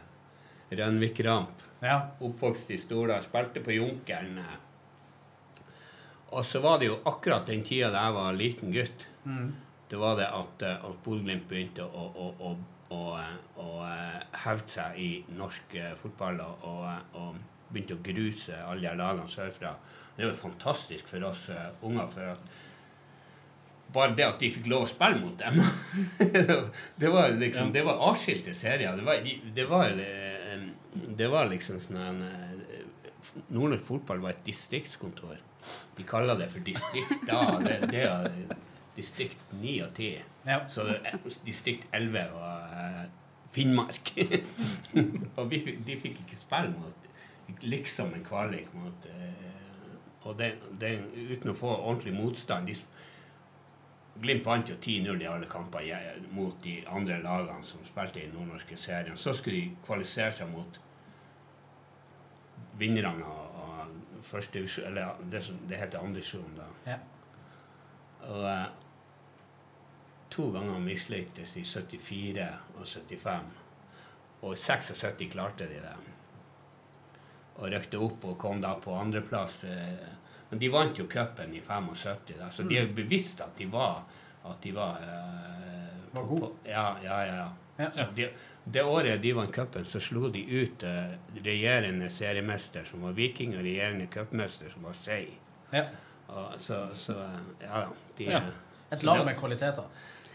Rønvik 0.70 1.20
Ramp. 1.26 1.62
Ja. 1.82 1.96
Oppvokst 2.20 2.70
i 2.70 2.78
Stordal, 2.78 3.22
spilte 3.24 3.62
på 3.64 3.74
Junkeren. 3.74 4.38
Og 6.30 6.44
så 6.46 6.60
var 6.62 6.78
det 6.78 6.86
jo 6.90 6.98
akkurat 7.10 7.48
den 7.50 7.64
tida 7.66 7.90
da 7.90 8.04
jeg 8.06 8.16
var 8.18 8.36
liten 8.38 8.74
gutt, 8.74 9.06
Mm. 9.24 9.52
det 9.90 9.98
var 9.98 10.16
det 10.16 10.26
at, 10.32 10.62
eh, 10.62 10.84
at 10.84 11.02
Bodø-Glimt 11.04 11.48
begynte 11.48 11.82
å, 11.82 12.04
å, 12.16 12.56
å, 12.90 12.98
å, 13.56 13.72
eh, 13.84 14.22
hevde 14.44 14.68
seg 14.68 14.96
i 14.98 15.08
norsk 15.36 15.74
eh, 15.74 15.90
fotball 16.00 16.40
og, 16.40 16.64
og, 17.14 17.36
begynte 17.70 17.94
å 17.94 18.02
gruse 18.02 18.56
alle 18.66 18.88
de 18.88 18.96
lagene 18.98 19.28
sørfra. 19.30 19.74
Det 20.16 20.24
var 20.24 20.32
jo 20.32 20.40
fantastisk 20.40 21.06
for 21.06 21.22
oss 21.28 21.44
unger. 21.82 22.08
for 22.10 22.32
at 22.32 22.38
bare 23.92 24.14
det 24.14 24.24
at 24.24 24.38
de 24.38 24.50
fikk 24.50 24.66
lov 24.66 24.82
å 24.82 24.88
spille 24.90 25.20
mot 25.20 25.38
dem 25.38 25.60
Det 27.00 27.10
var 27.10 27.30
liksom, 27.38 27.70
det 27.72 27.84
var 27.86 28.02
avskilte 28.08 28.54
serier. 28.54 28.96
Det 28.96 29.04
var, 29.06 29.22
det 29.54 29.68
var, 29.70 29.94
det 30.92 31.28
var 31.30 31.50
liksom 31.50 31.78
sånn 31.82 32.00
en 32.00 32.24
eh, 32.26 32.80
Nordnorsk 33.52 33.84
fotball 33.84 34.22
var 34.24 34.32
et 34.32 34.46
distriktskontor. 34.46 35.36
De 35.96 36.04
kaller 36.08 36.38
det 36.40 36.48
for 36.50 36.64
distrikt 36.64 37.26
da. 37.28 37.42
Det, 37.60 37.76
det 37.92 38.06
er 38.08 38.30
distrikt 38.96 39.52
9 39.60 39.74
og 39.84 39.92
10. 39.92 40.22
ja. 40.48 40.62
Så 40.72 40.86
er 40.88 41.18
distrikt 41.44 41.86
11 41.92 42.32
var 42.32 42.72
eh, 42.80 43.04
Finnmark. 43.52 44.14
og 45.38 45.50
vi, 45.50 45.60
de 45.86 45.98
fikk 46.00 46.22
ikke 46.24 46.38
spille 46.38 46.72
mot 46.74 47.08
liksom 47.66 48.14
en 48.14 48.24
kvalik 48.24 48.70
mot 48.74 49.06
eh, 49.10 49.46
Og 50.22 50.36
det, 50.38 50.50
det, 50.80 50.98
uten 51.30 51.50
å 51.52 51.56
få 51.56 51.70
ordentlig 51.72 52.12
motstand. 52.12 52.68
De, 52.68 52.74
Glimt 54.20 54.44
vant 54.44 54.68
jo 54.68 54.76
10-0 54.76 55.22
i 55.22 55.28
alle 55.28 55.48
kamper 55.48 55.86
mot 56.36 56.56
de 56.62 56.80
andre 56.88 57.16
lagene 57.22 57.64
som 57.64 57.84
spilte 57.86 58.20
i 58.20 58.26
den 58.26 58.36
nordnorske 58.36 58.76
serien. 58.76 59.16
Så 59.16 59.32
skulle 59.34 59.56
de 59.56 59.76
kvalifisere 59.86 60.34
seg 60.36 60.50
mot 60.52 60.80
vinnerne 62.80 63.24
av, 63.24 63.40
første 64.22 64.60
eller 64.86 65.16
det, 65.32 65.40
som, 65.44 65.56
det 65.68 65.80
heter 65.80 66.02
andre 66.04 66.20
divisjon 66.20 66.58
da. 66.58 66.68
Ja. 66.86 66.98
Og 68.28 68.44
eh, 68.50 68.66
to 70.30 70.50
ganger 70.54 70.82
mislyktes 70.84 71.56
i 71.56 71.64
74 71.64 72.46
og 72.76 72.86
75. 72.86 73.50
Og 74.40 74.54
i 74.54 74.60
76 74.60 75.32
klarte 75.32 75.68
de 75.68 75.80
det. 75.80 75.96
Og 77.60 77.72
røkte 77.72 78.00
opp 78.00 78.24
og 78.28 78.38
kom 78.40 78.60
da 78.62 78.74
på 78.80 78.94
andreplass. 78.96 79.64
Eh, 79.64 80.08
men 80.50 80.58
de 80.58 80.68
vant 80.72 80.98
jo 80.98 81.06
cupen 81.10 81.54
i 81.54 81.60
75, 81.62 82.34
da, 82.38 82.50
så 82.50 82.62
de 82.66 82.76
er 82.78 82.88
jo 82.88 82.94
bevisst 82.96 83.40
at 83.44 83.56
de 83.58 83.66
var 83.70 84.02
at 84.44 84.62
de 84.62 84.72
var, 84.74 84.96
uh, 85.04 86.14
Var 86.14 86.22
gode. 86.26 86.48
Ja, 86.66 86.96
ja, 87.04 87.18
ja. 87.26 87.48
Ja. 87.78 88.06
De, 88.16 88.28
det 88.64 88.82
året 88.82 89.22
de 89.22 89.32
vant 89.36 89.52
cupen, 89.54 89.84
så 89.84 90.00
slo 90.00 90.28
de 90.32 90.42
ut 90.42 90.82
uh, 90.82 91.12
regjerende 91.44 92.08
seriemester, 92.10 92.84
som 92.88 93.04
var 93.06 93.12
Viking, 93.16 93.54
og 93.56 93.62
regjerende 93.64 94.08
cupmester, 94.10 94.70
som 94.72 94.88
var 94.88 94.96
Sei. 94.98 95.28
ja. 95.72 95.84
Og 96.30 96.54
Så, 96.58 96.88
så 96.94 97.14
ja, 97.60 97.84
de, 98.18 98.24
Ja. 98.24 98.40
Et 98.92 99.02
lag 99.02 99.24
med 99.24 99.36
kvaliteter. 99.38 99.86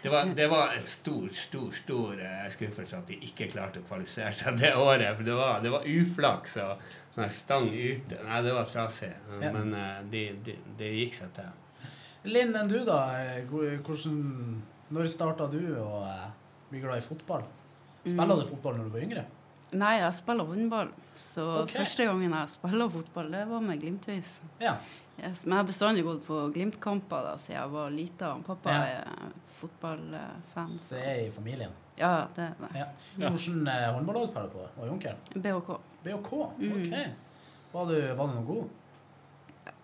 Det 0.06 0.12
var, 0.14 0.28
det 0.38 0.46
var 0.52 0.74
en 0.78 0.84
stor, 0.86 1.24
stor 1.34 1.72
stor 1.74 2.20
eh, 2.22 2.46
skuffelse 2.54 2.98
at 3.00 3.08
de 3.10 3.16
ikke 3.26 3.48
klarte 3.50 3.82
å 3.82 3.86
kvalifisere 3.88 4.30
seg 4.38 4.60
det 4.62 4.70
året. 4.78 5.16
For 5.18 5.26
det 5.26 5.34
var, 5.40 5.60
det 5.66 5.72
var 5.74 5.88
uflaks 5.90 6.58
og 6.62 6.84
sånn 7.16 7.32
stang 7.34 7.70
ute. 7.74 8.20
Nei, 8.28 8.42
det 8.46 8.54
var 8.54 8.68
trasig. 8.70 9.10
Ja. 9.42 9.50
Men 9.56 9.74
eh, 9.74 10.04
de, 10.12 10.22
de, 10.46 10.56
det 10.78 10.92
gikk 11.00 11.18
seg 11.18 11.32
til. 11.40 11.88
Linn, 12.30 12.54
enn 12.58 12.70
du, 12.70 12.78
da? 12.86 13.00
Eh, 13.22 13.48
Hvordan, 13.50 14.20
når 14.94 15.10
starta 15.10 15.48
du 15.50 15.60
å 15.82 16.04
bli 16.70 16.84
glad 16.84 17.02
i 17.02 17.06
fotball? 17.06 17.48
Spiller 18.06 18.36
Mm. 18.36 18.44
du 18.44 18.50
fotball 18.52 18.78
når 18.78 18.86
du 18.92 18.94
var 19.00 19.06
yngre? 19.08 19.24
Nei, 19.76 19.96
jeg 19.98 20.14
spiller 20.20 20.46
håndball. 20.46 20.92
Så 21.18 21.48
okay. 21.64 21.80
første 21.82 22.06
gangen 22.06 22.38
jeg 22.38 22.52
spiller 22.54 22.94
fotball, 22.94 23.32
det 23.34 23.42
var 23.50 23.64
med 23.66 23.82
Glimtvis. 23.82 24.36
Ja. 24.62 24.76
Yes. 25.18 25.42
Men 25.46 25.56
jeg 25.56 25.64
har 25.64 25.68
bestandig 25.72 26.04
gått 26.06 26.22
på 26.28 26.38
Glimt-kamper 26.54 27.32
siden 27.42 27.58
jeg 27.58 27.74
var 27.74 27.90
lita. 27.96 28.36
Pappa 28.46 28.70
Ja. 28.76 28.86
er 29.00 29.34
fotballfan. 29.60 30.72
Så 30.72 30.96
det 30.96 31.04
er 31.12 31.20
i 31.26 31.34
familien. 31.34 31.76
Ja, 32.00 32.26
det 32.36 32.50
er 32.50 32.56
det. 32.60 32.72
Ja. 32.80 32.88
Hvilken 33.16 33.68
eh, 33.72 33.86
håndballag 33.96 34.28
spiller 34.28 34.50
du 34.52 34.58
på? 34.58 34.66
Og 34.82 34.90
Junker? 34.90 35.16
BHK. 35.36 35.70
BHK? 36.04 36.34
Mm. 36.60 36.74
OK. 36.82 36.98
Var 37.76 37.86
du, 37.92 37.96
var 38.16 38.28
du 38.28 38.36
noe 38.40 38.48
god? 38.48 38.74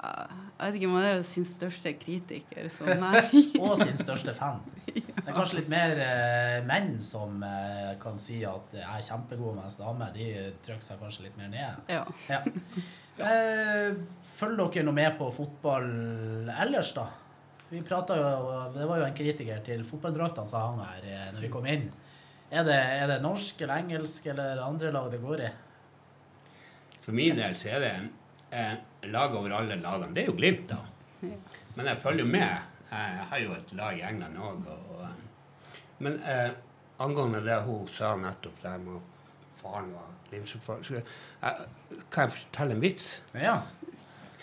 Jeg 0.01 0.67
vet 0.67 0.77
ikke 0.77 0.87
om 0.89 0.95
han 0.97 1.05
er 1.05 1.15
jo 1.19 1.25
sin 1.25 1.45
største 1.45 1.93
kritiker, 1.97 2.69
så 2.73 2.93
nei. 3.01 3.21
Og 3.61 3.75
sin 3.81 3.97
største 3.97 4.33
fan. 4.37 4.61
Det 4.91 5.27
er 5.29 5.35
kanskje 5.35 5.59
litt 5.59 5.69
mer 5.71 5.93
eh, 6.01 6.57
menn 6.65 6.95
som 7.01 7.41
eh, 7.45 7.93
kan 8.01 8.17
si 8.21 8.39
at 8.47 8.73
jeg 8.75 8.85
er 8.85 9.05
kjempegod, 9.05 9.55
mens 9.57 9.77
damer 9.79 10.13
de 10.15 10.27
trykker 10.65 10.85
seg 10.85 11.01
kanskje 11.01 11.27
litt 11.27 11.37
mer 11.39 11.51
ned. 11.53 11.87
Ja. 11.93 12.05
Ja. 12.31 12.43
Eh, 13.21 13.91
følger 14.25 14.71
dere 14.71 14.85
noe 14.87 14.95
med 14.97 15.11
på 15.19 15.27
fotball 15.35 16.47
ellers, 16.63 16.89
da? 16.95 17.03
Vi 17.71 17.81
pratet 17.87 18.19
jo, 18.19 18.69
Det 18.73 18.85
var 18.85 18.99
jo 18.99 19.07
en 19.07 19.15
kritiker 19.15 19.61
til 19.63 19.83
fotballdraktene 19.87 20.49
sa 20.49 20.65
han 20.67 20.81
her 20.83 21.05
eh, 21.07 21.27
når 21.35 21.45
vi 21.45 21.51
kom 21.53 21.67
inn. 21.71 21.85
Er 22.51 22.65
det, 22.67 22.75
er 22.75 23.05
det 23.07 23.21
norsk 23.23 23.61
eller 23.63 23.79
engelsk 23.79 24.25
eller 24.33 24.59
andre 24.59 24.91
lag 24.91 25.07
det 25.13 25.21
går 25.23 25.45
i? 25.45 25.51
For 27.01 27.15
min 27.15 27.37
del 27.37 27.55
så 27.55 27.71
er 27.77 27.85
det 27.85 27.93
eh, 28.51 28.73
lag 29.13 29.37
over 29.39 29.55
alle 29.55 29.79
lagene. 29.79 30.11
Det 30.15 30.25
er 30.25 30.27
jo 30.33 30.35
Glimt, 30.35 30.67
da. 30.73 30.81
Men 31.77 31.87
jeg 31.87 32.01
følger 32.03 32.25
jo 32.25 32.33
med. 32.33 32.67
Jeg 32.91 33.25
har 33.31 33.39
jo 33.39 33.55
et 33.55 33.73
lag 33.79 33.95
i 33.95 34.03
England 34.03 34.41
òg. 34.43 34.67
Men 36.03 36.19
eh, 36.27 36.51
angående 36.99 37.39
det 37.45 37.61
hun 37.63 37.87
sa 37.87 38.17
nettopp, 38.19 38.59
der 38.65 38.83
med 38.83 38.99
faren 39.61 39.93
var 39.95 40.11
Glimt-supporter 40.27 40.99
eh, 40.99 41.63
Kan 42.11 42.27
jeg 42.27 42.35
fortelle 42.35 42.75
en 42.75 42.83
vits? 42.83 43.11
Ja. 43.33 43.61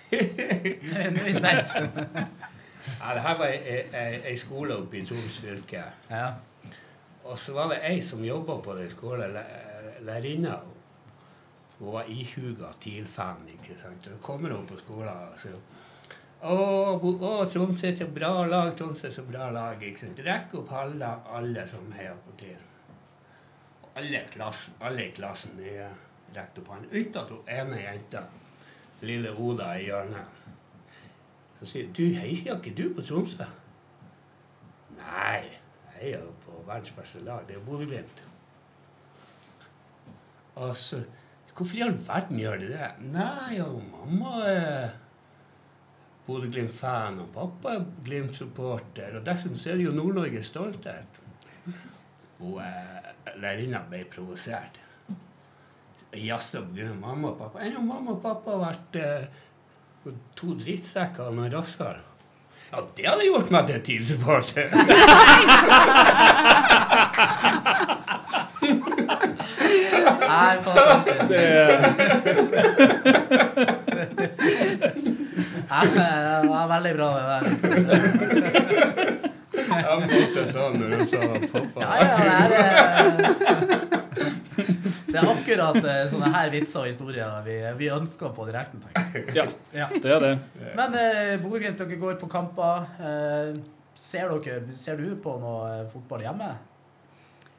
Nå 0.17 1.03
er 1.05 1.25
vi 1.27 1.35
spent. 1.37 1.77
Ja, 3.01 3.15
det 3.15 3.23
her 3.25 3.39
var 3.39 3.47
ei, 3.53 3.81
ei, 3.93 4.21
ei 4.33 4.37
skole 4.41 4.77
oppe 4.79 4.99
i 5.01 5.05
Troms 5.07 5.41
fylke. 5.45 5.83
Ja. 6.11 6.29
Og 7.29 7.39
så 7.39 7.53
var 7.57 7.69
det 7.75 7.81
ei 7.85 8.01
som 8.03 8.23
jobba 8.25 8.57
på 8.65 8.75
den 8.79 8.91
skolen, 8.91 9.33
læ- 9.35 10.01
lærerinna. 10.07 10.55
Hun 11.79 11.93
var 11.93 12.09
ihuga 12.11 12.73
TIL-fan. 12.81 13.45
ikke 13.53 13.77
sant? 13.81 14.05
Så 14.05 14.17
kommer 14.23 14.51
hun 14.57 14.67
på 14.67 14.79
skolen 14.81 15.09
og 15.09 15.37
sier 15.43 15.59
å, 16.39 16.55
å, 17.03 17.31
Tromsø 17.51 17.89
er 17.91 17.97
så 17.99 18.07
bra 18.15 18.45
lag, 18.47 18.73
Tromsø 18.79 19.09
er 19.09 19.15
så 19.15 19.23
bra 19.27 19.51
lag. 19.51 19.83
ikke 19.83 20.05
sant? 20.07 20.21
Rekk 20.27 20.55
opp 20.61 20.73
alle, 20.73 21.09
alle 21.35 21.65
som 21.71 21.93
heier 21.99 22.15
på 22.25 22.35
TIL. 22.39 22.61
Alle, 23.99 24.21
klassen, 24.31 24.75
alle 24.81 25.09
i 25.09 25.15
klassen 25.17 25.57
rekte 25.59 26.61
opp 26.63 26.69
hånden, 26.71 26.91
unntatt 26.95 27.31
hun 27.35 27.49
ene 27.51 27.81
jenta, 27.83 28.21
lille 29.03 29.31
Oda 29.35 29.73
i 29.81 29.87
hjørnet. 29.89 30.37
Så 31.59 31.67
sier 31.67 31.89
du 31.95 32.05
heier 32.15 32.55
ikke 32.55 32.75
du 32.75 32.85
på 32.95 33.03
Tromsø? 33.03 33.47
Nei, 34.99 35.43
jeg 35.43 35.95
heier 36.01 36.21
jo 36.23 36.35
på 36.45 36.61
verdens 36.67 36.95
beste 36.95 37.23
lag. 37.27 37.47
Det 37.47 37.57
er 37.57 37.61
jo 37.61 37.67
Bodø-Glimt. 37.67 38.23
Og 40.59 40.77
så 40.77 41.03
Hvorfor 41.59 41.75
i 41.75 41.81
all 41.83 41.97
verden 42.07 42.39
gjør 42.39 42.61
de 42.61 42.67
det? 42.71 42.89
Nei, 43.11 43.57
og 43.65 43.81
mamma 43.91 44.45
er 44.47 44.93
Bodø-Glimt-fan, 46.29 47.19
og 47.25 47.33
pappa 47.35 47.73
er 47.75 47.87
Glimt-supporter. 48.07 49.17
Og 49.19 49.25
dessuten 49.27 49.59
så 49.59 49.73
er 49.73 49.81
det 49.81 49.89
jo 49.89 49.95
Nord-Norges 49.97 50.53
stolthet. 50.53 51.19
Og 52.47 52.61
eh, 52.63 53.09
lærerinna 53.43 53.81
ble 53.91 54.05
provosert. 54.13 54.79
Jazza 56.15 56.63
på 56.63 56.77
grunn 56.77 57.03
mamma 57.03 57.33
og 57.33 57.41
pappa. 57.43 57.65
Enn 57.67 57.81
om 57.81 57.91
mamma 57.91 58.15
og 58.15 58.23
pappa 58.23 58.55
har 58.55 58.63
vært 58.63 59.01
eh, 59.03 59.43
to 60.39 60.49
drittsekker 60.59 61.23
og 61.31 61.35
noen 61.39 61.53
rasshøl? 61.53 61.99
Ja, 62.69 62.79
det 62.97 63.05
hadde 63.09 63.25
gjort 63.25 63.51
meg 63.55 63.63
til 63.71 63.79
TIL-supporter. 63.87 64.67
Nei, 70.29 70.55
fantastisk. 70.67 71.23
Det 71.29 71.39
var 76.49 76.65
veldig 76.75 76.93
bra, 76.99 77.09
det 77.17 77.25
der. 77.33 77.43
Jeg 79.79 79.85
måtte 80.05 80.43
ta 80.53 80.65
når 80.75 80.89
du 80.93 80.99
sa 81.09 81.21
pappa. 81.53 81.79
Ja, 81.81 81.93
ja, 82.03 82.09
det 82.19 82.27
er 82.33 82.55
eh, 82.55 82.61
Det 85.19 85.29
er 85.29 85.33
akkurat 85.35 85.79
eh, 85.85 86.03
sånne 86.13 86.31
her 86.35 86.51
vitser 86.53 86.81
og 86.85 86.87
historier 86.91 87.43
vi, 87.47 87.57
vi 87.81 87.91
ønsker 87.95 88.33
på 88.37 88.47
direkten. 88.49 88.83
Ja, 89.35 89.47
Ja. 89.75 89.89
det 89.93 90.13
er 90.17 90.21
det. 90.25 90.33
Men 90.79 90.95
eh, 90.95 91.35
Bodø-Glimt, 91.43 91.79
dere 91.83 91.99
går 92.01 92.19
på 92.21 92.29
kamper. 92.31 92.87
Eh, 93.01 93.59
ser, 93.99 94.31
dere, 94.45 94.73
ser 94.79 94.97
du 95.01 95.17
på 95.25 95.39
noe 95.43 95.73
eh, 95.81 95.87
fotball 95.93 96.23
hjemme? 96.27 96.53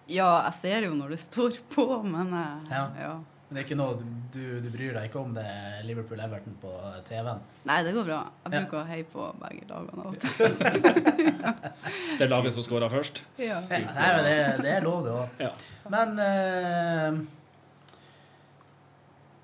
ja, 0.10 0.26
jeg 0.48 0.54
ser 0.58 0.86
jo 0.88 0.96
når 0.98 1.12
det 1.14 1.20
står 1.22 1.60
på, 1.70 1.84
men 2.08 2.32
eh, 2.34 2.72
Ja. 2.74 2.86
ja. 2.98 3.12
Men 3.50 3.58
det 3.58 3.62
er 3.64 3.66
ikke 3.66 3.76
noe 3.80 3.96
du, 4.34 4.60
du 4.62 4.68
bryr 4.70 4.92
deg 4.94 5.08
ikke 5.08 5.22
om 5.24 5.32
det 5.34 5.42
er 5.42 5.80
Liverpool-Everton 5.88 6.54
på 6.62 6.70
TV-en? 7.08 7.40
Nei, 7.66 7.78
det 7.86 7.94
går 7.96 8.06
bra. 8.06 8.20
Jeg 8.46 8.54
Ja. 8.54 8.60
bruker 8.62 8.78
å 8.78 8.84
heie 8.86 9.06
på 9.10 9.26
begge 9.42 9.66
lagene 9.72 10.04
av 10.04 10.12
og 10.12 10.20
til. 10.22 10.30
Det 12.20 12.26
er 12.26 12.30
laget 12.30 12.54
som 12.54 12.62
scorer 12.66 12.92
først. 12.94 13.24
Ja. 13.42 13.58
Ja, 13.72 13.80
nei, 13.96 14.10
men 14.14 14.24
det, 14.28 14.36
det 14.62 14.72
er 14.76 14.86
lov, 14.86 15.02
det 15.08 15.14
òg. 15.16 15.42
Ja. 15.42 15.50
Men 15.90 16.20
eh, 16.22 17.20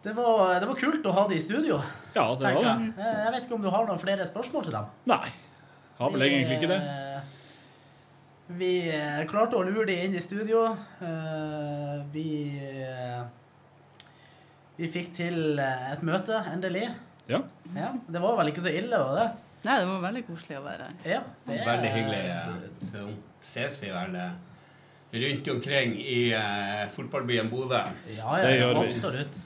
det, 0.06 0.14
var, 0.16 0.60
det 0.62 0.68
var 0.70 0.78
kult 0.80 1.08
å 1.10 1.14
ha 1.16 1.24
de 1.30 1.36
i 1.36 1.42
studio. 1.44 1.80
Ja, 2.16 2.26
det 2.38 2.52
var 2.54 2.62
det. 2.62 2.68
jeg. 2.70 2.92
Eh, 3.00 3.24
Jeg 3.26 3.32
vet 3.36 3.48
ikke 3.48 3.58
om 3.58 3.64
du 3.66 3.70
har 3.74 3.88
noen 3.90 4.02
flere 4.02 4.26
spørsmål 4.30 4.68
til 4.68 4.76
dem? 4.78 4.86
Nei. 5.10 5.32
Har 6.00 6.12
vel 6.14 6.26
egentlig 6.28 6.60
ikke 6.60 6.70
det. 6.74 6.82
Eh, 6.84 7.22
Vi 8.60 8.72
eh, 8.94 9.24
klarte 9.32 9.58
å 9.58 9.64
lure 9.66 9.88
de 9.90 9.96
inn 10.06 10.16
i 10.16 10.22
studio. 10.22 10.66
Eh, 11.02 11.98
Vi 12.14 12.28
Vi 14.78 14.88
fikk 14.92 15.14
til 15.16 15.60
et 15.64 16.02
møte, 16.04 16.36
endelig. 16.52 16.90
Ja. 17.32 17.40
Ja, 17.76 17.94
det 18.12 18.22
var 18.22 18.36
vel 18.42 18.50
ikke 18.52 18.62
så 18.66 18.74
ille, 18.76 18.98
var 19.00 19.16
det? 19.22 19.28
Nei, 19.66 19.78
det 19.82 19.86
var 19.90 20.02
veldig 20.04 20.24
koselig 20.28 20.58
å 20.60 20.64
være 20.66 20.90
her. 20.90 20.98
Ja, 21.16 21.22
det 21.48 21.56
er- 21.62 21.70
Veldig 21.70 21.92
hyggelig. 21.96 22.24
Så 22.92 23.06
ses 23.42 23.80
vi 23.82 23.90
vel 23.90 24.18
rundt 25.16 25.48
omkring 25.56 25.96
i 25.98 26.20
fotballbyen 26.94 27.50
Bodø. 27.50 27.80
Ja, 28.18 28.36
ja, 28.44 28.68
absolutt. 28.84 29.46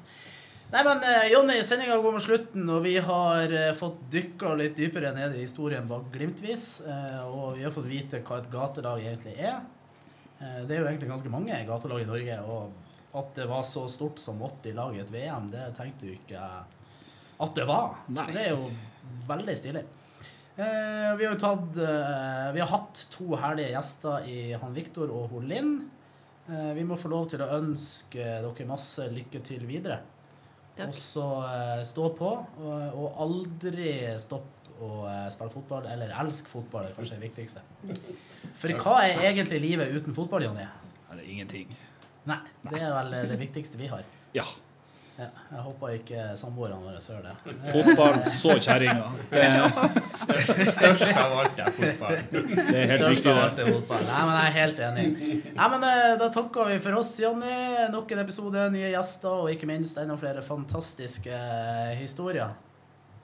Nei, 0.69 0.83
men 0.85 0.99
eh, 1.01 1.31
Jonny, 1.31 1.63
sendinga 1.65 1.95
går 1.97 2.13
mot 2.13 2.21
slutten, 2.21 2.67
og 2.69 2.83
vi 2.85 2.91
har 3.01 3.49
eh, 3.57 3.71
fått 3.73 4.03
dykka 4.13 4.51
litt 4.59 4.75
dypere 4.77 5.09
ned 5.15 5.33
i 5.33 5.41
historien 5.41 5.87
bak 5.89 6.11
Glimtvis. 6.13 6.65
eh, 6.85 7.23
og 7.25 7.55
vi 7.57 7.63
har 7.65 7.73
fått 7.73 7.87
vite 7.89 8.19
hva 8.21 8.37
et 8.37 8.49
gatelag 8.53 9.01
egentlig 9.01 9.33
er. 9.33 9.63
Det 10.39 10.71
er 10.71 10.77
jo 10.79 10.85
egentlig 10.87 11.09
ganske 11.09 11.31
mange 11.33 11.57
gatelag 11.67 12.03
i 12.03 12.07
Norge, 12.07 12.35
og 12.47 13.17
at 13.17 13.31
det 13.35 13.47
var 13.49 13.65
så 13.67 13.81
stort 13.91 14.21
som 14.21 14.37
80 14.45 14.77
lag 14.77 14.93
i 14.95 15.01
et 15.01 15.09
VM, 15.11 15.49
det 15.51 15.65
tenkte 15.75 16.07
jo 16.07 16.13
ikke 16.15 16.39
at 16.39 17.57
det 17.57 17.65
var. 17.67 17.97
Nei. 18.07 18.27
Så 18.29 18.35
det 18.37 18.45
er 18.45 18.53
jo 18.53 18.69
veldig 19.27 19.55
stilig. 19.57 19.83
Vi 20.59 21.25
har 21.25 21.25
jo 21.25 21.33
tatt 21.39 21.77
Vi 22.55 22.61
har 22.61 22.71
hatt 22.71 23.03
to 23.11 23.27
herlige 23.39 23.73
gjester 23.73 24.29
i 24.31 24.37
han 24.53 24.75
Viktor 24.75 25.11
og 25.11 25.33
hun 25.33 25.49
Linn. 25.51 25.75
Vi 26.47 26.87
må 26.87 26.95
få 26.99 27.11
lov 27.11 27.27
til 27.33 27.43
å 27.43 27.51
ønske 27.59 28.23
dere 28.45 28.69
masse 28.69 29.09
lykke 29.11 29.43
til 29.43 29.67
videre. 29.67 29.99
Takk. 30.79 30.87
Og 30.87 30.95
så 30.95 31.25
eh, 31.49 31.81
stå 31.87 32.07
på, 32.15 32.31
og, 32.63 32.95
og 32.95 33.19
aldri 33.25 33.91
stopp 34.21 34.69
å 34.79 35.03
eh, 35.09 35.25
spille 35.33 35.51
fotball. 35.53 35.89
Eller 35.91 36.13
elsk 36.23 36.49
fotball, 36.51 36.87
er 36.87 36.95
kanskje 36.95 37.19
det 37.19 37.27
viktigste. 37.27 37.63
For 38.55 38.73
hva 38.79 39.01
er 39.07 39.25
egentlig 39.31 39.61
livet 39.63 39.91
uten 39.95 40.15
fotball, 40.15 40.47
Jonny? 40.47 40.65
Eller 41.11 41.27
ingenting. 41.27 41.75
Nei, 42.29 42.39
det 42.69 42.81
er 42.81 42.93
vel 42.93 43.15
det 43.31 43.39
viktigste 43.41 43.79
vi 43.79 43.89
har. 43.91 44.07
Ja. 44.35 44.45
Ja, 45.19 45.25
jeg 45.51 45.63
håper 45.65 45.93
ikke 45.97 46.25
samboerne 46.39 46.77
våre 46.79 46.99
hører 47.03 47.25
det. 47.25 47.55
Fotball, 47.73 48.19
så 48.31 48.53
kjerringa. 48.63 49.09
Det, 49.33 49.41
Størst 50.69 51.03
av 51.19 51.33
alt 51.41 51.59
er 51.59 51.73
fotball. 51.75 52.15
det 52.31 52.39
er 52.39 52.85
helt 52.85 52.93
Størst 52.93 53.09
riktig, 53.17 53.33
av 53.33 53.41
alt 53.43 53.59
er 53.59 53.71
fotball. 53.73 54.05
Nei, 54.07 54.21
men 54.29 54.37
jeg 54.37 54.45
er 54.47 54.55
helt 54.55 54.79
enig. 54.87 55.05
Nei, 55.57 55.67
men 55.75 55.85
eh, 55.89 56.13
Da 56.21 56.29
takker 56.37 56.71
vi 56.71 56.77
for 56.85 56.99
oss, 57.01 57.11
Jonny. 57.19 57.51
Nok 57.91 58.15
en 58.15 58.23
episode, 58.23 58.63
nye 58.77 58.93
gjester 58.93 59.43
og 59.43 59.51
ikke 59.51 59.67
minst 59.69 59.99
enda 59.99 60.15
flere 60.21 60.45
fantastiske 60.45 61.35
eh, 61.35 61.93
historier. 61.99 62.55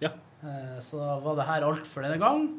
Ja. 0.04 0.12
Eh, 0.44 0.76
Så 0.84 1.00
var 1.00 1.40
det 1.40 1.48
her 1.48 1.64
alt 1.70 1.88
for 1.88 2.04
denne 2.04 2.20
gang. 2.20 2.50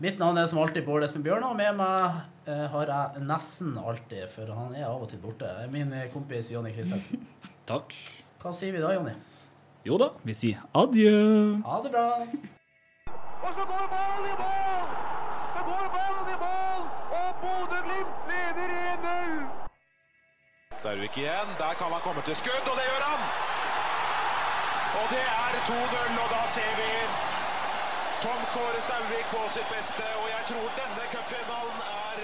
Mitt 0.00 0.16
navn 0.16 0.38
er 0.40 0.46
som 0.48 0.56
alltid 0.62 0.86
Bård 0.86 1.04
Espen 1.04 1.20
Bjørnar, 1.20 1.50
og 1.52 1.58
med 1.58 1.74
meg 1.76 2.48
eh, 2.48 2.62
har 2.72 2.88
jeg 2.88 3.20
nesten 3.28 3.74
alltid, 3.76 4.30
for 4.32 4.48
han 4.56 4.72
er 4.72 4.86
av 4.88 5.02
og 5.04 5.10
til 5.10 5.20
borte, 5.20 5.50
min 5.68 5.92
eh, 5.92 6.06
kompis 6.08 6.48
Jonny 6.54 6.72
Christensen. 6.72 7.20
Takk. 7.68 7.92
Hva 8.40 8.52
sier 8.56 8.72
vi 8.72 8.80
da, 8.80 8.94
Jonny? 8.96 9.12
Jo 9.84 9.98
da, 10.00 10.08
vi 10.24 10.32
sier 10.38 10.62
adjø. 10.72 11.12
Ha 11.66 11.76
det 11.84 11.92
bra. 11.92 12.06
Og 13.12 13.52
så 13.58 13.66
går 13.68 13.84
ballen 13.92 14.24
i 14.30 14.34
mål! 14.40 14.88
Så 15.52 15.66
går 15.68 15.86
ballen 15.98 16.32
i 16.32 16.38
mål, 16.46 16.86
og 17.20 17.28
Bodø-Glimt 17.44 18.32
leder 18.32 18.76
1-0! 19.04 19.34
Stervik 20.80 21.18
igjen. 21.20 21.56
Der 21.60 21.76
kan 21.76 21.92
han 21.92 22.00
komme 22.06 22.24
til 22.24 22.40
skudd, 22.40 22.64
og 22.64 22.80
det 22.80 22.88
gjør 22.88 23.04
han! 23.04 23.28
Og 24.96 25.12
det 25.12 25.26
er 25.28 25.60
2-0, 25.68 26.22
og 26.24 26.32
da 26.32 26.40
ser 26.56 26.72
vi 26.80 26.88
Tom 28.22 28.42
Kåre 28.54 28.80
Stauvik 28.86 29.26
på 29.34 29.42
sitt 29.48 29.68
beste, 29.76 30.04
og 30.20 30.26
jeg 30.34 30.42
tror 30.50 30.66
denne 30.80 31.04
cupfinalen 31.12 31.78
er 32.08 32.18